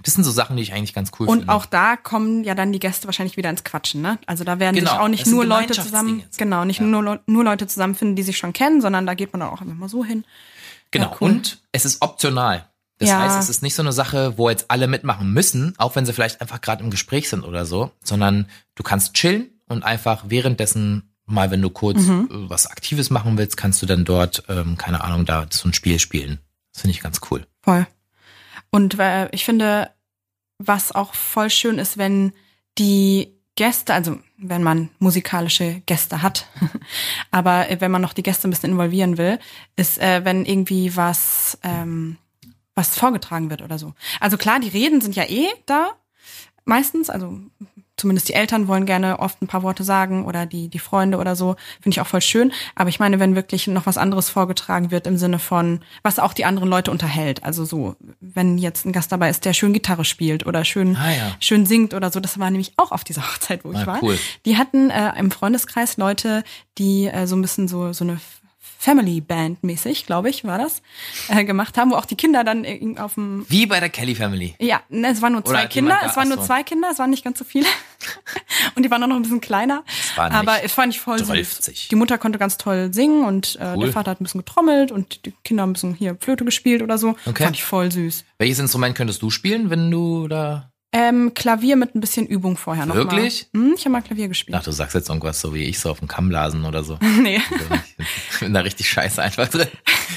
Das 0.03 0.15
sind 0.15 0.25
so 0.25 0.31
Sachen, 0.31 0.57
die 0.57 0.63
ich 0.63 0.73
eigentlich 0.73 0.95
ganz 0.95 1.11
cool 1.19 1.29
Und 1.29 1.39
finde. 1.41 1.53
auch 1.53 1.67
da 1.67 1.97
kommen 1.97 2.45
ja 2.45 2.55
dann 2.55 2.73
die 2.73 2.79
Gäste 2.81 3.07
wahrscheinlich 3.07 3.37
wieder 3.37 3.51
ins 3.51 3.65
Quatschen, 3.65 4.01
ne? 4.03 4.19
Also 4.27 4.45
da 4.45 4.59
werden 4.59 4.75
Genau, 4.77 4.91
sich 4.93 5.01
auch 5.01 5.09
nicht 5.09 5.27
nur 5.27 5.45
Leute 5.45 5.75
zusammen, 5.75 6.23
genau, 6.37 6.65
nicht 6.65 6.81
Ja. 6.81 6.87
nur, 6.87 7.21
nur 7.27 7.45
Leute 7.45 7.67
zusammenfinden, 7.67 8.17
die 8.17 8.23
sich 8.23 8.39
schon 8.39 8.53
kennen, 8.53 8.81
sondern 8.81 9.07
da 9.07 9.15
geht 9.15 9.33
man 9.33 9.41
dann 9.41 9.51
auch 9.51 9.61
einfach 9.61 9.75
mal 9.77 9.89
so 9.89 10.05
hin. 10.05 10.25
Genau. 10.91 11.11
Ja, 11.11 11.17
cool. 11.21 11.31
Und 11.31 11.61
es 11.73 11.85
ist 11.85 12.03
optional. 12.03 12.69
Das 12.99 13.11
Ja. 13.11 13.19
heißt, 13.21 13.39
es 13.39 13.49
ist 13.49 13.63
nicht 13.63 13.75
so 13.77 13.83
eine 13.83 13.93
Sache, 13.93 14.37
wo 14.39 14.51
jetzt 14.51 14.71
alle 14.71 14.89
mitmachen 14.89 15.33
müssen, 15.33 15.75
auch 15.79 15.95
wenn 15.95 16.05
sie 16.05 16.13
vielleicht 16.13 16.41
einfach 16.41 16.61
gerade 16.61 16.83
im 16.83 16.91
Gespräch 16.91 17.29
sind 17.29 17.45
oder 17.45 17.65
so, 17.65 17.93
sondern 18.03 18.47
du 18.75 18.83
kannst 18.83 19.15
chillen 19.15 19.51
und 19.69 19.85
einfach 19.85 20.25
währenddessen 20.27 21.15
mal, 21.27 21.51
wenn 21.51 21.63
du 21.63 21.71
kurz 21.71 21.99
Mhm. 22.01 22.29
äh, 22.31 22.51
was 22.51 22.67
Aktives 22.67 23.11
machen 23.11 23.37
willst, 23.39 23.57
kannst 23.57 23.83
du 23.83 23.87
dann 23.87 24.05
dort, 24.05 24.43
ähm, 24.49 24.77
keine 24.79 25.05
Ahnung, 25.05 25.27
da 25.27 25.47
so 25.51 25.69
ein 25.69 25.75
Spiel 25.75 25.99
spielen. 25.99 26.39
Das 26.73 26.81
finde 26.83 26.97
ich 26.97 27.03
ganz 27.03 27.21
cool. 27.31 27.47
Voll. 27.63 27.87
Und 28.71 28.99
äh, 28.99 29.29
ich 29.31 29.45
finde, 29.45 29.91
was 30.59 30.93
auch 30.93 31.15
voll 31.15 31.51
schön 31.51 31.79
ist, 31.79 31.99
wenn 31.99 32.33
die 32.79 33.35
Gäste, 33.57 33.95
also 33.95 34.19
wenn 34.37 34.63
man 34.63 34.91
musikalische 34.99 35.83
Gäste 35.87 36.23
hat, 36.23 36.47
aber 37.31 37.67
wenn 37.79 37.91
man 37.91 38.03
noch 38.03 38.13
die 38.13 38.23
Gäste 38.23 38.47
ein 38.47 38.51
bisschen 38.51 38.71
involvieren 38.71 39.19
will, 39.19 39.39
ist, 39.77 39.99
äh, 39.99 40.25
wenn 40.25 40.45
irgendwie 40.45 40.95
was, 40.95 41.59
ähm, 41.63 42.19
was 42.75 42.97
vorgetragen 42.97 43.51
wird 43.51 43.63
oder 43.63 43.79
so. 43.79 43.95
Also 44.21 44.37
klar, 44.37 44.61
die 44.61 44.69
Reden 44.69 45.01
sind 45.01 45.17
ja 45.17 45.25
eh 45.25 45.49
da, 45.67 45.91
meistens, 46.65 47.11
also 47.11 47.41
zumindest 47.99 48.29
die 48.29 48.35
Eltern 48.35 48.69
wollen 48.69 48.87
gerne 48.87 49.19
oft 49.19 49.43
ein 49.43 49.47
paar 49.47 49.63
Worte 49.63 49.85
sagen 49.85 50.25
oder 50.25 50.47
die, 50.47 50.69
die 50.69 50.79
Freunde 50.79 51.19
oder 51.19 51.37
so, 51.37 51.57
finde 51.83 51.95
ich 51.97 52.01
auch 52.01 52.07
voll 52.07 52.21
schön. 52.23 52.53
Aber 52.75 52.89
ich 52.89 52.99
meine, 53.01 53.21
wenn 53.21 53.35
wirklich 53.35 53.67
noch 53.67 53.85
was 53.87 53.99
anderes 53.99 54.31
vorgetragen 54.31 54.91
wird 54.91 55.07
im 55.07 55.19
Sinne 55.19 55.39
von, 55.39 55.81
was 56.03 56.19
auch 56.19 56.33
die 56.33 56.45
anderen 56.45 56.69
Leute 56.69 56.91
unterhält. 56.91 57.45
Also 57.45 57.65
so, 57.65 57.97
wenn 58.21 58.57
jetzt 58.59 58.87
ein 58.87 58.93
Gast 58.93 59.13
dabei 59.13 59.29
ist, 59.31 59.45
der 59.45 59.53
schön 59.53 59.73
Gitarre 59.73 60.05
spielt 60.05 60.47
oder 60.47 60.65
schön, 60.65 60.97
Ah, 60.97 61.11
ja. 61.13 61.37
schön 61.41 61.67
singt 61.67 61.93
oder 61.95 62.11
so. 62.11 62.21
Das 62.21 62.39
war 62.39 62.51
nämlich 62.51 62.73
auch 62.77 62.93
auf 62.93 63.05
dieser 63.05 63.23
Hochzeit, 63.29 63.65
wo 63.65 63.73
ich 63.73 63.79
Ah, 63.79 63.87
war. 63.87 64.03
cool. 64.03 64.19
Die 64.47 64.57
hatten 64.57 64.91
äh, 64.91 65.19
im 65.19 65.31
Freundeskreis 65.31 65.97
Leute, 65.97 66.45
die 66.79 67.07
äh, 67.09 67.27
so 67.27 67.37
ein 67.37 67.43
bisschen 67.43 67.69
so, 67.69 67.93
so 67.93 68.05
eine 68.05 68.19
Family 68.81 69.21
Band 69.21 69.65
mäßig, 69.65 70.07
glaube 70.07 70.31
ich, 70.31 70.45
war 70.45 70.57
das, 70.57 70.83
äh, 71.29 71.45
gemacht 71.45 71.77
haben, 71.77 71.91
wo 71.91 71.97
auch 71.97 72.05
die 72.05 72.15
Kinder 72.15 72.45
dann 72.45 72.63
irgendwie 72.65 73.01
auf 73.01 73.15
dem 73.15 73.45
Wie 73.49 73.67
bei 73.67 73.81
der 73.81 73.89
Kelly 73.91 74.15
Family. 74.15 74.55
ja, 74.61 74.81
ne, 74.89 75.09
es 75.09 75.21
waren 75.21 75.33
nur 75.33 75.43
Oder 75.43 75.51
zwei 75.51 75.63
hat 75.63 75.71
Kinder. 75.71 75.99
Es 76.07 76.17
waren 76.17 76.29
nur 76.29 76.39
so. 76.39 76.45
zwei 76.45 76.63
Kinder, 76.63 76.89
es 76.93 77.01
waren 77.01 77.11
nicht 77.11 77.25
ganz 77.25 77.41
so 77.41 77.45
viele. 77.45 77.67
und 78.77 78.85
die 78.85 78.91
waren 78.91 79.03
auch 79.03 79.09
noch 79.09 79.17
ein 79.17 79.23
bisschen 79.23 79.41
kleiner. 79.41 79.83
waren 80.15 80.33
Aber 80.33 80.63
es 80.63 80.73
fand 80.73 80.95
ich 80.95 81.01
voll 81.01 81.19
süß. 81.19 81.27
12. 81.61 81.89
Die 81.89 81.97
Mutter 81.97 82.19
konnte 82.19 82.39
ganz 82.39 82.57
toll 82.57 82.95
singen 82.95 83.25
und 83.25 83.57
äh, 83.61 83.75
Cool. 83.75 83.85
der 83.87 83.93
Vater 83.93 84.13
hat 84.13 84.21
ein 84.21 84.25
bisschen 84.25 84.43
getrommelt 84.45 84.93
und 84.93 85.27
die 85.27 85.33
Kinder 85.43 85.63
haben 85.65 85.71
ein 85.71 85.73
bisschen 85.73 85.95
hier 85.95 86.17
Flöte 86.21 86.45
gespielt 86.45 86.81
oder 86.81 86.99
so. 86.99 87.17
Okay. 87.27 87.43
Fand 87.45 87.57
ich 87.57 87.65
voll 87.65 87.91
süß. 87.91 88.25
Welches 88.39 88.61
Instrument 88.61 88.95
könntest 88.95 89.21
du 89.23 89.31
spielen, 89.31 89.71
wenn 89.71 89.91
du 89.91 90.29
da. 90.29 90.71
Ähm, 90.91 91.35
Klavier 91.35 91.77
mit 91.77 91.95
ein 91.95 92.01
bisschen 92.01 92.27
Übung 92.27 92.57
vorher 92.57 92.87
noch 92.87 92.95
Wirklich? 92.95 93.49
Mal. 93.53 93.63
Hm, 93.63 93.75
ich 93.77 93.81
habe 93.81 93.91
mal 93.91 94.01
Klavier 94.01 94.29
gespielt. 94.29 94.57
Ach, 94.59 94.65
du 94.65 94.73
sagst 94.73 94.95
jetzt 94.95 95.11
irgendwas 95.11 95.39
so 95.39 95.53
wie 95.53 95.65
ich, 95.65 95.79
so 95.79 95.91
auf 95.91 95.99
dem 95.99 96.09
Kamm 96.09 96.31
blasen 96.31 96.65
oder 96.65 96.83
so. 96.83 96.99
nee. 97.21 97.41
Ich 98.33 98.41
bin 98.41 98.55
da 98.55 98.61
richtig 98.61 98.89
scheiße 98.89 99.23
einfach 99.23 99.49
drin. 99.49 99.69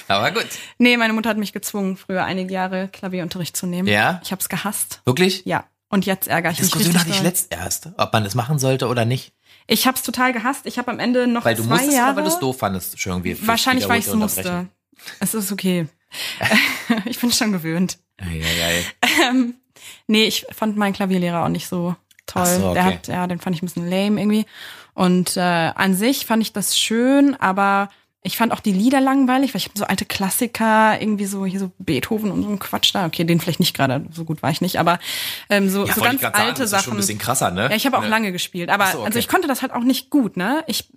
Aber 0.08 0.32
gut. 0.32 0.48
nee, 0.78 0.96
meine 0.96 1.12
Mutter 1.12 1.30
hat 1.30 1.38
mich 1.38 1.52
gezwungen, 1.52 1.98
früher 1.98 2.24
einige 2.24 2.54
Jahre 2.54 2.88
Klavierunterricht 2.88 3.58
zu 3.58 3.66
nehmen. 3.66 3.88
Ja? 3.88 4.22
Ich 4.24 4.32
habe 4.32 4.42
es 4.42 4.48
gehasst. 4.48 5.02
Wirklich? 5.04 5.44
Ja. 5.46 5.66
Und 5.90 6.06
jetzt 6.06 6.30
ärgere 6.30 6.52
ich 6.52 6.60
mich 6.62 6.72
Diskussion 6.72 6.98
hatte 6.98 7.10
ich 7.10 7.22
letzt 7.22 7.52
erst, 7.52 7.90
ob 7.98 8.14
man 8.14 8.24
das 8.24 8.34
machen 8.34 8.58
sollte 8.58 8.88
oder 8.88 9.04
nicht. 9.04 9.34
Ich 9.68 9.88
habe 9.88 9.98
es 9.98 10.04
total 10.04 10.32
gehasst. 10.32 10.66
Ich 10.66 10.78
habe 10.78 10.90
am 10.90 11.00
Ende 11.00 11.28
noch 11.28 11.44
Weil 11.44 11.56
du 11.56 11.64
zwei 11.64 11.72
musstest 11.72 11.98
Jahre 11.98 12.16
weil 12.16 12.24
du 12.24 12.30
es 12.30 12.40
doof 12.40 12.60
fandest, 12.60 12.98
schon 12.98 13.12
irgendwie. 13.12 13.46
Wahrscheinlich, 13.46 13.90
weil 13.90 14.00
ich 14.00 14.08
es 14.08 14.14
musste. 14.14 14.70
Es 15.20 15.34
ist 15.34 15.52
okay. 15.52 15.88
ich 17.06 17.20
bin 17.20 17.32
schon 17.32 17.52
gewöhnt. 17.52 17.98
Eieiei. 18.18 18.86
Ähm, 19.30 19.56
nee, 20.08 20.24
ich 20.26 20.46
fand 20.52 20.78
meinen 20.78 20.94
Klavierlehrer 20.94 21.44
auch 21.46 21.50
nicht 21.50 21.68
so 21.68 21.96
toll. 22.26 22.46
So, 22.46 22.66
okay. 22.70 22.74
Der 22.74 22.84
hat, 22.86 23.08
ja, 23.08 23.28
den 23.28 23.40
fand 23.40 23.56
ich 23.56 23.62
ein 23.62 23.66
bisschen 23.66 23.90
lame 23.90 24.20
irgendwie. 24.22 24.46
Und 24.94 25.38
äh, 25.38 25.40
an 25.40 25.94
sich 25.96 26.26
fand 26.26 26.42
ich 26.44 26.54
das 26.54 26.78
schön, 26.78 27.36
aber 27.40 27.90
ich 28.24 28.38
fand 28.38 28.54
auch 28.54 28.60
die 28.60 28.72
Lieder 28.74 29.02
langweilig, 29.02 29.54
weil 29.54 29.60
ich 29.60 29.66
habe 29.66 29.80
so 29.80 29.86
alte 29.86 30.06
Klassiker, 30.06 31.02
irgendwie 31.02 31.26
so 31.26 31.44
hier 31.44 31.60
so 31.60 31.72
Beethoven 31.80 32.30
und 32.32 32.44
so 32.44 32.50
ein 32.50 32.60
Quatsch 32.60 32.94
da. 32.94 33.08
Okay, 33.08 33.24
den 33.24 33.40
vielleicht 33.40 33.60
nicht 33.60 33.76
gerade, 33.76 34.06
so 34.12 34.26
gut 34.26 34.44
war 34.44 34.52
ich 34.52 34.62
nicht, 34.62 34.78
aber 34.78 35.00
ähm, 35.50 35.70
so, 35.70 35.88
Ja, 35.88 35.94
so 35.96 36.02
ganz 36.02 36.22
grad 36.22 36.36
sagen, 36.36 36.48
alte 36.50 36.62
das 36.62 36.72
ist 36.72 36.84
schon 36.84 36.94
ein 36.94 36.98
bisschen 36.98 37.18
krasser, 37.18 37.50
ne? 37.50 37.64
ja, 37.70 37.76
ich 37.76 37.86
habe 37.88 37.98
auch 37.98 38.04
Ja. 38.04 38.10
lange 38.10 38.32
gespielt, 38.32 38.70
aber 38.70 38.86
so, 38.88 39.00
okay. 39.00 39.08
also 39.08 39.18
ich 39.20 39.28
konnte 39.28 39.48
das 39.48 39.64
halt 39.64 39.72
auch 39.72 39.82
nicht 39.84 40.12
gut, 40.12 40.38
ne? 40.38 40.64
Ich 40.68 40.88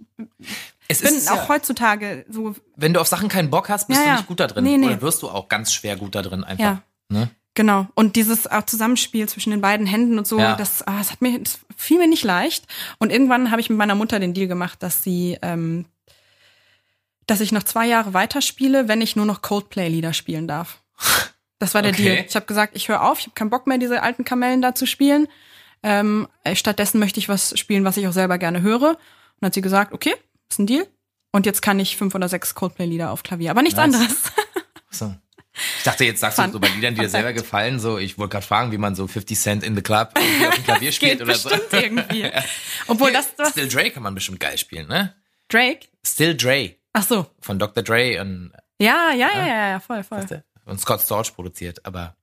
Es 0.88 1.00
bin 1.00 1.14
ist 1.14 1.30
auch 1.30 1.36
ja, 1.36 1.48
heutzutage 1.48 2.26
so 2.28 2.54
wenn 2.76 2.92
du 2.92 3.00
auf 3.00 3.06
Sachen 3.08 3.30
keinen 3.30 3.48
Bock 3.48 3.70
hast, 3.70 3.88
bist 3.88 4.00
Ja, 4.00 4.06
du 4.06 4.12
nicht 4.16 4.26
gut 4.26 4.40
da 4.40 4.46
drin. 4.46 4.64
Nee, 4.64 4.76
nee. 4.76 4.88
Oder 4.88 5.00
wirst 5.00 5.22
du 5.22 5.30
auch 5.30 5.48
ganz 5.48 5.72
schwer 5.72 5.96
gut 5.96 6.14
da 6.14 6.20
drin 6.20 6.44
einfach. 6.44 6.62
Ja. 6.62 6.82
Ne? 7.08 7.30
Genau. 7.54 7.86
Und 7.94 8.16
dieses 8.16 8.46
auch 8.48 8.64
Zusammenspiel 8.66 9.28
zwischen 9.28 9.50
den 9.50 9.60
beiden 9.60 9.86
Händen 9.86 10.18
und 10.18 10.26
so, 10.26 10.38
Ja. 10.40 10.56
das, 10.56 10.82
ah, 10.86 10.98
das 10.98 11.12
hat 11.12 11.22
mir, 11.22 11.38
das 11.38 11.60
fiel 11.76 11.98
mir 11.98 12.08
nicht 12.08 12.24
leicht. 12.24 12.66
Und 12.98 13.10
irgendwann 13.12 13.50
habe 13.50 13.60
ich 13.60 13.70
mit 13.70 13.78
meiner 13.78 13.94
Mutter 13.94 14.18
den 14.18 14.34
Deal 14.34 14.48
gemacht, 14.48 14.82
dass 14.82 15.02
sie, 15.04 15.38
ähm, 15.42 15.84
dass 17.26 17.40
ich 17.40 17.52
noch 17.52 17.62
zwei 17.62 17.86
Jahre 17.86 18.12
weiterspiele, 18.12 18.88
wenn 18.88 19.00
ich 19.00 19.14
nur 19.16 19.24
noch 19.26 19.40
Coldplay-Lieder 19.42 20.12
spielen 20.12 20.48
darf. 20.48 20.82
Das 21.60 21.74
war 21.74 21.82
der 21.82 21.92
Okay. 21.92 22.02
Deal. 22.02 22.24
Ich 22.28 22.34
habe 22.36 22.46
gesagt, 22.46 22.76
ich 22.76 22.88
höre 22.88 23.02
auf, 23.02 23.18
ich 23.20 23.26
habe 23.26 23.34
keinen 23.34 23.50
Bock 23.50 23.66
mehr, 23.66 23.78
diese 23.78 24.02
alten 24.02 24.24
Kamellen 24.24 24.60
da 24.60 24.74
zu 24.74 24.86
spielen. 24.86 25.28
Ähm, 25.82 26.26
äh, 26.42 26.56
stattdessen 26.56 26.98
möchte 26.98 27.20
ich 27.20 27.28
was 27.28 27.56
spielen, 27.58 27.84
was 27.84 27.96
ich 27.96 28.06
auch 28.08 28.12
selber 28.12 28.36
gerne 28.38 28.62
höre. 28.62 28.90
Und 28.90 28.98
dann 29.40 29.46
hat 29.48 29.54
sie 29.54 29.60
gesagt, 29.60 29.92
okay, 29.92 30.14
ist 30.50 30.58
ein 30.58 30.66
Deal. 30.66 30.86
Und 31.30 31.46
jetzt 31.46 31.62
kann 31.62 31.78
ich 31.80 31.96
fünf 31.96 32.14
oder 32.14 32.28
sechs 32.28 32.54
Coldplay-Lieder 32.54 33.10
auf 33.10 33.22
Klavier, 33.22 33.50
aber 33.52 33.62
nichts 33.62 33.76
Nice. 33.76 33.94
anderes. 33.94 34.16
So. 34.90 35.14
Ich 35.78 35.84
dachte, 35.84 36.04
jetzt 36.04 36.20
sagst 36.20 36.38
du 36.38 36.50
so 36.50 36.58
bei 36.60 36.68
Liedern, 36.68 36.94
die 36.94 37.00
dir 37.00 37.08
selber 37.08 37.32
gefallen, 37.32 37.78
so, 37.78 37.98
ich 37.98 38.18
wollte 38.18 38.32
gerade 38.32 38.46
fragen, 38.46 38.72
wie 38.72 38.78
man 38.78 38.94
so 38.94 39.06
50 39.06 39.38
Cent 39.38 39.62
in 39.62 39.76
the 39.76 39.82
Club 39.82 40.12
irgendwie 40.18 40.46
auf 40.48 40.54
dem 40.56 40.64
Klavier 40.64 40.92
spielt 40.92 41.22
oder 41.22 41.34
so. 41.34 41.50
irgendwie. 41.70 42.30
Obwohl 42.88 43.10
Hier, 43.10 43.18
das, 43.18 43.36
das 43.36 43.50
Still 43.50 43.68
Dre 43.68 43.90
kann 43.90 44.02
man 44.02 44.14
bestimmt 44.14 44.40
geil 44.40 44.58
spielen, 44.58 44.88
ne? 44.88 45.14
Drake. 45.48 45.86
Still 46.04 46.36
Dre 46.36 46.74
Ach 46.92 47.02
so. 47.04 47.26
von 47.40 47.58
Dr. 47.58 47.82
Dre 47.82 48.20
und, 48.20 48.52
Ja, 48.80 49.12
ja, 49.12 49.28
ja, 49.32 49.46
ja, 49.46 49.68
ja, 49.70 49.80
voll, 49.80 50.02
voll. 50.02 50.42
und 50.64 50.80
Scott 50.80 51.00
Storch 51.00 51.34
produziert, 51.34 51.84
aber 51.86 52.16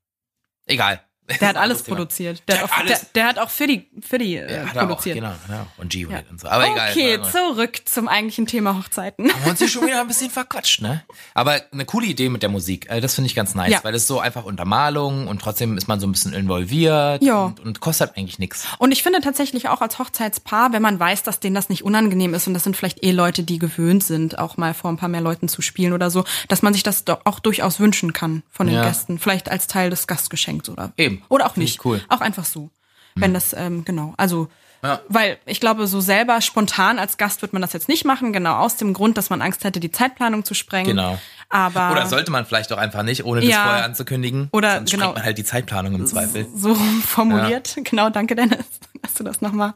egal. 0.66 1.02
Der 1.40 1.48
hat 1.50 1.56
alles 1.56 1.84
produziert. 1.84 2.44
Der, 2.48 2.56
Der 2.58 2.64
hat 2.64 2.72
auch, 2.72 2.76
der, 2.76 2.86
alles- 2.96 3.12
der 3.14 3.26
hat 3.28 3.40
auch 3.40 3.50
für 3.50 3.66
die, 3.68 3.88
für 4.02 4.18
die 4.18 4.36
äh, 4.36 4.66
hat 4.66 4.76
er 4.76 4.84
auch, 4.84 4.88
produziert. 4.88 5.16
genau, 5.16 5.32
genau. 5.48 5.66
Und 5.78 5.90
G-Unit 5.90 6.26
Ja. 6.26 6.30
und 6.30 6.42
so. 6.42 6.48
Aber 6.50 6.66
egal. 6.70 6.90
okay, 6.92 7.18
Warte 7.20 7.38
mal. 7.38 7.54
zurück 7.54 7.82
zum 7.86 8.08
eigentlichen 8.10 8.48
Thema 8.48 8.78
Hochzeiten. 8.78 9.32
haben 9.32 9.44
wir 9.44 9.52
uns 9.52 9.60
hier 9.60 9.70
schon 9.70 9.86
wieder 9.86 10.02
ein 10.02 10.08
bisschen 10.08 10.30
verquatscht, 10.30 10.82
ne? 10.82 11.04
Aber 11.34 11.62
eine 11.72 11.86
coole 11.86 12.08
Idee 12.08 12.28
mit 12.30 12.42
der 12.44 12.50
Musik. 12.50 12.90
Also 12.90 13.02
das 13.02 13.16
finde 13.16 13.28
ich 13.28 13.36
ganz 13.36 13.56
nice, 13.56 13.72
Ja. 13.72 13.80
weil 13.84 13.96
es 13.96 14.08
so 14.08 14.20
einfach 14.20 14.44
Untermalung 14.44 15.28
und 15.28 15.42
trotzdem 15.42 15.78
ist 15.78 15.88
man 15.88 16.00
so 16.02 16.08
ein 16.08 16.12
bisschen 16.12 16.34
involviert 16.34 17.24
Ja. 17.24 17.46
und, 17.46 17.60
und 17.62 17.80
kostet 17.80 18.18
eigentlich 18.18 18.40
nichts. 18.40 18.66
Und 18.78 18.92
ich 18.92 19.02
finde 19.04 19.22
tatsächlich 19.22 19.70
auch 19.70 19.82
als 19.82 20.00
Hochzeitspaar, 20.00 20.74
wenn 20.74 20.82
man 20.82 21.00
weiß, 21.00 21.24
dass 21.24 21.40
denen 21.40 21.56
das 21.56 21.70
nicht 21.70 21.84
unangenehm 21.84 22.34
ist 22.34 22.48
und 22.48 22.54
das 22.54 22.64
sind 22.66 22.76
vielleicht 22.76 23.04
eh 23.04 23.12
Leute, 23.12 23.44
die 23.44 23.58
gewöhnt 23.60 24.04
sind, 24.04 24.38
auch 24.38 24.58
mal 24.58 24.74
vor 24.74 24.90
ein 24.92 24.98
paar 24.98 25.10
mehr 25.10 25.22
Leuten 25.22 25.48
zu 25.48 25.62
spielen 25.62 25.94
oder 25.94 26.10
so, 26.10 26.26
dass 26.50 26.62
man 26.62 26.74
sich 26.74 26.84
das 26.84 27.06
doch 27.06 27.22
auch 27.26 27.40
durchaus 27.40 27.80
wünschen 27.80 28.12
kann 28.14 28.44
von 28.52 28.68
den 28.68 28.76
Ja. 28.76 28.84
Gästen. 28.86 29.18
Vielleicht 29.20 29.50
als 29.50 29.68
Teil 29.68 29.90
des 29.90 30.08
Gastgeschenks 30.08 30.68
oder 30.70 30.92
Eben. 30.98 31.11
Oder 31.30 31.46
auch 31.46 31.56
nicht. 31.56 31.84
cool. 31.86 32.02
Auch 32.10 32.22
einfach 32.22 32.46
so. 32.46 32.70
Wenn 33.16 33.34
das, 33.34 33.54
ähm, 33.54 33.84
genau. 33.86 34.14
Also 34.18 34.48
Ja. 34.84 35.00
Weil 35.10 35.38
ich 35.46 35.60
glaube, 35.60 35.86
so 35.86 36.02
selber 36.02 36.42
spontan 36.42 36.98
als 36.98 37.18
Gast 37.18 37.42
wird 37.44 37.54
man 37.54 37.62
das 37.62 37.72
jetzt 37.74 37.88
nicht 37.88 38.04
machen, 38.04 38.34
genau 38.34 38.56
aus 38.56 38.78
dem 38.78 38.94
Grund, 38.94 39.16
dass 39.18 39.30
man 39.30 39.42
Angst 39.42 39.64
hätte, 39.64 39.80
die 39.80 39.92
Zeitplanung 39.92 40.44
zu 40.44 40.54
sprengen. 40.56 40.88
Genau. 40.96 41.20
Aber 41.50 41.92
Oder 41.92 42.08
sollte 42.08 42.32
man 42.32 42.46
vielleicht 42.48 42.72
auch 42.74 42.78
einfach 42.80 43.04
nicht, 43.04 43.24
ohne 43.26 43.42
das 43.42 43.50
Ja. 43.50 43.64
vorher 43.64 43.84
anzukündigen. 43.86 44.48
Oder, 44.52 44.78
Sonst 44.78 44.90
genau. 44.92 45.04
sprengt 45.04 45.16
man 45.18 45.26
halt 45.26 45.38
die 45.38 45.44
Zeitplanung 45.44 45.94
im 45.96 46.06
Zweifel. 46.08 46.48
so 46.56 46.74
formuliert. 47.06 47.76
Genau, 47.84 48.10
danke 48.10 48.36
Dennis, 48.36 48.66
dass 49.04 49.14
du 49.14 49.24
das 49.24 49.42
nochmal 49.42 49.74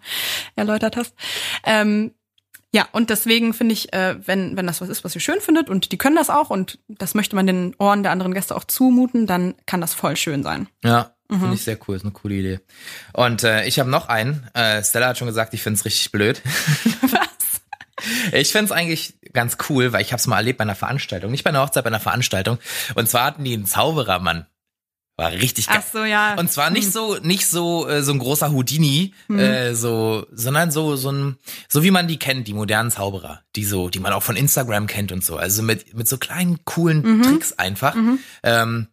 erläutert 0.56 0.96
hast. 0.98 1.14
Ähm, 1.66 2.12
ja, 2.74 2.88
und 2.92 3.10
deswegen 3.10 3.54
finde 3.54 3.74
ich, 3.74 3.94
äh, 3.94 4.16
wenn, 4.26 4.58
wenn 4.58 4.68
das 4.68 4.82
was 4.82 4.90
ist, 4.90 5.04
was 5.04 5.14
ihr 5.16 5.22
schön 5.22 5.40
findet 5.40 5.70
und 5.70 5.92
die 5.92 5.98
können 5.98 6.16
das 6.16 6.30
auch 6.30 6.50
und 6.50 6.80
das 6.88 7.14
möchte 7.14 7.36
man 7.36 7.46
den 7.48 7.74
Ohren 7.78 8.04
der 8.04 8.12
anderen 8.12 8.34
Gäste 8.34 8.56
auch 8.56 8.64
zumuten, 8.66 9.28
dann 9.28 9.54
kann 9.66 9.82
das 9.82 9.94
voll 9.94 10.18
schön 10.18 10.44
sein. 10.44 10.68
Ja, 10.84 11.12
Mhm. 11.30 11.40
finde 11.40 11.56
ich 11.56 11.64
sehr 11.64 11.78
cool, 11.88 11.96
ist 11.96 12.04
eine 12.04 12.12
coole 12.12 12.36
Idee. 12.36 12.60
Und 13.14 13.44
äh, 13.44 13.66
ich 13.66 13.80
habe 13.80 13.90
noch 13.90 14.08
einen. 14.10 14.48
Äh, 14.54 14.84
Stella 14.84 15.08
hat 15.08 15.18
schon 15.18 15.28
gesagt, 15.28 15.54
ich 15.54 15.64
finde 15.64 15.80
es 15.80 15.86
richtig 15.86 16.12
blöd. 16.12 16.42
Was? 17.02 17.62
Ich 18.34 18.52
finde 18.52 18.66
es 18.66 18.72
eigentlich 18.72 19.16
ganz 19.34 19.58
cool, 19.70 19.92
weil 19.94 20.02
ich 20.02 20.12
habe 20.12 20.20
es 20.20 20.28
mal 20.28 20.38
erlebt 20.38 20.58
bei 20.60 20.64
einer 20.64 20.76
Veranstaltung. 20.76 21.32
Nicht 21.32 21.44
bei 21.44 21.50
einer 21.50 21.62
Hochzeit, 21.62 21.84
bei 21.84 21.88
einer 21.90 22.00
Veranstaltung. 22.00 22.60
Und 22.94 23.10
zwar 23.10 23.26
hatten 23.26 23.44
die 23.44 23.54
einen 23.54 23.66
Zauberermann. 23.66 24.46
War 25.18 25.32
richtig 25.32 25.68
geil. 25.68 25.78
Ach 25.80 25.92
so, 25.94 26.04
ja. 26.04 26.36
Und 26.38 26.52
zwar 26.52 26.70
nicht 26.72 26.86
Hm. 26.88 26.92
so, 26.92 27.18
nicht 27.22 27.48
so, 27.48 27.88
äh, 27.88 28.04
so 28.04 28.12
ein 28.12 28.20
großer 28.20 28.52
Houdini, 28.52 29.14
äh, 29.30 29.74
so, 29.74 30.28
sondern 30.34 30.72
so, 30.72 30.98
so 30.98 31.10
ein, 31.10 31.38
so 31.70 31.84
wie 31.84 31.92
man 31.92 32.10
die 32.10 32.20
kennt, 32.20 32.50
die 32.50 32.54
modernen 32.54 32.92
Zauberer, 32.92 33.42
die 33.56 33.64
so, 33.64 33.88
die 33.88 34.00
man 34.00 34.12
auch 34.12 34.24
von 34.24 34.36
Instagram 34.36 34.88
kennt 34.88 35.14
und 35.14 35.24
so. 35.24 35.38
Also 35.38 35.64
mit, 35.64 35.94
mit 35.96 36.08
so 36.10 36.18
kleinen, 36.18 36.60
coolen 36.66 37.02
Mhm. 37.02 37.24
Tricks 37.24 37.54
einfach. 37.54 37.96
Ähm, 38.44 38.88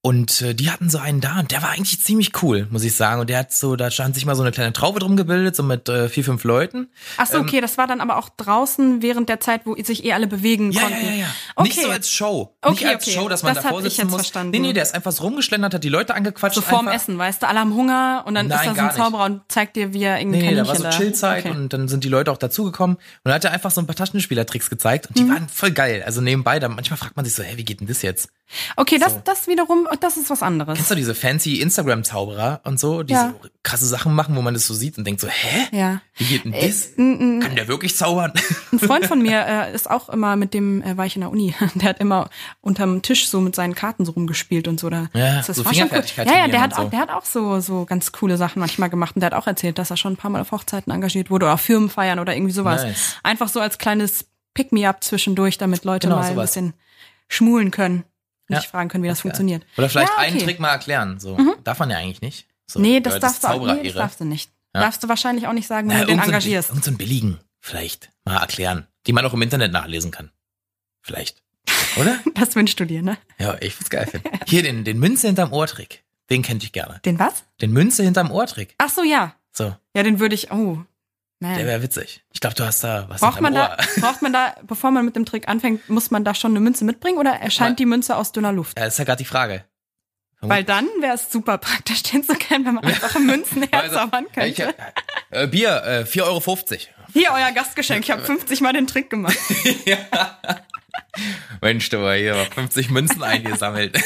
und 0.00 0.42
äh, 0.42 0.54
die 0.54 0.70
hatten 0.70 0.88
so 0.90 0.98
einen 0.98 1.20
da 1.20 1.40
und 1.40 1.50
der 1.50 1.60
war 1.60 1.70
eigentlich 1.70 2.00
ziemlich 2.00 2.30
cool, 2.42 2.68
muss 2.70 2.84
ich 2.84 2.94
sagen. 2.94 3.20
Und 3.20 3.28
der 3.30 3.38
hat 3.40 3.52
so, 3.52 3.74
da 3.74 3.90
stand 3.90 4.14
sich 4.14 4.24
mal 4.26 4.36
so 4.36 4.42
eine 4.42 4.52
kleine 4.52 4.72
Traube 4.72 5.00
drum 5.00 5.16
gebildet, 5.16 5.56
so 5.56 5.64
mit 5.64 5.88
äh, 5.88 6.08
vier, 6.08 6.22
fünf 6.22 6.44
Leuten. 6.44 6.88
Ach 7.16 7.26
so, 7.26 7.38
ähm, 7.38 7.42
okay, 7.42 7.60
das 7.60 7.78
war 7.78 7.88
dann 7.88 8.00
aber 8.00 8.16
auch 8.16 8.28
draußen 8.28 9.02
während 9.02 9.28
der 9.28 9.40
Zeit, 9.40 9.62
wo 9.64 9.74
sich 9.82 10.04
eh 10.04 10.12
alle 10.12 10.28
bewegen 10.28 10.70
Ja, 10.70 10.82
konnten. 10.82 11.04
ja, 11.04 11.10
ja, 11.10 11.16
ja. 11.22 11.26
Okay. 11.56 11.68
Nicht 11.68 11.82
so 11.82 11.90
als 11.90 12.10
Show. 12.10 12.54
Okay, 12.62 12.74
nicht 12.74 12.86
als 12.86 13.06
okay. 13.08 13.16
Show, 13.16 13.28
dass 13.28 13.42
man 13.42 13.54
Das 13.54 13.64
davor 13.64 13.82
sitzen 13.82 14.02
jetzt 14.02 14.10
muss. 14.10 14.20
verstanden. 14.20 14.50
Nee, 14.52 14.60
nee, 14.60 14.72
der 14.72 14.84
ist 14.84 14.94
einfach 14.94 15.10
so 15.10 15.24
rumgeschlendert, 15.24 15.74
hat 15.74 15.82
die 15.82 15.88
Leute 15.88 16.14
angequatscht. 16.14 16.54
So 16.54 16.60
vorm 16.62 16.86
einfach. 16.86 17.02
Essen, 17.02 17.18
weißt 17.18 17.42
du, 17.42 17.48
alle 17.48 17.58
haben 17.58 17.74
Hunger 17.74 18.22
und 18.24 18.34
dann 18.36 18.46
Nein, 18.46 18.58
ist 18.60 18.66
da 18.66 18.74
so 18.74 18.80
ein. 18.88 18.96
Zauberer 18.96 19.24
und 19.24 19.40
zeigt 19.48 19.74
dir, 19.74 19.92
wie 19.92 20.02
er 20.04 20.20
irgendwie 20.20 20.38
Nee, 20.38 20.50
nee, 20.50 20.54
da 20.56 20.66
war 20.68 20.76
so 20.76 20.88
Chillzeit 20.90 21.44
Okay. 21.44 21.56
und 21.56 21.72
dann 21.72 21.88
sind 21.88 22.04
die 22.04 22.08
Leute 22.08 22.30
auch 22.30 22.38
dazugekommen 22.38 22.96
und 22.96 23.02
dann 23.24 23.34
hat 23.34 23.44
er 23.44 23.50
einfach 23.50 23.72
so 23.72 23.80
ein 23.80 23.86
paar 23.88 23.96
Taschenspielertricks 23.96 24.70
gezeigt 24.70 25.08
und 25.08 25.16
Mhm. 25.18 25.24
die 25.26 25.30
waren 25.32 25.48
voll 25.48 25.72
geil. 25.72 26.04
Also 26.06 26.20
nebenbei, 26.20 26.60
da 26.60 26.68
manchmal 26.68 26.98
fragt 26.98 27.16
man 27.16 27.24
sich 27.24 27.34
so, 27.34 27.42
hey, 27.42 27.56
wie 27.56 27.64
geht 27.64 27.80
denn 27.80 27.88
das 27.88 28.02
jetzt? 28.02 28.30
Okay, 28.76 28.98
das, 28.98 29.12
So. 29.12 29.22
das 29.24 29.46
wiederum, 29.46 29.86
das 30.00 30.16
ist 30.16 30.30
was 30.30 30.42
anderes. 30.42 30.76
Kennst 30.76 30.90
du 30.90 30.94
diese 30.94 31.14
fancy 31.14 31.60
Instagram-Zauberer 31.60 32.60
und 32.64 32.78
so, 32.80 33.02
die 33.02 33.12
Ja. 33.14 33.34
so 33.42 33.48
krasse 33.62 33.86
Sachen 33.86 34.14
machen, 34.14 34.36
wo 34.36 34.42
man 34.42 34.54
das 34.54 34.66
so 34.66 34.74
sieht 34.74 34.98
und 34.98 35.04
denkt 35.06 35.20
so, 35.20 35.28
hä? 35.28 35.76
Ja. 35.76 36.00
Wie 36.16 36.24
geht 36.24 36.44
denn 36.44 36.52
Äh, 36.52 36.66
das? 36.68 36.94
n- 36.96 37.40
Kann 37.40 37.56
der 37.56 37.68
wirklich 37.68 37.96
zaubern? 37.96 38.32
Ein 38.72 38.78
Freund 38.78 39.06
von 39.06 39.20
mir 39.22 39.44
äh, 39.46 39.74
ist 39.74 39.90
auch 39.90 40.08
immer 40.08 40.36
mit 40.36 40.54
dem, 40.54 40.82
äh, 40.82 40.96
war 40.96 41.06
ich 41.06 41.16
in 41.16 41.20
der 41.20 41.30
Uni, 41.30 41.54
der 41.74 41.88
hat 41.88 42.00
immer 42.00 42.28
unterm 42.60 43.02
Tisch 43.02 43.28
so 43.28 43.40
mit 43.40 43.54
seinen 43.54 43.74
Karten 43.74 44.04
so 44.04 44.12
rumgespielt 44.12 44.68
und 44.68 44.78
so. 44.80 44.90
Da, 44.90 45.08
Ja, 45.14 45.42
das 45.42 45.46
so 45.56 45.64
war 45.64 45.74
schon 45.74 45.88
cool. 45.92 46.02
Ja, 46.16 46.36
ja, 46.36 46.48
der 46.48 46.60
hat 46.60 46.74
so. 46.74 46.82
auch, 46.82 46.90
der 46.90 47.00
hat 47.00 47.10
auch 47.10 47.24
so, 47.24 47.60
so 47.60 47.84
ganz 47.84 48.12
coole 48.12 48.36
Sachen 48.36 48.60
manchmal 48.60 48.90
gemacht 48.90 49.16
und 49.16 49.20
der 49.20 49.30
hat 49.30 49.34
auch 49.34 49.46
erzählt, 49.46 49.78
dass 49.78 49.90
er 49.90 49.96
schon 49.96 50.14
ein 50.14 50.16
paar 50.16 50.30
Mal 50.30 50.40
auf 50.40 50.52
Hochzeiten 50.52 50.92
engagiert 50.92 51.30
wurde 51.30 51.46
oder 51.46 51.54
auf 51.54 51.60
Firmenfeiern 51.60 52.18
oder 52.18 52.34
irgendwie 52.34 52.52
sowas. 52.52 52.82
Nice. 52.84 53.16
Einfach 53.22 53.48
so 53.48 53.60
als 53.60 53.78
kleines 53.78 54.26
Pick-me-up 54.54 55.04
zwischendurch, 55.04 55.56
damit 55.58 55.84
Leute 55.84 56.08
Genau, 56.08 56.20
mal 56.20 56.26
sowas. 56.28 56.56
ein 56.56 56.70
bisschen 56.70 56.74
schmulen 57.28 57.70
können 57.70 58.04
Ja. 58.48 58.60
sich 58.60 58.68
fragen 58.68 58.88
können, 58.88 59.04
wie 59.04 59.08
das 59.08 59.18
Ja. 59.18 59.22
funktioniert. 59.22 59.64
Oder 59.76 59.88
vielleicht 59.88 60.10
Ja, 60.12 60.18
einen 60.18 60.34
okay. 60.34 60.42
Mhm. 60.42 60.48
Trick 60.48 60.60
mal 60.60 60.70
erklären. 60.70 61.18
So 61.20 61.36
darf 61.64 61.78
man 61.78 61.90
ja 61.90 61.98
eigentlich 61.98 62.20
nicht. 62.22 62.46
So, 62.66 62.80
Nee, 62.80 63.00
das 63.00 63.12
gehört 63.14 63.22
darfst 63.24 63.44
du 63.44 63.48
auch, 63.48 63.74
nee, 63.74 63.82
das 63.84 63.94
darfst 63.94 64.20
du 64.20 64.24
nicht. 64.24 64.50
Ja. 64.74 64.82
Darfst 64.82 65.02
du 65.02 65.08
wahrscheinlich 65.08 65.46
auch 65.46 65.52
nicht 65.54 65.66
sagen, 65.66 65.88
wenn 65.88 65.96
Na, 65.96 66.02
du 66.02 66.08
den 66.08 66.18
einen- 66.20 66.28
engagierst. 66.28 66.68
Irgend 66.68 66.84
so 66.84 66.90
einen 66.90 66.98
billigen, 66.98 67.38
vielleicht, 67.60 68.10
mal 68.24 68.36
erklären. 68.38 68.86
Die 69.06 69.12
man 69.12 69.24
auch 69.24 69.32
im 69.32 69.40
Internet 69.42 69.72
nachlesen 69.72 70.10
kann. 70.10 70.30
Vielleicht. 71.02 71.42
Oder? 71.96 72.18
Das 72.34 72.54
wünschst 72.54 72.78
du 72.78 72.84
dir, 72.84 73.02
ne? 73.02 73.16
Ja, 73.38 73.56
ich 73.60 73.78
würd's 73.80 73.90
geil 73.90 74.06
finden. 74.06 74.28
Hier, 74.46 74.62
den, 74.62 74.84
den 74.84 74.98
Münze 74.98 75.26
hinterm 75.26 75.52
Ohrtrick. 75.52 76.04
Den 76.30 76.42
kennt 76.42 76.62
ich 76.62 76.72
gerne. 76.72 77.00
Den 77.06 77.18
was? 77.18 77.44
Den 77.62 77.72
Münze 77.72 78.02
hinterm 78.04 78.30
Ohrtrick. 78.30 78.74
Ach 78.78 78.90
so, 78.90 79.02
ja. 79.02 79.34
So, 79.52 79.74
Ja, 79.96 80.02
den 80.02 80.20
würde 80.20 80.34
ich, 80.34 80.52
oh. 80.52 80.84
Man. 81.40 81.56
der 81.56 81.66
wäre 81.66 81.82
witzig. 81.82 82.24
Ich 82.32 82.40
glaube, 82.40 82.56
du 82.56 82.64
hast 82.64 82.82
da 82.82 83.06
was 83.08 83.20
Braucht 83.20 83.40
man 83.40 83.54
hinterm 83.54 83.76
da, 83.78 83.84
Ohr. 83.84 83.88
braucht 84.02 84.22
man 84.22 84.32
da, 84.32 84.54
bevor 84.64 84.90
man 84.90 85.04
mit 85.04 85.14
dem 85.14 85.24
Trick 85.24 85.48
anfängt, 85.48 85.88
muss 85.88 86.10
man 86.10 86.24
da 86.24 86.34
schon 86.34 86.52
eine 86.52 86.60
Münze 86.60 86.84
mitbringen 86.84 87.18
oder 87.18 87.32
erscheint 87.34 87.78
die 87.78 87.86
Münze 87.86 88.16
aus 88.16 88.32
dünner 88.32 88.52
Luft? 88.52 88.78
Ja, 88.78 88.86
ist 88.86 88.98
ja 88.98 89.04
gerade 89.04 89.18
die 89.18 89.24
Frage. 89.28 89.64
Weil 90.40 90.62
dann 90.64 90.86
wäre 91.00 91.14
es 91.14 91.32
super 91.32 91.58
praktisch, 91.58 92.02
den 92.04 92.22
zu 92.22 92.34
kennen, 92.34 92.64
wenn 92.64 92.74
man 92.74 92.84
einfach 92.84 93.14
ein 93.16 93.26
Münzenherz 93.26 93.72
Also, 93.72 93.96
zaubern 93.96 94.26
ich, 94.44 94.56
könnte. 94.56 94.74
äh, 95.30 95.46
Bier, 95.48 95.82
äh, 95.84 96.02
4,50 96.04 96.22
Euro. 96.22 96.56
Hier, 97.12 97.30
euer 97.32 97.52
Gastgeschenk. 97.52 98.04
Ich 98.04 98.10
habe 98.10 98.22
50 98.22 98.60
Mal 98.60 98.72
den 98.72 98.86
Trick 98.86 99.10
gemacht. 99.10 99.36
Mensch, 101.60 101.88
du 101.88 102.12
hier 102.12 102.34
50 102.54 102.90
Münzen 102.90 103.22
eingesammelt. 103.22 103.98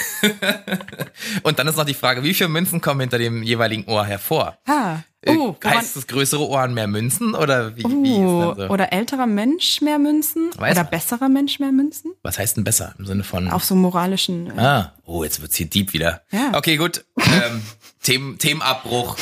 Und 1.42 1.58
dann 1.58 1.66
ist 1.66 1.76
noch 1.76 1.84
die 1.84 1.94
Frage, 1.94 2.22
wie 2.22 2.32
viele 2.32 2.48
Münzen 2.48 2.80
kommen 2.80 3.00
hinter 3.00 3.18
dem 3.18 3.42
jeweiligen 3.42 3.84
Ohr 3.90 4.06
hervor? 4.06 4.56
Ah. 4.66 4.98
Äh, 5.22 5.36
Oh, 5.36 5.56
heißt 5.64 5.96
das 5.96 6.06
größere 6.08 6.48
Ohr 6.48 6.66
mehr 6.68 6.86
Münzen 6.88 7.34
oder 7.34 7.76
wie, 7.76 7.84
wie 7.84 8.16
oh, 8.24 8.50
ist 8.50 8.58
das 8.58 8.66
so? 8.66 8.72
oder 8.74 8.92
älterer 8.92 9.26
Mensch 9.26 9.80
mehr 9.80 9.98
Münzen? 9.98 10.50
Weiß 10.56 10.72
oder 10.72 10.82
man. 10.82 10.90
besserer 10.90 11.28
Mensch 11.28 11.58
mehr 11.60 11.70
Münzen? 11.72 12.12
Was 12.22 12.38
heißt 12.38 12.56
denn 12.56 12.64
besser 12.64 12.94
im 12.98 13.06
Sinne 13.06 13.22
von? 13.24 13.48
Auf 13.50 13.64
so 13.64 13.74
moralischen. 13.74 14.48
Äh, 14.58 14.60
Ah, 14.60 14.92
oh, 15.04 15.22
jetzt 15.24 15.40
wird's 15.40 15.56
hier 15.56 15.66
deep 15.66 15.92
wieder. 15.92 16.22
Ja. 16.32 16.52
Okay, 16.54 16.76
gut. 16.76 17.04
Ähm, 17.18 17.62
Themen, 18.02 18.38
Themenabbruch. 18.38 19.16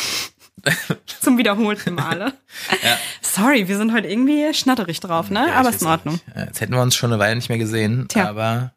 Zum 1.21 1.39
wiederholten 1.39 1.95
Male. 1.95 2.33
Ja. 2.83 2.97
Sorry, 3.23 3.69
wir 3.69 3.77
sind 3.79 3.93
heute 3.93 4.09
irgendwie 4.09 4.53
schnatterig 4.55 5.01
drauf, 5.01 5.31
ne? 5.31 5.47
Ja, 5.49 5.55
Aber 5.55 5.71
ist 5.71 5.83
in 5.83 5.89
Ordnung. 5.89 6.15
nicht. 6.15 6.37
Jetzt 6.47 6.61
hätten 6.61 6.73
wir 6.75 6.83
uns 6.83 6.97
schon 6.97 7.13
eine 7.13 7.21
Weile 7.21 7.37
nicht 7.37 7.49
mehr 7.49 7.59
gesehen, 7.59 8.07
Tja. 8.09 8.29
aber 8.29 8.73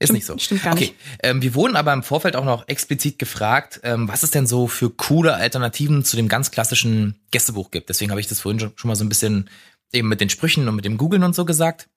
ist 0.00 0.06
Stimmt- 0.06 0.16
nicht 0.16 0.26
so. 0.26 0.38
stimmt 0.38 0.62
gar 0.64 0.72
okay. 0.72 0.80
nicht. 0.86 0.94
Ähm, 1.22 1.42
wir 1.42 1.54
wurden 1.54 1.76
aber 1.76 1.92
im 1.92 2.02
Vorfeld 2.02 2.34
auch 2.34 2.44
noch 2.44 2.66
explizit 2.68 3.18
gefragt, 3.18 3.80
ähm, 3.84 4.08
was 4.08 4.22
es 4.22 4.30
denn 4.30 4.46
so 4.46 4.66
für 4.66 4.90
coole 4.90 5.34
Alternativen 5.34 6.04
zu 6.04 6.16
dem 6.16 6.26
ganz 6.26 6.50
klassischen 6.50 7.20
Gästebuch 7.30 7.70
gibt. 7.70 7.90
Deswegen 7.90 8.10
habe 8.10 8.20
ich 8.20 8.26
das 8.26 8.40
vorhin 8.40 8.58
schon, 8.58 8.72
schon 8.76 8.88
mal 8.88 8.96
so 8.96 9.04
ein 9.04 9.08
bisschen 9.10 9.48
eben 9.92 10.08
mit 10.08 10.20
den 10.20 10.30
Sprüchen 10.30 10.66
und 10.68 10.74
mit 10.74 10.84
dem 10.86 10.96
Googlen 10.96 11.22
und 11.22 11.34
so 11.34 11.44
gesagt. 11.44 11.88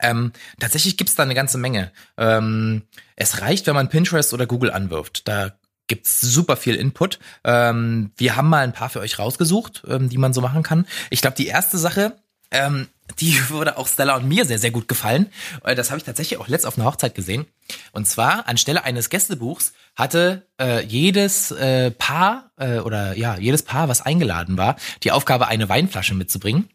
Ähm, 0.00 0.32
tatsächlich 0.58 0.96
gibt's 0.96 1.14
da 1.14 1.22
eine 1.22 1.34
ganze 1.34 1.58
Menge. 1.58 1.92
Ähm, 2.16 2.82
es 3.14 3.42
reicht, 3.42 3.66
wenn 3.66 3.74
man 3.74 3.90
Pinterest 3.90 4.32
oder 4.32 4.46
Google 4.46 4.70
anwirft. 4.70 5.28
Da 5.28 5.52
gibt's 5.88 6.20
super 6.22 6.56
viel 6.56 6.76
Input. 6.76 7.18
Ähm, 7.44 8.12
wir 8.16 8.36
haben 8.36 8.48
mal 8.48 8.64
ein 8.64 8.72
paar 8.72 8.88
für 8.88 9.00
euch 9.00 9.18
rausgesucht, 9.18 9.82
ähm, 9.86 10.08
die 10.08 10.16
man 10.16 10.32
so 10.32 10.40
machen 10.40 10.62
kann. 10.62 10.86
Ich 11.10 11.20
glaube, 11.20 11.36
die 11.36 11.46
erste 11.46 11.76
Sache, 11.76 12.16
ähm, 12.50 12.88
die 13.20 13.48
würde 13.48 13.76
auch 13.78 13.88
Stella 13.88 14.16
und 14.16 14.28
mir 14.28 14.44
sehr, 14.44 14.58
sehr 14.58 14.70
gut 14.70 14.88
gefallen. 14.88 15.30
Äh, 15.64 15.74
Das 15.74 15.90
habe 15.90 15.98
ich 15.98 16.04
tatsächlich 16.04 16.38
auch 16.38 16.48
letzt 16.48 16.66
auf 16.66 16.78
einer 16.78 16.86
Hochzeit 16.86 17.14
gesehen. 17.14 17.46
Und 17.92 18.06
zwar 18.06 18.48
anstelle 18.48 18.84
eines 18.84 19.10
Gästebuchs 19.10 19.72
hatte 19.94 20.46
äh, 20.60 20.84
jedes 20.84 21.50
äh, 21.50 21.90
Paar 21.90 22.50
äh, 22.56 22.78
oder 22.78 23.16
ja, 23.16 23.36
jedes 23.38 23.62
Paar, 23.62 23.88
was 23.88 24.00
eingeladen 24.02 24.56
war, 24.56 24.76
die 25.02 25.12
Aufgabe, 25.12 25.48
eine 25.48 25.68
Weinflasche 25.68 26.14
mitzubringen 26.14 26.68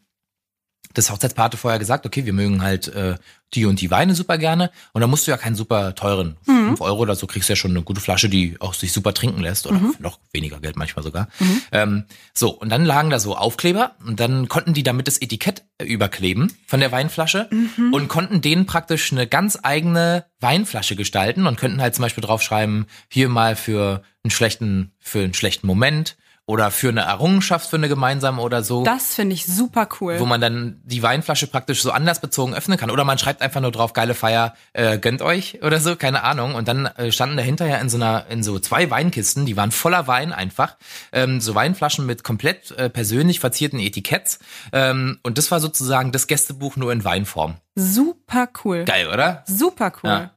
das 0.94 1.10
Hochzeitspaar 1.10 1.46
hatte 1.46 1.56
vorher 1.56 1.78
gesagt, 1.78 2.06
okay, 2.06 2.24
wir 2.24 2.32
mögen 2.32 2.62
halt 2.62 2.88
äh, 2.88 3.16
die 3.54 3.64
und 3.64 3.80
die 3.80 3.90
Weine 3.90 4.14
super 4.14 4.36
gerne. 4.36 4.70
Und 4.92 5.00
dann 5.00 5.10
musst 5.10 5.26
du 5.26 5.30
ja 5.30 5.36
keinen 5.36 5.54
super 5.54 5.94
teuren, 5.94 6.36
fünf 6.66 6.80
Euro 6.80 7.00
oder 7.00 7.14
so, 7.14 7.26
kriegst 7.26 7.48
du 7.48 7.52
ja 7.52 7.56
schon 7.56 7.70
eine 7.70 7.82
gute 7.82 8.00
Flasche, 8.00 8.28
die 8.28 8.56
auch 8.60 8.74
sich 8.74 8.92
super 8.92 9.14
trinken 9.14 9.40
lässt. 9.40 9.66
Oder 9.66 9.78
für 9.96 10.02
noch 10.02 10.18
weniger 10.32 10.60
Geld 10.60 10.76
manchmal 10.76 11.02
sogar. 11.02 11.28
Ähm, 11.72 12.04
so, 12.34 12.50
und 12.50 12.68
dann 12.68 12.84
lagen 12.84 13.10
da 13.10 13.18
so 13.18 13.36
Aufkleber 13.36 13.92
und 14.06 14.20
dann 14.20 14.48
konnten 14.48 14.74
die 14.74 14.82
damit 14.82 15.06
das 15.06 15.20
Etikett 15.20 15.64
äh, 15.78 15.84
überkleben 15.84 16.52
von 16.66 16.80
der 16.80 16.92
Weinflasche 16.92 17.48
und 17.92 18.08
konnten 18.08 18.40
denen 18.40 18.66
praktisch 18.66 19.12
eine 19.12 19.26
ganz 19.26 19.58
eigene 19.62 20.24
Weinflasche 20.40 20.96
gestalten 20.96 21.46
und 21.46 21.58
könnten 21.58 21.80
halt 21.80 21.94
zum 21.94 22.02
Beispiel 22.02 22.22
draufschreiben, 22.22 22.86
hier 23.08 23.28
mal 23.28 23.56
für 23.56 24.02
einen 24.22 24.30
schlechten, 24.30 24.92
für 25.00 25.20
einen 25.20 25.34
schlechten 25.34 25.66
Moment 25.66 26.16
oder 26.48 26.70
für 26.70 26.88
eine 26.88 27.02
Errungenschaft, 27.02 27.68
für 27.68 27.76
eine 27.76 27.90
gemeinsame 27.90 28.40
oder 28.40 28.62
so 28.62 28.82
Das 28.82 29.14
finde 29.14 29.34
ich 29.34 29.44
super 29.44 29.86
cool. 30.00 30.18
wo 30.18 30.24
man 30.24 30.40
dann 30.40 30.80
die 30.82 31.02
Weinflasche 31.02 31.46
praktisch 31.46 31.82
so 31.82 31.90
anlassbezogen 31.90 32.54
öffnen 32.54 32.78
kann. 32.78 32.90
Oder 32.90 33.04
man 33.04 33.18
schreibt 33.18 33.42
einfach 33.42 33.60
nur 33.60 33.70
drauf, 33.70 33.92
geile 33.92 34.14
Feier, 34.14 34.54
äh, 34.72 34.96
gönnt 34.98 35.20
euch 35.20 35.62
oder 35.62 35.78
so, 35.78 35.94
keine 35.94 36.22
Ahnung. 36.24 36.54
Und 36.54 36.66
dann 36.66 36.86
äh, 36.86 37.12
standen 37.12 37.36
dahinter 37.36 37.66
ja 37.66 37.76
in 37.76 37.90
so 37.90 37.98
einer, 37.98 38.24
in 38.30 38.42
so 38.42 38.58
zwei 38.58 38.90
Weinkisten, 38.90 39.44
die 39.44 39.58
waren 39.58 39.70
voller 39.70 40.06
Wein 40.06 40.32
einfach. 40.32 40.78
Ähm, 41.12 41.42
so 41.42 41.54
Weinflaschen 41.54 42.06
mit 42.06 42.24
komplett 42.24 42.70
äh, 42.70 42.88
persönlich 42.88 43.40
verzierten 43.40 43.78
Etiketts. 43.78 44.38
Ähm, 44.72 45.18
und 45.22 45.36
das 45.36 45.50
war 45.50 45.60
sozusagen 45.60 46.12
das 46.12 46.28
Gästebuch 46.28 46.76
nur 46.76 46.90
in 46.92 47.04
Weinform. 47.04 47.56
super 47.74 48.48
cool. 48.64 48.84
Geil, 48.86 49.08
oder? 49.08 49.44
Super 49.46 49.92
cool. 50.02 50.10
Ja. 50.10 50.30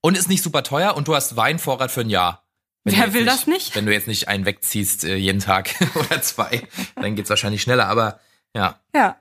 Und 0.00 0.18
ist 0.18 0.28
nicht 0.28 0.42
super 0.42 0.64
teuer 0.64 0.96
und 0.96 1.06
du 1.06 1.14
hast 1.14 1.36
Weinvorrat 1.36 1.92
für 1.92 2.00
ein 2.00 2.10
Jahr. 2.10 2.43
Wenn 2.84 2.96
Wer 2.98 3.14
will 3.14 3.24
das 3.24 3.46
nicht? 3.46 3.74
Wenn 3.74 3.86
du 3.86 3.92
jetzt 3.92 4.06
nicht 4.08 4.28
einen 4.28 4.44
wegziehst 4.44 5.04
äh, 5.04 5.16
jeden 5.16 5.40
Tag 5.40 5.70
oder 5.94 6.20
zwei, 6.22 6.62
dann 6.96 7.16
geht's 7.16 7.30
wahrscheinlich 7.30 7.62
schneller. 7.62 7.86
Aber 7.88 8.20
ja, 8.54 8.78
Ja. 8.94 9.16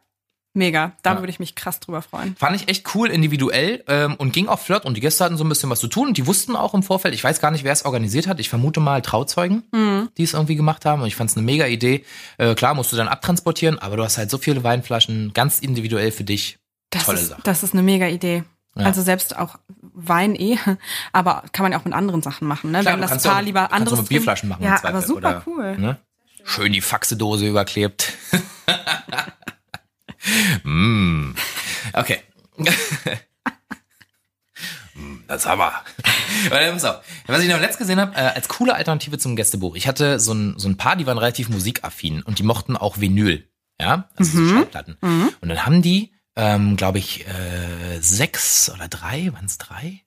Mega. 0.56 0.92
Da 1.02 1.14
Ja. 1.14 1.20
würde 1.20 1.32
ich 1.32 1.40
mich 1.40 1.56
krass 1.56 1.80
drüber 1.80 2.04
freuen. 2.04 2.36
Fand 2.36 2.56
ich 2.56 2.68
echt 2.70 2.94
cool, 2.94 3.10
individuell 3.10 3.84
ähm, 3.88 4.14
und 4.16 4.34
ging 4.34 4.48
auch 4.48 4.60
flott 4.60 4.86
und 4.86 4.96
die 4.96 5.02
Gäste 5.02 5.24
hatten 5.24 5.36
so 5.36 5.44
ein 5.44 5.50
bisschen 5.50 5.72
was 5.72 5.80
zu 5.80 5.88
tun 5.88 6.10
und 6.10 6.18
die 6.18 6.28
wussten 6.28 6.56
auch 6.56 6.76
im 6.76 6.84
Vorfeld, 6.84 7.16
ich 7.16 7.24
weiß 7.24 7.42
gar 7.42 7.50
nicht, 7.50 7.64
wer 7.64 7.72
es 7.72 7.86
organisiert 7.86 8.28
hat, 8.28 8.40
ich 8.40 8.50
vermute 8.50 8.80
mal 8.80 9.02
Trauzeugen, 9.02 9.64
Mhm. 9.72 10.10
die 10.16 10.22
es 10.24 10.34
irgendwie 10.34 10.56
gemacht 10.56 10.86
haben 10.86 11.02
und 11.02 11.08
ich 11.08 11.16
fand 11.16 11.32
es 11.32 11.38
eine 11.38 11.44
mega 11.44 11.66
Idee. 11.66 12.06
Äh, 12.38 12.54
klar, 12.54 12.76
musst 12.76 12.92
du 12.92 12.96
dann 12.98 13.08
abtransportieren, 13.08 13.80
aber 13.80 13.98
du 13.98 14.04
hast 14.04 14.20
halt 14.20 14.30
so 14.30 14.38
viele 14.38 14.64
Weinflaschen, 14.64 15.34
ganz 15.34 15.58
individuell 15.60 16.12
für 16.12 16.24
dich. 16.24 16.60
Das 16.92 17.06
Tolle 17.06 17.18
ist, 17.20 17.30
Sache. 17.30 17.42
Das 17.46 17.64
ist 17.64 17.74
eine 17.74 17.82
mega 17.82 18.06
Idee. 18.08 18.44
Ja. 18.76 18.86
Also 18.86 19.02
selbst 19.04 19.38
auch 19.38 19.60
Wein 19.82 20.36
eh, 20.36 20.58
aber 21.14 21.44
kann 21.52 21.64
man 21.64 21.72
ja 21.72 21.80
auch 21.80 21.86
mit 21.86 21.94
anderen 21.94 22.22
Sachen 22.22 22.48
machen, 22.48 22.72
ne? 22.72 22.82
Klar, 22.82 22.96
Wenn 22.96 23.02
das 23.02 23.12
kannst 23.12 23.26
Paar 23.28 23.38
auch- 23.38 23.42
lieber 23.42 23.62
kannst 23.62 23.74
anderes 23.76 24.00
auch 24.00 24.04
mit 24.04 24.10
Bierflaschen 24.10 24.50
machen 24.50 24.64
Ja, 24.64 24.80
aber 24.84 25.02
super 25.02 25.18
oder- 25.18 25.44
cool. 25.46 25.78
Ne? 25.78 25.98
Schön 26.46 26.74
die 26.74 26.82
Faxedose 26.82 27.48
überklebt. 27.48 28.12
mm. 30.64 31.34
Okay. 31.94 32.20
Mm, 34.96 35.24
Das 35.28 35.48
haben 35.48 35.58
wir. 35.60 35.72
Warte, 36.50 36.72
pass 36.72 36.86
auf. 36.86 37.04
Was 37.26 37.42
ich 37.42 37.50
noch 37.50 37.60
letzt 37.60 37.80
gesehen 37.80 38.00
habe, 38.00 38.16
äh, 38.16 38.20
als 38.36 38.48
coole 38.48 38.76
Alternative 38.76 39.18
zum 39.18 39.36
Gästebuch. 39.36 39.76
Ich 39.76 39.88
hatte 39.88 40.20
so 40.20 40.34
ein, 40.36 40.54
so 40.60 40.70
ein 40.70 40.78
paar, 40.78 40.96
die 40.96 41.08
waren 41.08 41.18
relativ 41.18 41.50
musikaffin 41.50 42.22
und 42.22 42.38
die 42.38 42.44
mochten 42.44 42.78
auch 42.78 43.00
Vinyl. 43.00 43.50
Ja, 43.82 44.08
also 44.18 44.38
so 44.46 44.54
Schallplatten. 44.54 44.96
Und 45.02 45.50
dann 45.50 45.66
haben 45.66 45.82
die, 45.82 46.13
ähm, 46.36 46.76
glaube 46.76 47.00
ich, 47.00 47.28
äh, 47.28 48.00
sechs 48.00 48.70
oder 48.70 48.88
drei, 48.88 49.32
waren 49.34 49.46
es 49.46 49.58
drei? 49.58 50.04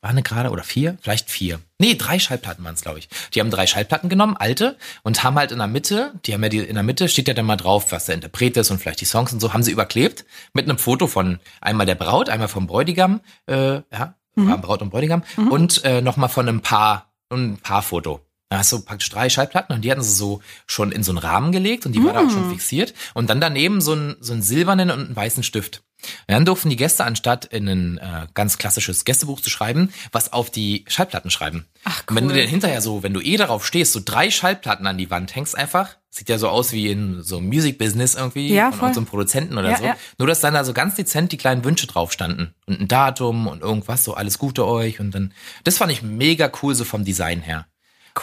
war 0.00 0.10
eine 0.10 0.22
gerade 0.22 0.50
oder 0.50 0.62
vier? 0.62 0.96
Vielleicht 1.02 1.30
vier. 1.30 1.60
Nee, 1.78 1.94
drei 1.94 2.18
Schallplatten 2.18 2.64
waren 2.64 2.74
es, 2.74 2.80
glaube 2.80 2.98
ich. 2.98 3.08
Die 3.34 3.40
haben 3.40 3.50
drei 3.50 3.66
Schallplatten 3.66 4.08
genommen, 4.08 4.36
alte, 4.36 4.78
und 5.02 5.22
haben 5.22 5.36
halt 5.36 5.52
in 5.52 5.58
der 5.58 5.66
Mitte, 5.66 6.14
die 6.24 6.32
haben 6.32 6.42
ja 6.42 6.48
die, 6.48 6.58
in 6.58 6.74
der 6.74 6.82
Mitte 6.82 7.08
steht 7.08 7.28
ja 7.28 7.34
dann 7.34 7.46
mal 7.46 7.56
drauf, 7.56 7.92
was 7.92 8.06
der 8.06 8.14
Interpret 8.14 8.56
ist 8.56 8.70
und 8.70 8.78
vielleicht 8.78 9.00
die 9.00 9.06
Songs 9.06 9.32
und 9.32 9.40
so, 9.40 9.52
haben 9.52 9.62
sie 9.62 9.72
überklebt 9.72 10.24
mit 10.54 10.64
einem 10.64 10.78
Foto 10.78 11.06
von 11.06 11.38
einmal 11.60 11.86
der 11.86 11.96
Braut, 11.96 12.30
einmal 12.30 12.48
vom 12.48 12.66
Bräutigam, 12.66 13.20
äh, 13.46 13.82
ja, 13.92 14.14
mhm. 14.36 14.60
Braut 14.60 14.80
und 14.80 14.90
Bräutigam, 14.90 15.22
mhm. 15.36 15.52
und 15.52 15.84
äh, 15.84 16.00
nochmal 16.00 16.30
von 16.30 16.48
einem 16.48 16.62
Paar, 16.62 17.12
ein 17.30 17.58
Paarfoto. 17.58 18.24
Da 18.50 18.58
hast 18.58 18.72
du 18.72 18.80
praktisch 18.80 19.08
drei 19.10 19.28
Schallplatten 19.28 19.74
und 19.76 19.82
die 19.82 19.92
hatten 19.92 20.02
sie 20.02 20.12
so 20.12 20.42
schon 20.66 20.90
in 20.90 21.04
so 21.04 21.12
einen 21.12 21.18
Rahmen 21.18 21.52
gelegt 21.52 21.86
und 21.86 21.92
die 21.92 22.04
war 22.04 22.12
da 22.12 22.26
auch 22.26 22.30
schon 22.30 22.48
mm. 22.48 22.50
fixiert. 22.50 22.94
Und 23.14 23.30
dann 23.30 23.40
daneben 23.40 23.80
so 23.80 23.94
ein, 23.94 24.16
so 24.18 24.32
einen 24.32 24.42
silbernen 24.42 24.90
und 24.90 25.06
einen 25.06 25.16
weißen 25.16 25.44
Stift. 25.44 25.84
Und 26.02 26.34
dann 26.34 26.44
durften 26.44 26.68
die 26.68 26.76
Gäste, 26.76 27.04
anstatt 27.04 27.44
in 27.44 27.68
ein 27.68 27.98
äh, 27.98 28.26
ganz 28.34 28.58
klassisches 28.58 29.04
Gästebuch 29.04 29.40
zu 29.40 29.50
schreiben, 29.50 29.92
was 30.10 30.32
auf 30.32 30.50
die 30.50 30.84
Schallplatten 30.88 31.30
schreiben. 31.30 31.66
Ach, 31.84 32.02
cool. 32.02 32.04
Und 32.08 32.16
wenn 32.16 32.28
du 32.28 32.34
dann 32.34 32.48
hinterher 32.48 32.82
so, 32.82 33.04
wenn 33.04 33.14
du 33.14 33.20
eh 33.20 33.36
darauf 33.36 33.64
stehst, 33.64 33.92
so 33.92 34.00
drei 34.04 34.32
Schallplatten 34.32 34.86
an 34.88 34.98
die 34.98 35.10
Wand 35.10 35.36
hängst 35.36 35.56
einfach, 35.56 35.96
sieht 36.08 36.28
ja 36.28 36.36
so 36.38 36.48
aus 36.48 36.72
wie 36.72 36.90
in 36.90 37.22
so 37.22 37.38
einem 37.38 37.46
Music 37.46 37.78
Business 37.78 38.16
irgendwie 38.16 38.52
ja, 38.52 38.72
von 38.72 38.92
so 38.92 38.98
einem 38.98 39.06
Produzenten 39.06 39.58
oder 39.58 39.70
ja, 39.70 39.76
so. 39.76 39.84
Ja. 39.84 39.96
Nur 40.18 40.26
dass 40.26 40.40
dann 40.40 40.54
da 40.54 40.64
so 40.64 40.72
ganz 40.72 40.96
dezent 40.96 41.30
die 41.30 41.36
kleinen 41.36 41.64
Wünsche 41.64 41.86
drauf 41.86 42.12
standen 42.12 42.52
und 42.66 42.80
ein 42.80 42.88
Datum 42.88 43.46
und 43.46 43.62
irgendwas 43.62 44.02
so 44.02 44.14
alles 44.14 44.38
Gute 44.38 44.66
euch 44.66 44.98
und 44.98 45.14
dann 45.14 45.32
das 45.62 45.78
fand 45.78 45.92
ich 45.92 46.02
mega 46.02 46.50
cool 46.62 46.74
so 46.74 46.84
vom 46.84 47.04
Design 47.04 47.42
her. 47.42 47.66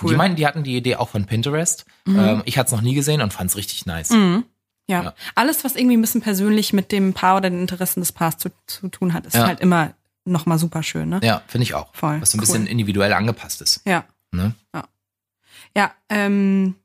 Cool. 0.02 0.12
Die 0.12 0.16
meinten, 0.16 0.36
die 0.36 0.46
hatten 0.46 0.64
die 0.64 0.76
Idee 0.76 0.96
auch 0.96 1.10
von 1.10 1.26
Pinterest. 1.26 1.86
Mhm. 2.06 2.20
Ähm, 2.20 2.42
ich 2.46 2.58
hatte 2.58 2.68
es 2.68 2.72
noch 2.72 2.82
nie 2.82 2.94
gesehen 2.94 3.22
und 3.22 3.34
fand 3.34 3.50
es 3.50 3.58
richtig 3.58 3.86
nice. 3.86 4.12
Mhm. 4.12 4.44
Ja. 4.88 5.04
ja. 5.04 5.14
Alles, 5.36 5.64
was 5.64 5.76
irgendwie 5.76 5.98
ein 5.98 6.02
bisschen 6.02 6.22
persönlich 6.22 6.74
mit 6.74 6.92
dem 6.92 7.14
Paar 7.14 7.38
oder 7.38 7.50
den 7.50 7.62
Interessen 7.62 8.00
des 8.00 8.12
Paars 8.12 8.38
zu, 8.38 8.50
zu 8.68 8.88
tun 8.88 9.14
hat, 9.14 9.26
ist 9.26 9.36
ja. 9.36 9.46
halt 9.46 9.60
immer 9.60 9.94
nochmal 10.26 10.60
super 10.60 10.84
schön, 10.84 11.10
ne? 11.10 11.20
Ja, 11.24 11.42
finde 11.48 11.64
ich 11.64 11.74
auch. 11.74 11.94
Voll. 11.94 12.22
Was 12.22 12.32
so 12.32 12.38
ein 12.38 12.40
cool. 12.40 12.46
bisschen 12.46 12.68
individuell 12.68 13.14
angepasst 13.14 13.62
ist. 13.62 13.82
Ja. 13.86 14.06
Ne? 14.32 14.54
Ja. 14.74 14.84
Ja, 15.76 15.92
ähm, 16.10 16.76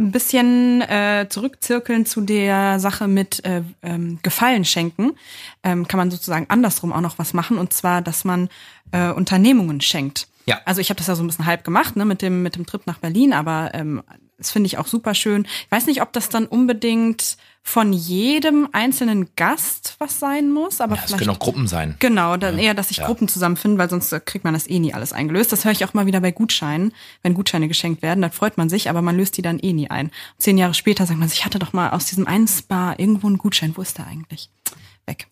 ein 0.00 0.12
bisschen 0.12 0.80
äh, 0.82 1.26
zurückzirkeln 1.28 2.06
zu 2.06 2.22
der 2.22 2.80
Sache 2.80 3.06
mit 3.06 3.44
äh, 3.44 3.62
ähm, 3.82 4.18
Gefallen 4.22 4.64
schenken, 4.64 5.12
ähm, 5.62 5.86
kann 5.86 5.98
man 5.98 6.10
sozusagen 6.10 6.46
andersrum 6.48 6.92
auch 6.92 7.00
noch 7.00 7.18
was 7.18 7.34
machen, 7.34 7.58
und 7.58 7.72
zwar, 7.72 8.02
dass 8.02 8.24
man 8.24 8.48
äh, 8.92 9.10
Unternehmungen 9.10 9.80
schenkt. 9.80 10.26
Ja. 10.46 10.60
Also 10.64 10.80
ich 10.80 10.90
habe 10.90 10.98
das 10.98 11.06
ja 11.06 11.14
so 11.14 11.22
ein 11.22 11.26
bisschen 11.26 11.46
halb 11.46 11.64
gemacht, 11.64 11.96
ne, 11.96 12.04
mit 12.04 12.22
dem, 12.22 12.42
mit 12.42 12.56
dem 12.56 12.66
Trip 12.66 12.86
nach 12.86 12.98
Berlin, 12.98 13.32
aber 13.32 13.70
ähm, 13.74 14.02
das 14.40 14.50
finde 14.50 14.66
ich 14.68 14.78
auch 14.78 14.86
super 14.86 15.14
schön. 15.14 15.44
Ich 15.44 15.70
weiß 15.70 15.86
nicht, 15.86 16.00
ob 16.00 16.12
das 16.12 16.30
dann 16.30 16.46
unbedingt 16.46 17.36
von 17.62 17.92
jedem 17.92 18.68
einzelnen 18.72 19.28
Gast 19.36 19.96
was 19.98 20.18
sein 20.18 20.50
muss, 20.50 20.80
aber 20.80 20.94
ja, 20.94 21.02
vielleicht. 21.02 21.12
Es 21.12 21.18
können 21.18 21.36
auch 21.36 21.38
Gruppen 21.38 21.66
sein. 21.66 21.94
Genau, 21.98 22.38
dann 22.38 22.56
ja. 22.56 22.64
eher, 22.64 22.74
dass 22.74 22.88
sich 22.88 22.96
ja. 22.98 23.06
Gruppen 23.06 23.28
zusammenfinden, 23.28 23.78
weil 23.78 23.90
sonst 23.90 24.10
kriegt 24.24 24.44
man 24.44 24.54
das 24.54 24.66
eh 24.66 24.78
nie 24.78 24.94
alles 24.94 25.12
eingelöst. 25.12 25.52
Das 25.52 25.66
höre 25.66 25.72
ich 25.72 25.84
auch 25.84 25.92
mal 25.92 26.06
wieder 26.06 26.20
bei 26.20 26.32
Gutscheinen. 26.32 26.92
Wenn 27.22 27.34
Gutscheine 27.34 27.68
geschenkt 27.68 28.00
werden, 28.00 28.22
dann 28.22 28.32
freut 28.32 28.56
man 28.56 28.70
sich, 28.70 28.88
aber 28.88 29.02
man 29.02 29.16
löst 29.16 29.36
die 29.36 29.42
dann 29.42 29.58
eh 29.58 29.74
nie 29.74 29.90
ein. 29.90 30.10
Zehn 30.38 30.56
Jahre 30.56 30.72
später 30.72 31.04
sagt 31.04 31.18
man 31.20 31.28
sich, 31.28 31.40
ich 31.40 31.44
hatte 31.44 31.58
doch 31.58 31.74
mal 31.74 31.90
aus 31.90 32.06
diesem 32.06 32.26
einen 32.26 32.48
Spa 32.48 32.94
irgendwo 32.96 33.26
einen 33.26 33.38
Gutschein. 33.38 33.76
Wo 33.76 33.82
ist 33.82 33.98
der 33.98 34.06
eigentlich? 34.06 34.50
Weg. 35.06 35.28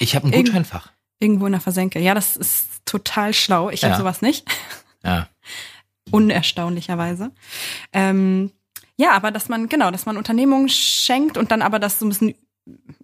Ich 0.00 0.16
habe 0.16 0.26
ein 0.26 0.32
Gutscheinfach. 0.32 0.90
Irgendwo 1.20 1.46
in 1.46 1.52
der 1.52 1.60
Versenke. 1.60 2.00
Ja, 2.00 2.14
das 2.14 2.36
ist 2.36 2.73
total 2.84 3.34
schlau. 3.34 3.70
Ich 3.70 3.82
ja. 3.82 3.90
habe 3.90 3.98
sowas 3.98 4.22
nicht. 4.22 4.46
Ja. 5.02 5.28
Unerstaunlicherweise. 6.10 7.30
Ähm, 7.92 8.52
ja, 8.96 9.12
aber 9.12 9.30
dass 9.30 9.48
man, 9.48 9.68
genau, 9.68 9.90
dass 9.90 10.06
man 10.06 10.16
Unternehmungen 10.16 10.68
schenkt 10.68 11.36
und 11.36 11.50
dann 11.50 11.62
aber 11.62 11.78
das 11.78 11.98
so 11.98 12.06
ein 12.06 12.08
bisschen 12.10 12.34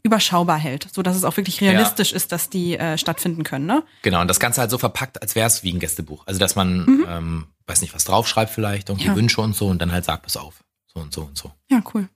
überschaubar 0.03 0.59
hält, 0.59 0.89
so 0.93 1.03
dass 1.03 1.17
es 1.17 1.25
auch 1.25 1.37
wirklich 1.37 1.61
realistisch 1.61 2.13
ja. 2.13 2.17
ist, 2.17 2.33
dass 2.33 2.49
die 2.49 2.79
äh, 2.79 2.97
stattfinden 2.97 3.43
können, 3.43 3.67
ne? 3.67 3.83
Genau, 4.03 4.21
und 4.23 4.29
das 4.29 4.41
Ganze 4.41 4.61
halt 4.63 4.71
so 4.71 4.79
verpackt, 4.79 5.21
als 5.21 5.35
wäre 5.35 5.47
es 5.47 5.63
wie 5.63 5.73
ein 5.73 5.81
Gästebuch. 5.81 6.27
Also 6.27 6.41
dass 6.41 6.57
man, 6.57 6.87
mhm. 6.87 7.07
ähm, 7.09 7.47
weiß 7.67 7.83
nicht, 7.83 7.95
was 7.95 8.05
draufschreibt 8.05 8.51
vielleicht, 8.51 8.89
irgendwie 8.89 9.09
ja. 9.09 9.17
Wünsche 9.17 9.41
und 9.41 9.55
so 9.55 9.67
und 9.67 9.83
dann 9.83 9.93
halt 9.93 10.05
sagt, 10.05 10.23
pass 10.23 10.37
auf, 10.37 10.65
so 10.87 11.01
und 11.01 11.13
so 11.13 11.23
und 11.23 11.37
so. 11.37 11.53
Ja, 11.71 11.83
cool. 11.93 12.09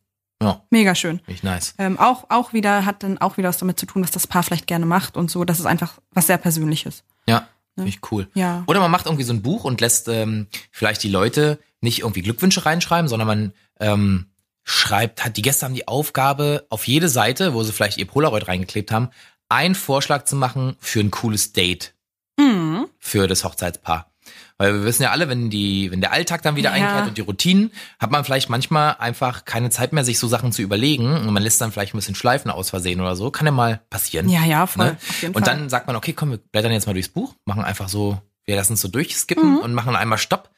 Ja. 0.43 0.63
Mega 0.71 0.95
schön. 0.95 1.21
Echt 1.27 1.45
nice. 1.45 1.75
Ähm, 1.79 1.99
auch, 1.99 2.25
auch 2.29 2.53
wieder, 2.53 2.85
hat 2.85 3.03
dann 3.03 3.19
auch 3.19 3.37
wieder 3.37 3.49
was 3.49 3.59
damit 3.59 3.79
zu 3.79 3.87
tun, 3.87 4.03
was 4.03 4.11
das 4.11 4.27
Paar 4.27 4.43
vielleicht 4.43 4.67
gerne 4.67 4.87
macht 4.87 5.17
und 5.17 5.31
so. 5.31 5.45
Das 5.45 5.59
ist 5.59 5.67
einfach 5.67 6.01
was 6.13 6.27
sehr 6.27 6.39
Persönliches. 6.39 7.05
Ja. 7.27 7.49
Ne? 7.77 7.85
Finde 7.85 7.91
ich 7.91 8.13
cool. 8.13 8.29
Ja. 8.35 8.65
Oder 8.67 8.81
man 8.81 8.91
macht 8.91 9.07
irgendwie 9.07 9.25
so 9.25 9.33
ein 9.33 9.43
Buch 9.43 9.65
und 9.65 9.81
lässt 9.81 10.09
ähm, 10.09 10.47
vielleicht 10.71 11.03
die 11.03 11.09
Leute 11.09 11.59
nicht 11.81 12.01
irgendwie 12.01 12.23
Glückwünsche 12.23 12.65
reinschreiben, 12.67 13.09
sondern 13.09 13.27
man 13.27 13.53
ähm, 13.81 14.27
schreibt, 14.63 15.25
hat 15.25 15.37
die 15.37 15.43
Gäste 15.43 15.67
haben 15.67 15.75
die 15.75 15.89
Aufgabe, 15.89 16.67
auf 16.71 16.87
jede 16.87 17.09
Seite, 17.09 17.55
wo 17.55 17.63
sie 17.63 17.73
vielleicht 17.73 17.99
ihr 17.99 18.07
Polaroid 18.07 18.49
reingeklebt 18.49 18.91
haben, 18.91 19.11
einen 19.49 19.75
Vorschlag 19.75 20.25
zu 20.25 20.37
machen 20.37 20.77
für 20.81 21.01
ein 21.01 21.11
cooles 21.11 21.53
Date. 21.53 21.95
Mhm. 22.39 22.87
Für 22.99 23.29
das 23.29 23.45
Hochzeitspaar. 23.45 24.11
Weil 24.57 24.75
wir 24.75 24.85
wissen 24.85 25.03
ja 25.03 25.11
alle, 25.11 25.29
wenn 25.29 25.51
die, 25.51 25.91
wenn 25.91 26.01
der 26.01 26.13
Alltag 26.13 26.43
dann 26.43 26.57
wieder 26.57 26.71
ja. 26.71 26.77
einkehrt 26.77 27.09
und 27.09 27.17
die 27.17 27.23
Routinen, 27.23 27.73
hat 27.99 28.11
man 28.11 28.25
vielleicht 28.25 28.49
manchmal 28.49 28.97
einfach 28.99 29.45
keine 29.45 29.71
Zeit 29.71 29.93
mehr, 29.93 30.05
sich 30.05 30.19
so 30.19 30.29
Sachen 30.29 30.53
zu 30.53 30.63
überlegen 30.63 31.13
und 31.13 31.33
man 31.33 31.43
lässt 31.43 31.61
dann 31.61 31.73
vielleicht 31.73 31.95
ein 31.95 31.99
bisschen 31.99 32.15
schleifen 32.15 32.51
aus 32.51 32.71
Versehen 32.71 33.01
oder 33.01 33.17
so. 33.17 33.31
Kann 33.31 33.47
ja 33.47 33.53
mal 33.53 33.81
passieren. 33.91 34.29
Ja, 34.29 34.45
ja, 34.45 34.67
voll. 34.67 34.97
Ne? 35.23 35.31
Und 35.33 35.47
dann 35.47 35.69
sagt 35.69 35.87
man, 35.87 35.97
okay, 35.97 36.13
komm, 36.13 36.31
wir 36.31 36.39
blättern 36.39 36.73
jetzt 36.73 36.87
mal 36.87 36.93
durchs 36.93 37.09
Buch, 37.09 37.35
machen 37.45 37.65
einfach 37.65 37.89
so, 37.89 38.21
wir 38.45 38.57
lassen 38.57 38.75
es 38.75 38.81
so 38.81 38.89
durchskippen 38.89 39.55
mhm. 39.55 39.59
und 39.59 39.75
machen 39.75 39.97
einmal 39.97 40.19
Stopp. 40.19 40.51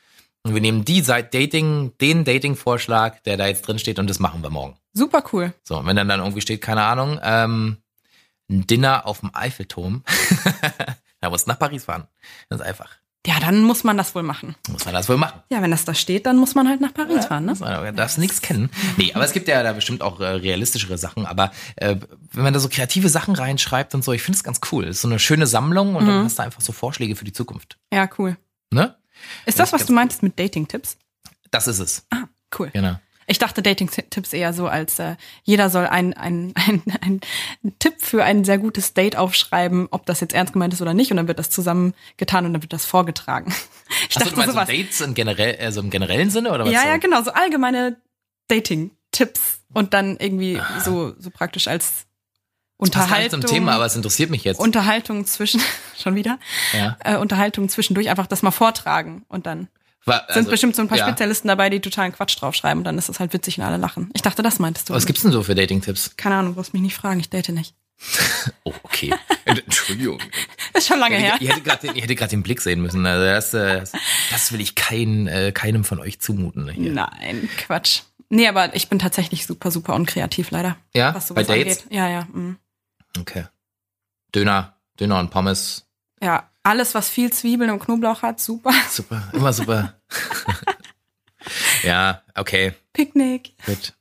Und 0.42 0.54
wir 0.54 0.60
nehmen 0.60 0.84
die 0.84 1.00
seit 1.00 1.34
Dating, 1.34 1.92
den 2.00 2.24
Dating-Vorschlag, 2.24 3.20
der 3.24 3.36
da 3.36 3.48
jetzt 3.48 3.66
drin 3.66 3.80
steht, 3.80 3.98
und 3.98 4.08
das 4.08 4.20
machen 4.20 4.42
wir 4.44 4.50
morgen. 4.50 4.76
Super 4.92 5.24
cool. 5.32 5.52
So, 5.64 5.78
und 5.78 5.86
wenn 5.86 5.96
dann 5.96 6.06
dann 6.06 6.20
irgendwie 6.20 6.40
steht, 6.40 6.60
keine 6.60 6.82
Ahnung, 6.82 7.18
ähm, 7.20 7.78
ein 8.48 8.64
Dinner 8.66 9.06
auf 9.06 9.20
dem 9.20 9.34
Eiffelturm, 9.34 10.04
da 11.20 11.30
musst 11.30 11.46
du 11.46 11.50
nach 11.50 11.58
Paris 11.58 11.86
fahren. 11.86 12.06
Das 12.48 12.60
ist 12.60 12.66
einfach. 12.66 12.90
Ja, 13.26 13.40
dann 13.40 13.62
muss 13.62 13.82
man 13.82 13.96
das 13.96 14.14
wohl 14.14 14.22
machen. 14.22 14.54
Muss 14.68 14.84
man 14.84 14.94
das 14.94 15.08
wohl 15.08 15.16
machen. 15.16 15.40
Ja, 15.50 15.60
wenn 15.60 15.72
das 15.72 15.84
da 15.84 15.94
steht, 15.94 16.26
dann 16.26 16.36
muss 16.36 16.54
man 16.54 16.68
halt 16.68 16.80
nach 16.80 16.94
Paris 16.94 17.16
ja, 17.16 17.22
fahren, 17.22 17.44
ne? 17.44 17.54
Man 17.58 17.96
darfst 17.96 18.18
nichts 18.18 18.40
kennen. 18.40 18.70
Nee, 18.96 19.12
aber 19.14 19.24
es 19.24 19.32
gibt 19.32 19.48
ja 19.48 19.62
da 19.64 19.72
bestimmt 19.72 20.00
auch 20.00 20.20
äh, 20.20 20.26
realistischere 20.26 20.96
Sachen. 20.96 21.26
Aber 21.26 21.50
äh, 21.74 21.96
wenn 22.32 22.44
man 22.44 22.52
da 22.52 22.60
so 22.60 22.68
kreative 22.68 23.08
Sachen 23.08 23.34
reinschreibt 23.34 23.96
und 23.96 24.04
so, 24.04 24.12
ich 24.12 24.22
finde 24.22 24.36
es 24.36 24.44
ganz 24.44 24.60
cool. 24.70 24.84
Ist 24.84 25.00
so 25.00 25.08
eine 25.08 25.18
schöne 25.18 25.48
Sammlung 25.48 25.96
und 25.96 26.04
mhm. 26.04 26.08
dann 26.08 26.24
hast 26.24 26.38
du 26.38 26.44
einfach 26.44 26.60
so 26.60 26.72
Vorschläge 26.72 27.16
für 27.16 27.24
die 27.24 27.32
Zukunft. 27.32 27.78
Ja, 27.92 28.08
cool. 28.16 28.36
Ne? 28.70 28.94
Ist 29.44 29.58
das, 29.58 29.72
was 29.72 29.86
du 29.86 29.92
meintest 29.92 30.22
mit 30.22 30.38
Dating-Tipps? 30.38 30.96
Das 31.50 31.66
ist 31.66 31.80
es. 31.80 32.06
Ah, 32.10 32.24
cool. 32.58 32.70
Genau. 32.72 32.96
Ich 33.28 33.38
dachte 33.38 33.60
Dating-Tipps 33.60 34.32
eher 34.32 34.52
so, 34.52 34.68
als 34.68 34.98
äh, 34.98 35.16
jeder 35.42 35.68
soll 35.68 35.86
ein, 35.86 36.14
ein, 36.14 36.54
ein, 36.56 36.82
ein 37.00 37.20
Tipp 37.78 37.94
für 37.98 38.24
ein 38.24 38.44
sehr 38.44 38.58
gutes 38.58 38.94
Date 38.94 39.16
aufschreiben, 39.16 39.88
ob 39.90 40.06
das 40.06 40.20
jetzt 40.20 40.34
ernst 40.34 40.52
gemeint 40.52 40.72
ist 40.72 40.82
oder 40.82 40.94
nicht, 40.94 41.10
und 41.10 41.16
dann 41.16 41.28
wird 41.28 41.38
das 41.38 41.50
zusammengetan 41.50 42.46
und 42.46 42.52
dann 42.52 42.62
wird 42.62 42.72
das 42.72 42.84
vorgetragen. 42.84 43.54
Ich 44.08 44.16
Achso, 44.16 44.30
dachte, 44.30 44.46
du 44.46 44.52
sowas. 44.52 44.68
So 44.68 44.74
Dates 44.74 45.00
in 45.00 45.14
generell, 45.14 45.56
also 45.60 45.80
im 45.80 45.90
generellen 45.90 46.28
Sinne 46.28 46.50
oder 46.50 46.64
was? 46.64 46.72
Ja, 46.72 46.82
so? 46.82 46.88
ja, 46.88 46.96
genau, 46.96 47.22
so 47.22 47.30
allgemeine 47.30 47.96
Dating-Tipps 48.48 49.60
und 49.72 49.94
dann 49.94 50.16
irgendwie 50.16 50.58
ah. 50.58 50.80
so, 50.80 51.14
so 51.20 51.30
praktisch 51.30 51.68
als 51.68 52.06
Unterhaltung. 52.78 53.40
Das 53.40 53.50
zum 53.50 53.56
Thema, 53.58 53.72
aber 53.72 53.86
es 53.86 53.96
interessiert 53.96 54.30
mich 54.30 54.44
jetzt. 54.44 54.58
Unterhaltung 54.58 55.24
zwischen, 55.24 55.60
schon 55.98 56.14
wieder? 56.14 56.38
Ja. 56.72 56.96
Äh, 57.00 57.16
Unterhaltung 57.16 57.68
zwischendurch, 57.68 58.10
einfach 58.10 58.26
das 58.26 58.42
mal 58.42 58.50
vortragen 58.50 59.24
und 59.28 59.46
dann. 59.46 59.68
War, 60.06 60.22
also, 60.28 60.40
sind 60.40 60.50
bestimmt 60.50 60.76
so 60.76 60.82
ein 60.82 60.88
paar 60.88 60.98
ja. 60.98 61.06
Spezialisten 61.06 61.48
dabei, 61.48 61.68
die 61.68 61.80
totalen 61.80 62.12
Quatsch 62.12 62.40
draufschreiben 62.40 62.78
und 62.78 62.84
dann 62.84 62.96
ist 62.96 63.08
es 63.08 63.18
halt 63.18 63.32
witzig 63.32 63.58
und 63.58 63.64
alle 63.64 63.76
lachen. 63.76 64.10
Ich 64.14 64.22
dachte, 64.22 64.42
das 64.42 64.60
meintest 64.60 64.88
du. 64.88 64.94
Was 64.94 65.04
gibt's 65.04 65.22
denn 65.22 65.32
so 65.32 65.42
für 65.42 65.56
Dating-Tipps? 65.56 66.16
Keine 66.16 66.36
Ahnung, 66.36 66.54
du 66.54 66.60
musst 66.60 66.72
mich 66.72 66.82
nicht 66.82 66.94
fragen, 66.96 67.18
ich 67.18 67.28
date 67.28 67.48
nicht. 67.48 67.74
oh, 68.64 68.72
okay. 68.82 69.12
Entschuldigung. 69.44 70.20
Das 70.72 70.84
ist 70.84 70.88
schon 70.88 70.98
lange 70.98 71.16
her. 71.16 71.36
Ich, 71.40 71.48
ich 71.48 72.02
hätte 72.02 72.14
gerade 72.14 72.30
den 72.30 72.42
Blick 72.42 72.60
sehen 72.60 72.82
müssen. 72.82 73.06
Also 73.06 73.24
das, 73.24 73.54
äh, 73.54 73.80
das, 73.80 73.92
das 74.30 74.52
will 74.52 74.60
ich 74.60 74.74
kein, 74.74 75.26
äh, 75.26 75.50
keinem 75.50 75.84
von 75.84 76.00
euch 76.00 76.20
zumuten. 76.20 76.68
Hier. 76.68 76.92
Nein, 76.92 77.48
Quatsch. 77.56 78.02
Nee, 78.28 78.46
aber 78.46 78.74
ich 78.76 78.90
bin 78.90 78.98
tatsächlich 78.98 79.46
super, 79.46 79.70
super 79.70 79.94
unkreativ, 79.94 80.50
leider. 80.50 80.76
Ja, 80.94 81.14
was 81.14 81.32
bei 81.32 81.44
Dates? 81.44 81.84
Angeht. 81.84 81.86
Ja, 81.96 82.10
ja. 82.10 82.28
Mh. 82.30 82.56
Okay. 83.18 83.46
Döner, 84.34 84.76
Döner 85.00 85.18
und 85.18 85.30
Pommes. 85.30 85.86
Ja, 86.22 86.50
alles, 86.62 86.94
was 86.94 87.08
viel 87.08 87.32
Zwiebeln 87.32 87.70
und 87.70 87.78
Knoblauch 87.78 88.22
hat, 88.22 88.40
super. 88.40 88.72
Super, 88.90 89.30
immer 89.32 89.52
super. 89.52 89.94
ja, 91.82 92.22
okay. 92.34 92.72
Picknick. 92.92 93.54
Gut. 93.64 93.94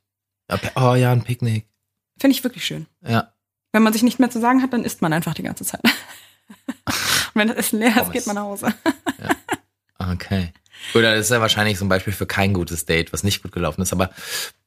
Oh 0.76 0.94
ja, 0.94 1.12
ein 1.12 1.24
Picknick. 1.24 1.66
Finde 2.18 2.34
ich 2.36 2.44
wirklich 2.44 2.64
schön. 2.64 2.86
Ja. 3.06 3.32
Wenn 3.72 3.82
man 3.82 3.92
sich 3.92 4.02
nicht 4.02 4.18
mehr 4.18 4.30
zu 4.30 4.40
sagen 4.40 4.62
hat, 4.62 4.72
dann 4.72 4.84
isst 4.84 5.02
man 5.02 5.12
einfach 5.12 5.34
die 5.34 5.42
ganze 5.42 5.64
Zeit. 5.64 5.82
wenn 7.34 7.48
das 7.48 7.56
Essen 7.56 7.80
leer 7.80 8.00
ist, 8.02 8.12
geht 8.12 8.26
man 8.26 8.36
nach 8.36 8.42
Hause. 8.42 8.74
ja. 9.18 10.12
Okay. 10.12 10.52
Oder 10.94 11.14
das 11.14 11.26
ist 11.26 11.30
ja 11.30 11.40
wahrscheinlich 11.40 11.78
so 11.78 11.84
ein 11.84 11.88
Beispiel 11.88 12.12
für 12.12 12.26
kein 12.26 12.52
gutes 12.52 12.84
Date, 12.84 13.12
was 13.12 13.22
nicht 13.22 13.42
gut 13.42 13.52
gelaufen 13.52 13.82
ist, 13.82 13.92
aber 13.92 14.10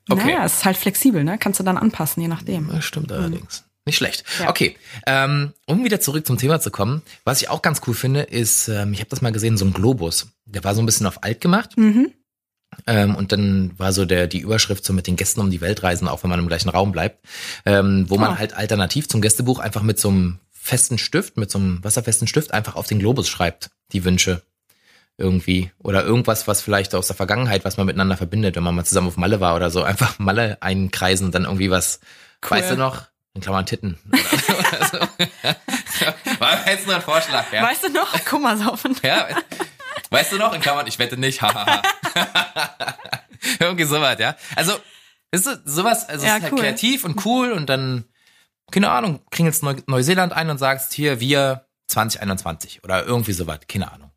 okay. 0.09 0.25
Naja, 0.25 0.45
es 0.45 0.57
ist 0.57 0.65
halt 0.65 0.77
flexibel, 0.77 1.23
ne? 1.23 1.37
Kannst 1.37 1.59
du 1.59 1.63
dann 1.63 1.77
anpassen, 1.77 2.21
je 2.21 2.27
nachdem. 2.27 2.69
Das 2.69 2.83
stimmt 2.83 3.11
allerdings. 3.11 3.63
Nicht 3.85 3.97
schlecht. 3.97 4.23
Ja. 4.39 4.49
Okay, 4.49 4.75
ähm, 5.07 5.53
um 5.65 5.83
wieder 5.83 5.99
zurück 5.99 6.25
zum 6.27 6.37
Thema 6.37 6.59
zu 6.59 6.69
kommen, 6.69 7.01
was 7.23 7.41
ich 7.41 7.49
auch 7.49 7.61
ganz 7.61 7.81
cool 7.87 7.93
finde, 7.93 8.21
ist, 8.21 8.67
ähm, 8.67 8.93
ich 8.93 8.99
habe 8.99 9.09
das 9.09 9.21
mal 9.21 9.31
gesehen, 9.31 9.57
so 9.57 9.65
ein 9.65 9.73
Globus. 9.73 10.27
Der 10.49 10.63
war 10.63 10.75
so 10.75 10.81
ein 10.81 10.85
bisschen 10.85 11.05
auf 11.05 11.23
alt 11.23 11.41
gemacht. 11.41 11.77
Mhm. 11.77 12.13
Ähm, 12.87 13.15
und 13.15 13.31
dann 13.31 13.77
war 13.77 13.93
so 13.93 14.05
der 14.05 14.27
die 14.27 14.39
Überschrift 14.39 14.85
so 14.85 14.93
mit 14.93 15.07
den 15.07 15.15
Gästen 15.15 15.41
um 15.41 15.49
die 15.49 15.61
Welt 15.61 15.83
reisen, 15.83 16.07
auch 16.07 16.23
wenn 16.23 16.29
man 16.29 16.39
im 16.39 16.47
gleichen 16.47 16.69
Raum 16.69 16.91
bleibt, 16.91 17.25
ähm, 17.65 18.05
wo 18.09 18.15
oh. 18.15 18.19
man 18.19 18.37
halt 18.37 18.53
alternativ 18.53 19.09
zum 19.09 19.21
Gästebuch 19.21 19.59
einfach 19.59 19.81
mit 19.81 19.99
so 19.99 20.09
einem 20.09 20.39
festen 20.51 20.97
Stift, 20.97 21.37
mit 21.37 21.49
so 21.49 21.57
einem 21.57 21.83
wasserfesten 21.83 22.27
Stift 22.27 22.53
einfach 22.53 22.75
auf 22.75 22.87
den 22.87 22.99
Globus 22.99 23.27
schreibt, 23.27 23.71
die 23.91 24.05
Wünsche 24.05 24.43
irgendwie. 25.17 25.71
Oder 25.79 26.03
irgendwas, 26.03 26.47
was 26.47 26.61
vielleicht 26.61 26.95
aus 26.95 27.07
der 27.07 27.15
Vergangenheit, 27.15 27.65
was 27.65 27.77
man 27.77 27.85
miteinander 27.85 28.17
verbindet, 28.17 28.55
wenn 28.55 28.63
man 28.63 28.75
mal 28.75 28.85
zusammen 28.85 29.07
auf 29.07 29.17
Malle 29.17 29.39
war 29.39 29.55
oder 29.55 29.69
so. 29.69 29.83
Einfach 29.83 30.19
Malle 30.19 30.57
einkreisen 30.61 31.25
und 31.25 31.35
dann 31.35 31.43
irgendwie 31.43 31.69
was, 31.69 31.99
Cool. 32.43 32.57
weißt 32.57 32.71
du 32.71 32.75
noch? 32.77 33.07
In 33.33 33.41
Klammern 33.41 33.65
Titten. 33.65 33.97
Oder, 34.07 34.59
oder 34.59 34.85
so. 34.85 34.97
War 36.39 36.67
jetzt 36.67 36.87
nur 36.87 36.95
ein 36.95 37.01
Vorschlag, 37.01 37.51
ja. 37.51 37.63
Weißt 37.63 37.83
du 37.83 37.89
noch? 37.89 38.25
Kummersaufen. 38.25 38.95
Ja, 39.03 39.27
weißt 40.12 40.32
du 40.34 40.38
noch? 40.38 40.53
In 40.53 40.62
Klammern, 40.62 40.88
ich 40.88 40.99
wette 40.99 41.18
nicht. 41.18 41.41
hahaha. 41.41 41.82
Irgendwie 43.60 43.84
sowas, 43.86 44.18
ja. 44.20 44.36
Also, 44.55 44.74
ist 45.32 45.45
so, 45.45 45.51
sowas, 45.66 46.07
also 46.10 46.26
Ja, 46.26 46.38
ist 46.38 46.43
halt 46.43 46.53
cool. 46.53 46.60
kreativ 46.60 47.05
und 47.05 47.26
cool 47.26 47.51
und 47.51 47.68
dann, 47.70 48.05
keine 48.72 48.89
Ahnung, 48.91 49.22
klingelst 49.32 49.64
Neu 49.64 49.76
Neuseeland 49.88 50.34
ein 50.34 50.49
und 50.49 50.57
sagst 50.57 50.93
hier, 50.93 51.20
wir 51.20 51.66
2021 51.88 52.84
oder 52.84 53.05
irgendwie 53.05 53.34
sowas, 53.34 53.60
keine 53.68 53.91
Ahnung. 53.91 54.12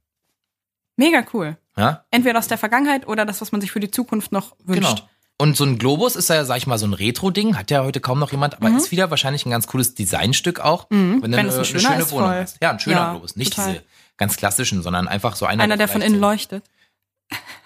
Mega 0.96 1.24
cool. 1.32 1.56
Ja, 1.76 2.04
Entweder 2.10 2.38
aus 2.38 2.48
der 2.48 2.58
Vergangenheit 2.58 3.06
oder 3.06 3.24
das, 3.24 3.40
was 3.40 3.50
man 3.52 3.60
sich 3.60 3.72
für 3.72 3.80
die 3.80 3.90
Zukunft 3.90 4.30
noch 4.32 4.56
wünscht. 4.64 4.82
genau. 4.96 5.08
Und 5.38 5.56
so 5.56 5.64
ein 5.64 5.78
Globus 5.78 6.14
ist 6.14 6.28
ja, 6.28 6.44
sag 6.44 6.58
ich 6.58 6.66
mal, 6.66 6.78
so 6.78 6.86
ein 6.86 6.92
Retro-Ding, 6.92 7.56
hat 7.56 7.70
ja 7.70 7.82
heute 7.82 8.00
kaum 8.00 8.18
noch 8.20 8.30
jemand, 8.30 8.54
aber 8.56 8.68
ist 8.76 8.90
wieder 8.92 9.10
wahrscheinlich 9.10 9.44
ein 9.46 9.50
ganz 9.50 9.66
cooles 9.66 9.94
Designstück 9.94 10.60
auch, 10.60 10.86
wenn 10.90 10.98
du 11.00 11.06
Mhm. 11.16 11.22
Wenn 11.22 11.34
eine, 11.34 11.48
es 11.48 11.54
ein 11.54 11.58
eine 11.60 11.64
schöne 11.80 12.10
Wohnung 12.12 12.28
voll. 12.28 12.40
hast. 12.42 12.58
Ja, 12.62 12.70
ein 12.70 12.78
schöner 12.78 12.96
Ja, 12.96 13.10
Globus, 13.12 13.34
nicht 13.36 13.54
total. 13.56 13.72
diese 13.72 13.84
ganz 14.22 14.36
klassischen, 14.36 14.82
sondern 14.82 15.08
einfach 15.08 15.34
so 15.36 15.44
einer, 15.46 15.62
Einer, 15.64 15.76
der 15.76 15.88
von 15.88 16.00
vielleicht 16.00 16.12
innen 16.12 16.20
leuchtet. 16.20 16.64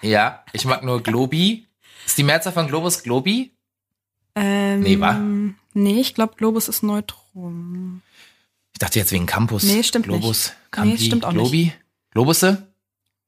Ja, 0.01 0.43
ich 0.53 0.65
mag 0.65 0.83
nur 0.83 1.03
Globi. 1.03 1.67
Ist 2.05 2.17
die 2.17 2.23
Mehrzahl 2.23 2.53
von 2.53 2.67
Globus 2.67 3.03
Globi? 3.03 3.51
Ähm, 4.35 4.81
Nee, 4.81 4.99
wa? 4.99 5.19
Nee, 5.73 5.99
ich 6.01 6.13
glaube, 6.15 6.35
Globus 6.35 6.67
ist 6.67 6.81
Neutrum. 6.83 8.01
Ich 8.73 8.79
dachte 8.79 8.99
jetzt 8.99 9.11
wegen 9.11 9.25
Campus. 9.25 9.63
Nee, 9.63 9.83
stimmt 9.83 10.07
nicht. 10.07 10.19
Globus, 10.19 10.49
Nee, 10.49 10.55
Campi, 10.71 10.97
stimmt 10.97 11.25
auch 11.25 11.31
Globi. 11.33 11.73
Globusse? 12.11 12.67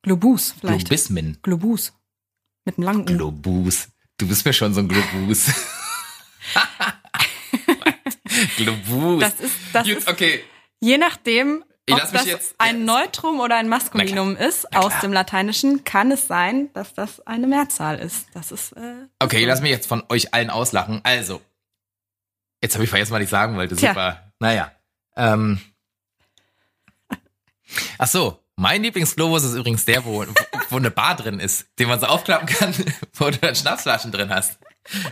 Globus 0.02 0.54
vielleicht. 0.60 0.88
Globismin. 0.88 1.38
Globus. 1.44 1.94
Mit 2.66 2.78
einem 2.78 2.86
langen 2.86 3.02
U. 3.02 3.06
Globus. 3.06 3.90
Du 4.18 4.28
bist 4.28 4.46
mir 4.46 4.54
schon 4.54 4.74
so 4.74 4.80
ein 4.82 4.88
Globus. 4.88 5.48
Globus. 8.58 9.22
Das 9.22 9.40
ist, 9.40 9.56
das 9.74 9.88
Gut, 9.88 9.98
ist 9.98 10.08
okay. 10.08 10.44
je 10.80 10.98
nachdem, 10.98 11.64
Ich 11.90 11.94
ob 11.96 12.00
lass 12.02 12.12
mich 12.12 12.22
das 12.22 12.30
jetzt- 12.30 12.56
ein 12.58 12.86
Neutrum 12.86 13.40
oder 13.40 13.56
ein 13.58 13.68
Maskulinum 13.70 14.36
ist 14.36 14.76
aus 14.76 14.94
dem 15.02 15.12
Lateinischen, 15.14 15.84
kann 15.84 16.12
es 16.12 16.28
sein, 16.28 16.70
dass 16.74 16.94
das 16.94 17.26
eine 17.28 17.48
Mehrzahl 17.48 18.00
ist. 18.00 18.28
Das 18.34 18.52
ist 18.52 18.72
äh, 18.74 19.08
Okay, 19.20 19.46
lass 19.46 19.62
mich 19.62 19.72
jetzt 19.72 19.88
von 19.88 20.04
euch 20.10 20.34
allen 20.34 20.50
auslachen. 20.50 21.02
Also, 21.04 21.42
jetzt 22.62 22.76
habe 22.76 22.84
ich 22.84 22.90
vergessen, 22.90 23.12
was 23.14 23.22
ich 23.22 23.30
sagen 23.30 23.56
wollte. 23.58 23.76
Tja. 23.76 23.90
Super. 23.90 24.32
Naja. 24.40 24.72
Ähm. 25.16 25.60
Ach 27.98 28.08
so, 28.08 28.40
mein 28.56 28.82
Lieblingsglobus 28.84 29.44
ist 29.44 29.54
übrigens 29.54 29.86
der, 29.86 30.04
wo, 30.06 30.26
wo 30.70 30.76
eine 30.78 30.92
Bar 30.92 31.16
drin 31.16 31.40
ist, 31.40 31.68
den 31.78 31.88
man 31.88 32.00
so 32.00 32.08
aufklappen 32.08 32.48
kann, 32.48 32.74
wo 33.14 33.30
du 33.30 33.38
dann 33.38 33.56
Schnapsflaschen 33.56 34.12
drin 34.12 34.30
hast. 34.30 34.58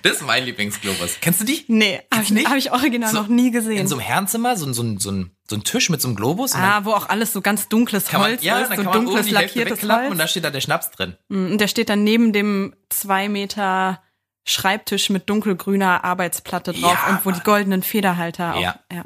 Das 0.02 0.14
ist 0.14 0.22
mein 0.24 0.44
Lieblingsglobus. 0.46 1.18
Kennst 1.22 1.42
du 1.42 1.46
die? 1.46 1.64
Nee, 1.68 2.02
habe 2.12 2.24
ich, 2.24 2.46
hab 2.46 2.56
ich 2.58 2.72
original 2.72 3.12
So, 3.12 3.18
noch 3.22 3.28
nie 3.28 3.52
gesehen. 3.52 3.78
In 3.78 3.88
so 3.88 3.96
einem 3.96 4.06
Herrenzimmer, 4.06 4.58
so, 4.58 4.72
so, 4.74 4.82
ein- 4.82 4.98
so, 5.00 5.12
ein, 5.12 5.32
so 5.50 5.56
ein 5.56 5.64
Tisch 5.64 5.90
mit 5.90 6.02
so 6.02 6.08
einem 6.10 6.16
Globus. 6.16 6.56
ah, 6.56 6.82
wo 6.84 6.92
auch 6.92 7.08
alles 7.10 7.32
so 7.34 7.42
ganz 7.42 7.70
dunkles 7.70 8.12
man, 8.12 8.22
Holz 8.22 8.44
ja, 8.44 8.60
ist, 8.60 8.76
so 8.76 8.84
dunkles 8.84 9.32
lackiertes 9.32 9.82
wegklappen 9.82 10.06
und 10.06 10.12
Holz. 10.12 10.18
da 10.20 10.28
steht 10.28 10.44
da 10.44 10.50
der 10.50 10.62
Schnaps 10.62 10.92
drin. 10.92 11.16
Mm, 11.30 11.52
Und 11.54 11.58
der 11.62 11.68
steht 11.68 11.90
dann 11.90 12.04
neben 12.04 12.34
dem 12.34 12.76
zwei 12.90 13.30
Meter 13.30 14.02
Schreibtisch 14.50 15.10
mit 15.10 15.30
dunkelgrüner 15.30 16.06
Arbeitsplatte 16.06 16.72
drauf 16.72 16.98
Ja, 17.06 17.10
und 17.10 17.26
wo 17.26 17.32
die 17.32 17.42
goldenen 17.42 17.84
Federhalter 17.84 18.56
auch. 18.56 18.62
Ja. 18.62 18.80
Ja. 18.92 19.06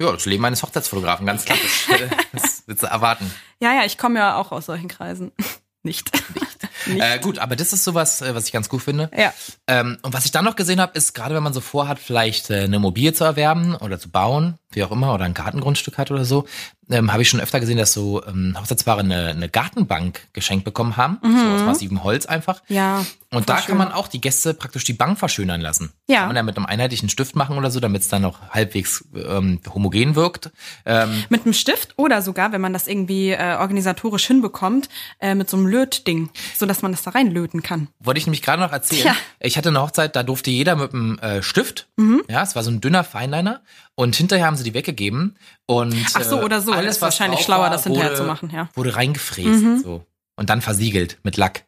Ja, 0.00 0.12
das 0.12 0.26
Leben 0.26 0.44
eines 0.44 0.62
Hochzeitsfotografen, 0.62 1.24
ganz 1.26 1.44
klassisch. 1.44 1.86
das 2.32 2.62
willst 2.66 2.82
du 2.82 2.86
erwarten. 2.88 3.32
ja, 3.60 3.72
ja, 3.74 3.84
ich 3.84 3.96
komme 3.98 4.18
ja 4.18 4.36
auch 4.36 4.50
aus 4.52 4.66
solchen 4.66 4.88
Kreisen. 4.88 5.32
Nicht. 5.84 6.10
Nicht. 6.34 6.68
Äh, 6.86 7.18
gut, 7.20 7.38
aber 7.38 7.56
das 7.56 7.72
ist 7.72 7.84
sowas, 7.84 8.22
äh, 8.22 8.34
was 8.34 8.46
ich 8.46 8.52
ganz 8.52 8.68
gut 8.68 8.82
finde. 8.82 9.10
Ja. 9.16 9.32
Ähm, 9.66 9.98
und 10.02 10.12
was 10.14 10.24
ich 10.24 10.32
dann 10.32 10.44
noch 10.44 10.56
gesehen 10.56 10.80
habe, 10.80 10.96
ist 10.96 11.14
gerade 11.14 11.34
wenn 11.34 11.42
man 11.42 11.52
so 11.52 11.60
vorhat, 11.60 11.98
vielleicht 11.98 12.50
äh, 12.50 12.64
eine 12.64 12.76
Immobilie 12.76 13.12
zu 13.12 13.24
erwerben 13.24 13.74
oder 13.76 13.98
zu 13.98 14.10
bauen, 14.10 14.58
wie 14.70 14.82
auch 14.84 14.90
immer, 14.90 15.12
oder 15.14 15.24
ein 15.24 15.34
Gartengrundstück 15.34 15.98
hat 15.98 16.10
oder 16.10 16.24
so, 16.24 16.46
ähm, 16.90 17.12
habe 17.12 17.22
ich 17.22 17.28
schon 17.28 17.40
öfter 17.40 17.60
gesehen, 17.60 17.76
dass 17.78 17.92
so 17.92 18.24
ähm, 18.26 18.56
Hochzeitspaare 18.58 19.00
eine, 19.00 19.28
eine 19.28 19.48
Gartenbank 19.48 20.20
geschenkt 20.32 20.64
bekommen 20.64 20.96
haben, 20.96 21.18
so 21.22 21.48
aus 21.54 21.62
massivem 21.62 22.02
Holz 22.04 22.26
einfach. 22.26 22.62
Ja. 22.68 23.04
Und 23.30 23.40
Mhm. 23.42 23.46
da 23.46 23.58
schön. 23.58 23.66
kann 23.68 23.78
man 23.78 23.92
auch 23.92 24.08
die 24.08 24.20
Gäste 24.20 24.52
praktisch 24.52 24.84
die 24.84 24.92
Bank 24.92 25.18
verschönern 25.18 25.60
lassen. 25.60 25.92
Ja. 26.06 26.20
Kann 26.20 26.28
man 26.28 26.36
ja 26.36 26.42
mit 26.42 26.56
einem 26.56 26.66
einheitlichen 26.66 27.08
Stift 27.08 27.34
machen 27.36 27.56
oder 27.56 27.70
so, 27.70 27.80
damit 27.80 28.02
es 28.02 28.08
dann 28.08 28.22
noch 28.22 28.40
halbwegs 28.50 29.04
ähm, 29.14 29.60
homogen 29.72 30.16
wirkt. 30.16 30.50
Ähm, 30.84 31.24
Mit 31.30 31.44
einem 31.44 31.54
Stift 31.54 31.94
oder 31.96 32.20
sogar, 32.20 32.52
wenn 32.52 32.60
man 32.60 32.72
das 32.74 32.88
irgendwie 32.88 33.30
äh, 33.30 33.56
organisatorisch 33.58 34.26
hinbekommt, 34.26 34.88
äh, 35.20 35.34
mit 35.34 35.48
so 35.48 35.56
einem 35.56 35.66
Lötding, 35.66 36.28
so 36.58 36.66
dass 36.72 36.82
man 36.82 36.92
das 36.92 37.02
da 37.02 37.10
reinlöten 37.10 37.62
kann. 37.62 37.88
Wollte 38.00 38.18
ich 38.18 38.26
nämlich 38.26 38.42
gerade 38.42 38.62
noch 38.62 38.72
erzählen. 38.72 39.02
Tja. 39.02 39.16
Ich 39.40 39.56
hatte 39.58 39.68
eine 39.68 39.80
Hochzeit, 39.80 40.16
da 40.16 40.22
durfte 40.22 40.50
jeder 40.50 40.74
mit 40.76 40.94
einem 40.94 41.18
äh, 41.18 41.42
Stift. 41.42 41.88
Mhm. 41.96 42.22
Ja, 42.28 42.42
es 42.42 42.56
war 42.56 42.62
so 42.62 42.70
ein 42.70 42.80
dünner 42.80 43.04
Feinliner. 43.04 43.62
Und 43.94 44.16
hinterher 44.16 44.46
haben 44.46 44.56
sie 44.56 44.64
die 44.64 44.72
weggegeben. 44.72 45.36
Und 45.66 45.94
Ach 46.14 46.22
so, 46.22 46.40
äh, 46.40 46.44
oder 46.44 46.62
so. 46.62 46.72
Alles, 46.72 46.86
Das 46.86 46.96
ist 46.96 47.02
wahrscheinlich 47.02 47.40
schlauer, 47.40 47.64
war, 47.64 47.70
das 47.70 47.84
hinterher 47.84 48.10
wurde, 48.10 48.16
zu 48.16 48.24
machen, 48.24 48.50
ja. 48.52 48.64
Mhm. 48.64 48.68
Wurde 48.74 48.96
reingefräst. 48.96 49.82
So. 49.82 50.06
Und 50.36 50.48
dann 50.48 50.62
versiegelt 50.62 51.18
mit 51.22 51.36
Lack. 51.36 51.64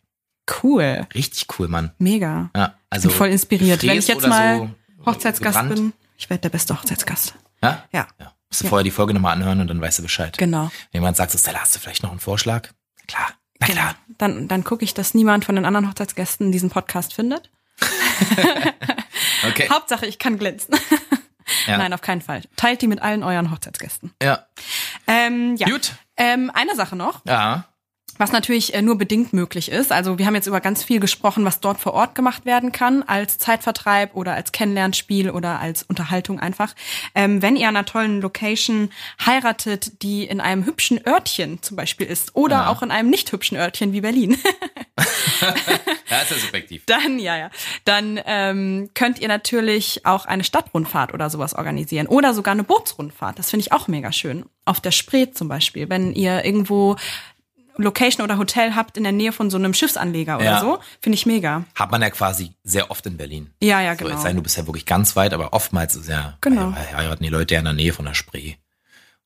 Cool. 0.63 1.07
Richtig 1.15 1.47
cool, 1.59 1.69
Mann. 1.69 1.93
Mega. 1.99 2.51
Ja, 2.57 2.75
also 2.91 3.09
bin 3.09 3.17
voll 3.17 3.29
inspiriert. 3.29 3.83
Wenn 3.83 3.99
ich 3.99 4.09
jetzt 4.09 4.27
mal 4.27 4.59
so 4.59 4.71
Hochzeitsgast 5.07 5.59
gebrannt. 5.59 5.75
bin, 5.75 5.93
ich 6.17 6.31
werde 6.31 6.43
der 6.43 6.49
beste 6.51 6.75
Hochzeitsgast. 6.75 7.35
Ja? 7.63 7.85
Ja. 7.93 8.07
ja. 8.19 8.33
Musst 8.49 8.63
du 8.63 8.69
vorher 8.69 8.85
die 8.85 8.91
Folge 8.91 9.15
nochmal 9.15 9.35
anhören 9.35 9.61
und 9.61 9.69
dann 9.69 9.81
weißt 9.81 9.99
du 9.99 10.03
Bescheid. 10.03 10.37
Genau. 10.39 10.71
Wenn 10.93 11.01
jemand 11.01 11.17
sagt, 11.17 11.39
Stella, 11.39 11.61
hast 11.61 11.75
du 11.75 11.81
vielleicht 11.81 12.03
noch 12.03 12.11
einen 12.11 12.21
Vorschlag? 12.21 12.69
Klar. 13.07 13.33
Klar. 13.73 13.95
Dann, 14.19 14.49
dann 14.49 14.65
gucke 14.65 14.85
ich, 14.85 14.95
dass 14.95 15.15
niemand 15.15 15.45
von 15.45 15.55
den 15.57 15.65
anderen 15.65 15.89
Hochzeitsgästen 15.89 16.53
diesen 16.53 16.71
Podcast 16.71 17.15
findet. 17.15 17.51
Okay. 19.49 19.69
Hauptsache, 19.71 20.07
ich 20.07 20.19
kann 20.19 20.39
glänzen. 20.39 20.75
Ja. 21.67 21.77
Nein, 21.77 21.93
auf 21.93 22.01
keinen 22.01 22.23
Fall. 22.23 22.43
Teilt 22.57 22.81
die 22.83 22.87
mit 22.87 23.03
allen 23.03 23.23
euren 23.23 23.51
Hochzeitsgästen. 23.51 24.13
Ja. 24.23 24.47
Ähm, 25.07 25.57
ja. 25.57 25.69
Gut. 25.69 25.93
Ähm, 26.17 26.51
eine 26.55 26.75
Sache 26.75 26.97
noch, 26.97 27.21
Ja. 27.27 27.65
Was 28.19 28.33
natürlich 28.33 28.75
äh, 28.75 28.83
nur 28.83 28.97
bedingt 28.99 29.33
möglich 29.33 29.71
ist. 29.71 29.93
Also 29.93 30.19
wir 30.19 30.27
haben 30.27 30.35
jetzt 30.35 30.47
über 30.47 30.61
ganz 30.61 30.83
viel 30.85 31.01
gesprochen, 31.01 31.45
was 31.45 31.61
dort 31.61 31.79
vor 31.81 31.95
Ort 31.95 32.15
gemacht 32.15 32.45
werden 32.47 32.73
kann, 32.73 33.03
als 33.03 33.39
Zeitvertreib 33.39 34.15
oder 34.15 34.35
als 34.35 34.53
Kennenlernspiel 34.53 35.31
oder 35.31 35.59
als 35.61 35.83
Unterhaltung 35.83 36.39
einfach. 36.41 36.75
Ähm, 37.15 37.43
wenn 37.43 37.57
ihr 37.57 37.69
an 37.69 37.77
einer 37.77 37.85
tollen 37.87 38.21
Location 38.21 38.91
heiratet, 39.25 40.03
die 40.03 40.25
in 40.25 40.41
einem 40.41 40.65
hübschen 40.65 41.01
Örtchen 41.07 41.63
zum 41.63 41.77
Beispiel 41.77 42.07
ist 42.07 42.35
oder 42.37 42.57
Ja. 42.57 42.69
auch 42.69 42.83
in 42.83 42.91
einem 42.91 43.11
nicht 43.11 43.31
hübschen 43.33 43.57
Örtchen 43.57 43.93
wie 43.93 44.01
Berlin, 44.01 44.37
Ja, 46.11 46.21
ist 46.21 46.31
ja 46.31 46.37
subjektiv. 46.39 46.85
dann 46.87 47.19
ja, 47.19 47.37
ja, 47.37 47.51
dann 47.85 48.21
ähm, 48.27 48.91
könnt 48.95 49.19
ihr 49.19 49.29
natürlich 49.29 50.07
auch 50.07 50.27
eine 50.27 50.45
Stadtrundfahrt 50.45 51.13
oder 51.13 51.29
sowas 51.31 51.55
organisieren 51.55 52.07
oder 52.07 52.33
sogar 52.35 52.53
eine 52.53 52.65
Bootsrundfahrt. 52.65 53.39
Das 53.39 53.51
finde 53.51 53.63
ich 53.67 53.73
auch 53.73 53.89
mega 53.89 54.13
schön. 54.13 54.45
Auf 54.65 54.81
der 54.81 54.93
Spree 54.93 55.31
zum 55.31 55.49
Beispiel, 55.49 55.89
wenn 55.91 56.13
ihr 56.13 56.45
irgendwo 56.45 56.97
Location 57.77 58.25
oder 58.25 58.39
Hotel 58.39 58.75
habt 58.75 58.97
in 58.97 59.03
der 59.03 59.13
Nähe 59.13 59.33
von 59.33 59.51
so 59.51 59.57
einem 59.57 59.75
Schiffsanleger 59.75 60.37
oder 60.37 60.45
Ja. 60.45 60.61
so, 60.61 60.79
finde 61.01 61.15
ich 61.17 61.27
mega. 61.27 61.65
Hat 61.75 61.91
man 61.91 62.01
ja 62.03 62.11
quasi 62.11 62.53
sehr 62.63 62.91
oft 62.91 63.05
in 63.07 63.17
Berlin. 63.17 63.51
Ja, 63.63 63.81
ja, 63.81 63.97
So, 63.97 64.05
genau. 64.05 64.17
es 64.17 64.23
sei 64.23 64.29
denn, 64.29 64.37
du 64.37 64.43
bist 64.43 64.57
ja 64.57 64.67
wirklich 64.67 64.87
ganz 64.87 65.17
weit, 65.17 65.33
aber 65.33 65.53
oftmals 65.53 65.97
ist 65.97 66.09
ja, 66.09 66.37
Genau. 66.41 66.71
ja, 66.71 66.77
heiraten 66.97 67.23
die 67.25 67.31
Leute 67.31 67.55
ja 67.55 67.61
in 67.61 67.65
der 67.65 67.75
Nähe 67.75 67.93
von 67.93 68.05
der 68.05 68.15
Spree. 68.15 68.55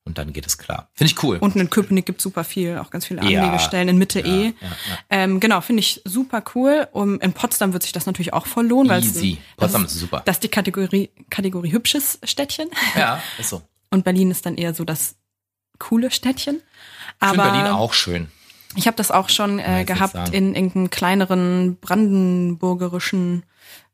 Und 0.05 0.17
dann 0.17 0.33
geht 0.33 0.47
es 0.47 0.57
klar. 0.57 0.89
Finde 0.93 1.13
ich 1.13 1.21
cool. 1.23 1.37
Und 1.37 1.55
in 1.55 1.69
Köpenick 1.69 2.07
gibt 2.07 2.19
super 2.21 2.43
viel, 2.43 2.79
auch 2.79 2.89
ganz 2.89 3.05
viele 3.05 3.21
Ja. 3.29 3.43
Anlegestellen 3.43 3.89
in 3.89 3.97
Mitte 3.99 4.21
E. 4.21 4.45
ja, 4.45 4.51
ja. 4.61 4.97
Ähm, 5.11 5.39
genau, 5.39 5.61
finde 5.61 5.81
ich 5.81 6.01
super 6.05 6.41
cool. 6.55 6.87
Um, 6.93 7.19
in 7.19 7.33
Potsdam 7.33 7.73
wird 7.73 7.83
sich 7.83 7.91
das 7.91 8.07
natürlich 8.07 8.33
auch 8.33 8.47
voll 8.47 8.65
lohnen, 8.65 8.89
weil 8.89 9.01
es- 9.01 9.07
Easy. 9.17 9.37
das 9.57 9.65
Potsdam 9.71 9.85
ist 9.85 9.93
super. 9.99 10.21
Das 10.25 10.37
ist 10.37 10.43
die 10.43 10.47
Kategorie, 10.49 11.11
Kategorie 11.29 11.71
hübsches 11.71 12.17
Städtchen. 12.23 12.69
ja, 12.95 13.21
ist 13.37 13.49
so. 13.49 13.61
Und 13.91 14.03
Berlin 14.03 14.31
ist 14.31 14.45
dann 14.47 14.55
eher 14.55 14.73
so 14.73 14.83
das 14.83 15.15
coole 15.77 16.09
Städtchen. 16.09 16.55
Ich 16.55 16.61
Aber 17.19 17.43
finde 17.43 17.49
Berlin 17.59 17.71
auch 17.73 17.93
schön. 17.93 18.31
Ich 18.75 18.87
habe 18.87 18.95
das 18.97 19.11
auch 19.11 19.29
schon 19.29 19.59
äh, 19.59 19.83
gehabt 19.85 20.29
in 20.29 20.55
irgendeinem 20.55 20.89
kleineren 20.89 21.77
brandenburgerischen 21.79 23.43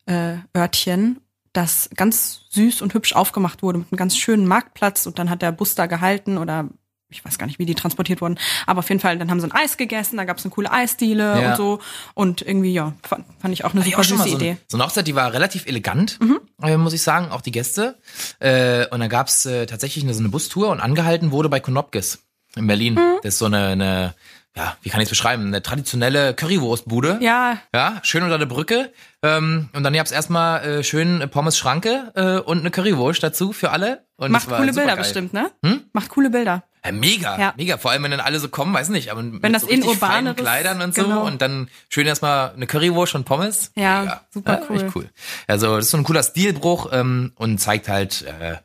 äh, 0.06 0.36
Örtchen, 0.56 1.20
das 1.54 1.90
ganz 1.96 2.42
süß 2.50 2.82
und 2.82 2.94
hübsch 2.94 3.14
aufgemacht 3.14 3.64
wurde 3.64 3.80
mit 3.80 3.88
einem 3.92 3.98
ganz 3.98 4.18
schönen 4.18 4.46
Marktplatz 4.48 5.06
und 5.06 5.18
dann 5.20 5.30
hat 5.30 5.42
der 5.42 5.52
Bus 5.52 5.76
da 5.76 5.86
gehalten 5.86 6.38
oder 6.38 6.70
ich 7.10 7.24
weiß 7.24 7.38
gar 7.38 7.46
nicht, 7.46 7.60
wie 7.60 7.66
die 7.68 7.76
transportiert 7.76 8.20
wurden, 8.20 8.38
aber 8.66 8.80
auf 8.80 8.90
jeden 8.90 9.00
Fall, 9.00 9.18
dann 9.18 9.30
haben 9.30 9.40
sie 9.40 9.48
ein 9.48 9.52
Eis 9.54 9.78
gegessen, 9.78 10.18
da 10.18 10.26
gab 10.26 10.38
es 10.40 10.44
eine 10.44 10.52
coole 10.54 10.72
Eisdiele 10.72 11.40
Ja. 11.42 11.52
und 11.52 11.58
so 11.58 11.80
und 12.16 12.42
irgendwie, 12.42 12.74
ja, 12.74 12.94
fand, 13.04 13.26
fand 13.40 13.54
ich 13.54 13.64
auch 13.64 13.72
eine 13.74 13.82
ich 13.82 13.92
super 13.92 14.04
süße 14.04 14.28
so, 14.30 14.36
Idee. 14.36 14.50
ein- 14.52 14.58
so 14.68 14.76
eine 14.78 14.86
Hochzeit, 14.86 15.08
die 15.08 15.16
war 15.16 15.32
relativ 15.32 15.66
elegant, 15.68 16.20
Mhm. 16.20 16.40
äh, 16.62 16.76
muss 16.78 16.94
ich 16.94 17.04
sagen, 17.04 17.30
auch 17.32 17.42
die 17.42 17.52
Gäste. 17.52 18.00
Äh, 18.40 18.88
und 18.90 19.00
da 19.00 19.08
gab's 19.08 19.46
äh, 19.46 19.66
tatsächlich 19.68 20.04
eine, 20.04 20.14
so 20.16 20.20
eine 20.20 20.30
Bustour 20.30 20.70
und 20.72 20.82
angehalten 20.82 21.32
wurde 21.32 21.48
bei 21.48 21.60
Konopkes 21.60 22.20
in 22.56 22.68
Berlin. 22.68 22.96
Mhm. 22.96 23.20
Das 23.24 23.36
ist 23.36 23.40
so 23.40 23.46
eine, 23.46 23.68
eine 23.68 24.16
ja, 24.58 24.78
wie 24.82 24.89
kann 24.89 25.01
ich 25.01 25.06
es 25.06 25.10
beschreiben? 25.10 25.47
Eine 25.47 25.62
traditionelle 25.62 26.34
Currywurstbude. 26.34 27.20
Ja, 27.22 27.58
Ja, 27.74 27.99
schön 28.03 28.24
unter 28.24 28.38
der 28.38 28.45
Brücke. 28.45 28.91
Ähm, 29.22 29.70
und 29.74 29.84
dann 29.84 29.93
gab's 29.93 30.12
erstmal 30.12 30.64
äh, 30.64 30.84
schön 30.84 31.28
Pommes 31.30 31.58
Schranke 31.58 32.12
äh, 32.16 32.38
und 32.39 32.60
eine 32.60 32.72
Currywurst 32.72 33.22
dazu 33.24 33.51
für 33.53 33.72
alle. 33.72 34.06
Und 34.18 34.32
macht 34.32 34.47
coole 34.47 34.60
Bilder 34.60 34.74
supergeil. 34.74 34.97
bestimmt, 34.97 35.34
ne? 35.34 35.51
Hm? 35.64 35.82
Macht 35.93 36.10
coole 36.10 36.30
Bilder. 36.30 36.64
Ja, 36.86 36.91
mega, 36.91 37.38
Ja. 37.39 37.53
mega. 37.58 37.78
Vor 37.78 37.91
allem, 37.91 38.03
wenn 38.03 38.12
dann 38.12 38.20
alle 38.20 38.39
so 38.39 38.47
kommen, 38.47 38.74
weiß 38.74 38.89
nicht, 38.89 39.10
aber 39.12 39.24
mit 39.24 39.43
das 39.53 39.64
so 39.64 39.68
in 39.68 39.82
urbaneres- 39.84 40.36
Kleidern 40.38 40.82
und 40.82 40.93
so 40.95 41.03
genau. 41.03 41.26
und 41.26 41.41
dann 41.41 41.68
schön 41.89 42.06
erstmal 42.06 42.51
eine 42.53 42.68
Currywurst 42.68 43.16
und 43.16 43.26
Pommes. 43.26 43.72
Ja, 43.76 44.01
Mega. 44.01 44.22
super 44.32 44.62
cool. 44.70 44.76
Echt 44.84 44.95
cool. 44.95 45.10
Also 45.47 45.76
das 45.76 45.86
ist 45.86 45.91
so 45.91 45.97
ein 45.97 46.03
cooler 46.03 46.22
Stilbruch 46.24 46.89
ähm, 46.93 47.34
und 47.36 47.58
zeigt 47.58 47.89
halt, 47.89 48.22
äh, 48.22 48.58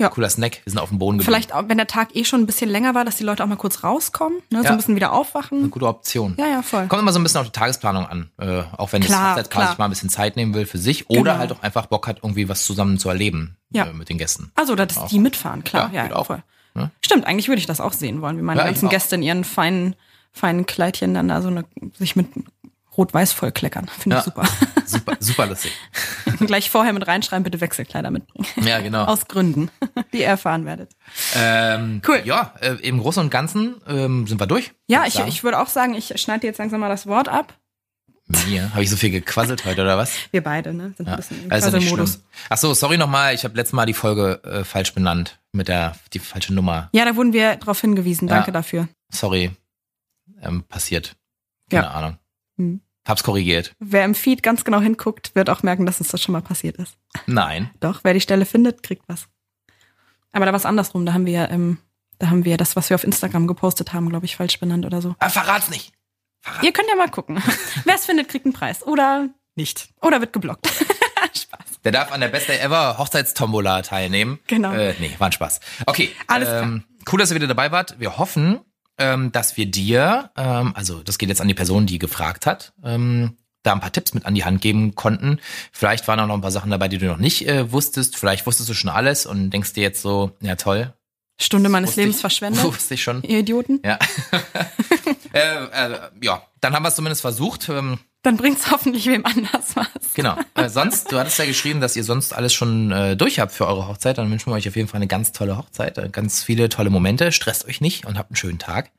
ja, 0.00 0.08
cooler 0.08 0.28
Snack. 0.28 0.60
Wir 0.64 0.70
sind 0.72 0.78
auf 0.80 0.88
dem 0.88 0.98
Boden 0.98 1.18
geblieben. 1.18 1.32
Vielleicht, 1.32 1.52
auch, 1.54 1.68
wenn 1.68 1.76
der 1.78 1.86
Tag 1.86 2.14
eh 2.16 2.24
schon 2.24 2.40
ein 2.40 2.46
bisschen 2.46 2.68
länger 2.68 2.94
war, 2.94 3.04
dass 3.04 3.16
die 3.16 3.24
Leute 3.24 3.42
auch 3.44 3.48
mal 3.48 3.56
kurz 3.56 3.84
rauskommen, 3.84 4.38
ne? 4.50 4.58
so 4.58 4.64
Ja. 4.64 4.70
ein 4.70 4.76
bisschen 4.76 4.96
wieder 4.96 5.10
Eine 5.12 5.18
aufwachen. 5.20 5.70
gute 5.70 5.86
Option. 5.86 6.34
Ja, 6.38 6.46
ja, 6.46 6.62
voll. 6.62 6.86
Kommt 6.88 7.00
immer 7.02 7.12
so 7.12 7.20
ein 7.20 7.22
bisschen 7.22 7.40
auf 7.40 7.46
die 7.46 7.52
Tagesplanung 7.52 8.06
an. 8.06 8.30
Äh, 8.38 8.62
auch 8.76 8.92
wenn 8.92 9.02
das 9.02 9.10
Klar, 9.10 9.30
Hochzeitspaar 9.32 9.60
klar. 9.62 9.70
sich 9.72 9.78
mal 9.78 9.84
ein 9.84 9.90
bisschen 9.90 10.10
Zeit 10.10 10.36
nehmen 10.36 10.52
will 10.54 10.66
für 10.66 10.78
sich 10.78 11.08
oder 11.08 11.22
Genau. 11.22 11.38
halt 11.38 11.52
auch 11.52 11.62
einfach 11.62 11.86
Bock 11.86 12.06
hat, 12.08 12.18
irgendwie 12.22 12.48
was 12.48 12.64
zusammen 12.66 12.98
zu 12.98 13.08
erleben 13.08 13.56
Ja. 13.70 13.84
äh, 13.86 13.92
mit 13.92 14.08
den 14.08 14.18
Gästen. 14.18 14.50
Also, 14.56 14.74
dass 14.74 15.06
die 15.06 15.18
mitfahren, 15.20 15.62
klar. 15.64 15.90
Ja, 15.92 16.04
Ja, 16.04 16.10
ja, 16.10 16.16
auch. 16.16 16.26
voll. 16.26 16.42
Ne? 16.74 16.90
Stimmt, 17.00 17.24
eigentlich 17.26 17.46
würde 17.46 17.60
ich 17.60 17.66
das 17.66 17.80
auch 17.80 17.92
sehen 17.92 18.20
wollen, 18.20 18.36
wie 18.36 18.42
meine 18.42 18.64
ganzen 18.64 18.86
auch. 18.86 18.90
Gäste 18.90 19.14
in 19.14 19.22
ihren 19.22 19.44
feinen, 19.44 19.94
feinen 20.32 20.66
Kleidchen 20.66 21.14
dann 21.14 21.28
da 21.28 21.40
so 21.40 21.46
eine, 21.48 21.64
sich 21.96 22.16
mit 22.16 22.26
Rot-Weiß 22.96 23.32
vollkleckern. 23.32 23.86
Finde 23.88 24.16
ich 24.18 24.20
Ja. 24.20 24.24
super. 24.24 24.44
Super, 24.86 25.16
super 25.18 25.46
lustig. 25.46 25.72
Gleich 26.40 26.68
vorher 26.70 26.92
mit 26.92 27.06
reinschreiben, 27.06 27.42
bitte 27.42 27.60
Wechselkleider 27.62 28.10
mitbringen. 28.10 28.46
Ja, 28.66 28.80
genau. 28.80 29.04
Aus 29.06 29.26
Gründen, 29.26 29.70
die 30.12 30.18
ihr 30.18 30.26
erfahren 30.26 30.66
werdet. 30.66 30.90
Ähm, 31.34 32.02
Cool. 32.06 32.20
Ja, 32.26 32.52
äh, 32.60 32.74
im 32.82 33.00
Großen 33.00 33.22
und 33.22 33.30
Ganzen 33.30 33.76
ähm, 33.88 34.26
sind 34.26 34.38
wir 34.38 34.46
durch. 34.46 34.72
Ja, 34.86 35.04
ich, 35.06 35.18
ich 35.20 35.42
würde 35.42 35.58
auch 35.58 35.68
sagen, 35.68 35.94
ich 35.94 36.12
schneide 36.20 36.46
jetzt 36.46 36.58
langsam 36.58 36.80
mal 36.80 36.90
das 36.90 37.06
Wort 37.06 37.28
ab. 37.30 37.54
Mir? 38.46 38.70
Habe 38.72 38.82
ich 38.82 38.90
so 38.90 38.96
viel 38.96 39.10
gequasselt 39.10 39.64
heute 39.64 39.80
oder 39.82 39.96
was? 39.96 40.12
Wir 40.32 40.42
beide, 40.42 40.74
ne? 40.74 40.92
Sind 40.98 41.06
Ja, 41.06 41.12
ein 41.12 41.16
bisschen 41.16 41.44
im 41.44 41.50
also 41.50 41.66
nicht 41.70 41.88
Quasselmodus. 41.88 42.20
Ach 42.50 42.56
so, 42.58 42.74
sorry 42.74 42.98
nochmal, 42.98 43.34
ich 43.34 43.44
habe 43.44 43.56
letztes 43.56 43.72
Mal 43.72 43.86
die 43.86 43.94
Folge 43.94 44.42
äh, 44.44 44.64
falsch 44.64 44.92
benannt 44.94 45.38
mit 45.52 45.68
der 45.68 45.96
die 46.12 46.18
falsche 46.18 46.52
Nummer. 46.52 46.90
Ja, 46.92 47.06
da 47.06 47.16
wurden 47.16 47.32
wir 47.32 47.56
darauf 47.56 47.80
hingewiesen. 47.80 48.28
Danke 48.28 48.48
Ja. 48.48 48.52
dafür. 48.52 48.88
Sorry, 49.10 49.50
ähm, 50.42 50.62
passiert. 50.64 51.16
Keine 51.70 51.84
Ja. 51.86 51.90
Ahnung. 51.92 52.18
Hm. 52.56 52.80
Hab's 53.06 53.22
korrigiert. 53.22 53.74
Wer 53.80 54.04
im 54.04 54.14
Feed 54.14 54.42
ganz 54.42 54.64
genau 54.64 54.80
hinguckt, 54.80 55.34
wird 55.34 55.50
auch 55.50 55.62
merken, 55.62 55.84
dass 55.84 56.00
uns 56.00 56.08
das 56.08 56.22
schon 56.22 56.32
mal 56.32 56.40
passiert 56.40 56.76
ist. 56.76 56.96
Nein. 57.26 57.70
Doch, 57.80 58.00
wer 58.02 58.14
die 58.14 58.20
Stelle 58.20 58.46
findet, 58.46 58.82
kriegt 58.82 59.02
was. 59.08 59.26
Aber 60.32 60.46
da 60.46 60.52
war 60.52 60.56
es 60.56 60.64
andersrum. 60.64 61.04
Da 61.04 61.12
haben 61.12 61.26
wir 61.26 61.32
ja, 61.32 61.50
ähm, 61.50 61.78
da 62.18 62.30
haben 62.30 62.44
wir 62.44 62.56
das, 62.56 62.76
was 62.76 62.88
wir 62.88 62.94
auf 62.94 63.04
Instagram 63.04 63.46
gepostet 63.46 63.92
haben, 63.92 64.08
glaube 64.08 64.24
ich, 64.24 64.36
falsch 64.36 64.58
benannt 64.58 64.86
oder 64.86 65.02
so. 65.02 65.14
Ah, 65.18 65.28
verrat's 65.28 65.68
nicht. 65.68 65.92
Ihr 66.62 66.72
könnt 66.72 66.88
ja 66.88 66.96
mal 66.96 67.10
gucken. 67.10 67.42
wer 67.84 67.94
es 67.94 68.06
findet, 68.06 68.28
kriegt 68.28 68.46
einen 68.46 68.54
Preis. 68.54 68.82
Oder 68.86 69.28
nicht. 69.54 69.88
Oder 70.00 70.20
wird 70.20 70.32
geblockt. 70.32 70.66
Spaß. 71.36 71.80
Der 71.84 71.92
darf 71.92 72.12
an 72.12 72.20
der 72.20 72.28
Best 72.28 72.48
Day 72.48 72.58
Ever 72.58 72.96
Hochzeitstombola 72.96 73.82
teilnehmen. 73.82 74.38
Genau. 74.46 74.72
Äh, 74.72 74.94
nee, 75.00 75.14
war 75.18 75.28
ein 75.28 75.32
Spaß. 75.32 75.60
Okay. 75.86 76.12
Alles 76.26 76.48
ähm, 76.48 76.84
Cool, 77.10 77.18
dass 77.18 77.30
ihr 77.30 77.34
wieder 77.34 77.46
dabei 77.46 77.70
wart. 77.70 77.98
Wir 77.98 78.18
hoffen, 78.18 78.60
ähm, 78.98 79.32
dass 79.32 79.56
wir 79.56 79.66
dir, 79.66 80.30
ähm, 80.36 80.72
also 80.76 81.02
das 81.02 81.18
geht 81.18 81.28
jetzt 81.28 81.40
an 81.40 81.48
die 81.48 81.54
Person, 81.54 81.86
die 81.86 81.98
gefragt 81.98 82.46
hat, 82.46 82.72
ähm, 82.84 83.36
da 83.62 83.72
ein 83.72 83.80
paar 83.80 83.92
Tipps 83.92 84.14
mit 84.14 84.26
an 84.26 84.34
die 84.34 84.44
Hand 84.44 84.60
geben 84.60 84.94
konnten. 84.94 85.40
Vielleicht 85.72 86.06
waren 86.06 86.20
auch 86.20 86.26
noch 86.26 86.34
ein 86.34 86.42
paar 86.42 86.50
Sachen 86.50 86.70
dabei, 86.70 86.88
die 86.88 86.98
du 86.98 87.06
noch 87.06 87.18
nicht 87.18 87.48
äh, 87.48 87.72
wusstest. 87.72 88.16
Vielleicht 88.16 88.46
wusstest 88.46 88.68
du 88.68 88.74
schon 88.74 88.90
alles 88.90 89.26
und 89.26 89.50
denkst 89.50 89.72
dir 89.72 89.82
jetzt 89.82 90.02
so, 90.02 90.32
ja 90.40 90.56
toll. 90.56 90.92
Stunde 91.40 91.68
meines 91.68 91.96
Lebens 91.96 92.16
ich, 92.16 92.20
verschwendet. 92.20 92.62
Wusste 92.64 92.94
ich 92.94 93.02
schon. 93.02 93.22
Ihr 93.22 93.40
Idioten. 93.40 93.80
Ja. 93.84 93.98
äh, 95.32 95.64
äh, 95.64 95.98
ja, 96.22 96.42
dann 96.64 96.74
haben 96.74 96.82
wir 96.82 96.88
es 96.88 96.96
zumindest 96.96 97.20
versucht. 97.20 97.68
Ähm, 97.68 97.98
Dann 98.22 98.38
bringt's 98.38 98.70
hoffentlich 98.70 99.06
wem 99.06 99.26
anders 99.26 99.76
was. 99.76 100.14
Genau. 100.14 100.38
Äh, 100.54 100.70
sonst, 100.70 101.12
du 101.12 101.18
hattest 101.18 101.38
ja 101.38 101.44
geschrieben, 101.44 101.82
dass 101.82 101.94
ihr 101.94 102.04
sonst 102.04 102.32
alles 102.32 102.54
schon 102.54 102.90
äh, 102.90 103.16
durch 103.16 103.38
habt 103.38 103.52
für 103.52 103.66
eure 103.66 103.86
Hochzeit. 103.86 104.16
Dann 104.16 104.30
wünschen 104.30 104.50
wir 104.50 104.54
euch 104.54 104.66
auf 104.66 104.76
jeden 104.76 104.88
Fall 104.88 104.96
eine 104.96 105.06
ganz 105.06 105.32
tolle 105.32 105.58
Hochzeit, 105.58 105.98
äh, 105.98 106.08
ganz 106.08 106.42
viele 106.42 106.70
tolle 106.70 106.88
Momente. 106.88 107.32
Stresst 107.32 107.66
euch 107.66 107.82
nicht 107.82 108.06
und 108.06 108.16
habt 108.18 108.30
einen 108.30 108.36
schönen 108.36 108.58
Tag. 108.58 108.92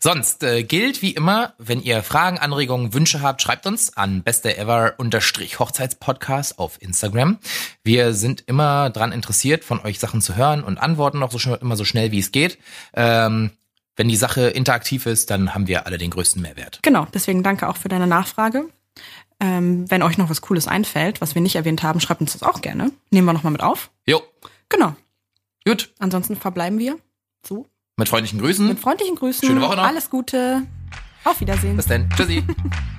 Sonst 0.00 0.42
äh, 0.42 0.64
gilt 0.64 1.00
wie 1.00 1.12
immer, 1.12 1.54
wenn 1.58 1.80
ihr 1.80 2.02
Fragen, 2.02 2.38
Anregungen, 2.38 2.92
Wünsche 2.92 3.22
habt, 3.22 3.40
schreibt 3.40 3.66
uns 3.66 3.96
an 3.96 4.22
besteever-hochzeitspodcast 4.22 6.58
auf 6.58 6.76
Instagram. 6.82 7.38
Wir 7.84 8.12
sind 8.12 8.42
immer 8.46 8.90
dran 8.90 9.12
interessiert, 9.12 9.64
von 9.64 9.80
euch 9.80 9.98
Sachen 9.98 10.20
zu 10.20 10.36
hören 10.36 10.62
und 10.62 10.76
antworten 10.78 11.22
auch 11.22 11.32
so 11.32 11.54
immer 11.54 11.76
so 11.76 11.86
schnell, 11.86 12.12
wie 12.12 12.18
es 12.18 12.32
geht. 12.32 12.58
Ähm, 12.92 13.52
wenn 13.98 14.08
die 14.08 14.16
Sache 14.16 14.48
interaktiv 14.48 15.04
ist, 15.06 15.28
dann 15.30 15.54
haben 15.54 15.66
wir 15.66 15.84
alle 15.86 15.98
den 15.98 16.10
größten 16.10 16.40
Mehrwert. 16.40 16.78
Genau, 16.82 17.06
deswegen 17.12 17.42
danke 17.42 17.68
auch 17.68 17.76
für 17.76 17.88
deine 17.88 18.06
Nachfrage. 18.06 18.68
Ähm, 19.40 19.90
wenn 19.90 20.02
euch 20.02 20.18
noch 20.18 20.30
was 20.30 20.40
Cooles 20.40 20.66
einfällt, 20.68 21.20
was 21.20 21.34
wir 21.34 21.42
nicht 21.42 21.56
erwähnt 21.56 21.82
haben, 21.82 22.00
schreibt 22.00 22.20
uns 22.20 22.32
das 22.32 22.42
auch 22.42 22.60
gerne. 22.60 22.90
Nehmen 23.10 23.26
wir 23.26 23.32
nochmal 23.32 23.52
mit 23.52 23.62
auf. 23.62 23.90
Jo, 24.06 24.22
Genau. 24.68 24.94
gut. 25.66 25.92
Ansonsten 25.98 26.36
verbleiben 26.36 26.78
wir 26.78 26.96
so. 27.46 27.66
Mit 27.96 28.08
freundlichen 28.08 28.40
Grüßen. 28.40 28.68
Mit 28.68 28.78
freundlichen 28.78 29.16
Grüßen. 29.16 29.46
Schöne 29.48 29.60
Woche 29.60 29.76
noch. 29.76 29.84
Alles 29.84 30.08
Gute. 30.10 30.62
Auf 31.24 31.40
Wiedersehen. 31.40 31.76
Bis 31.76 31.86
dann. 31.86 32.08
Tschüssi. 32.10 32.44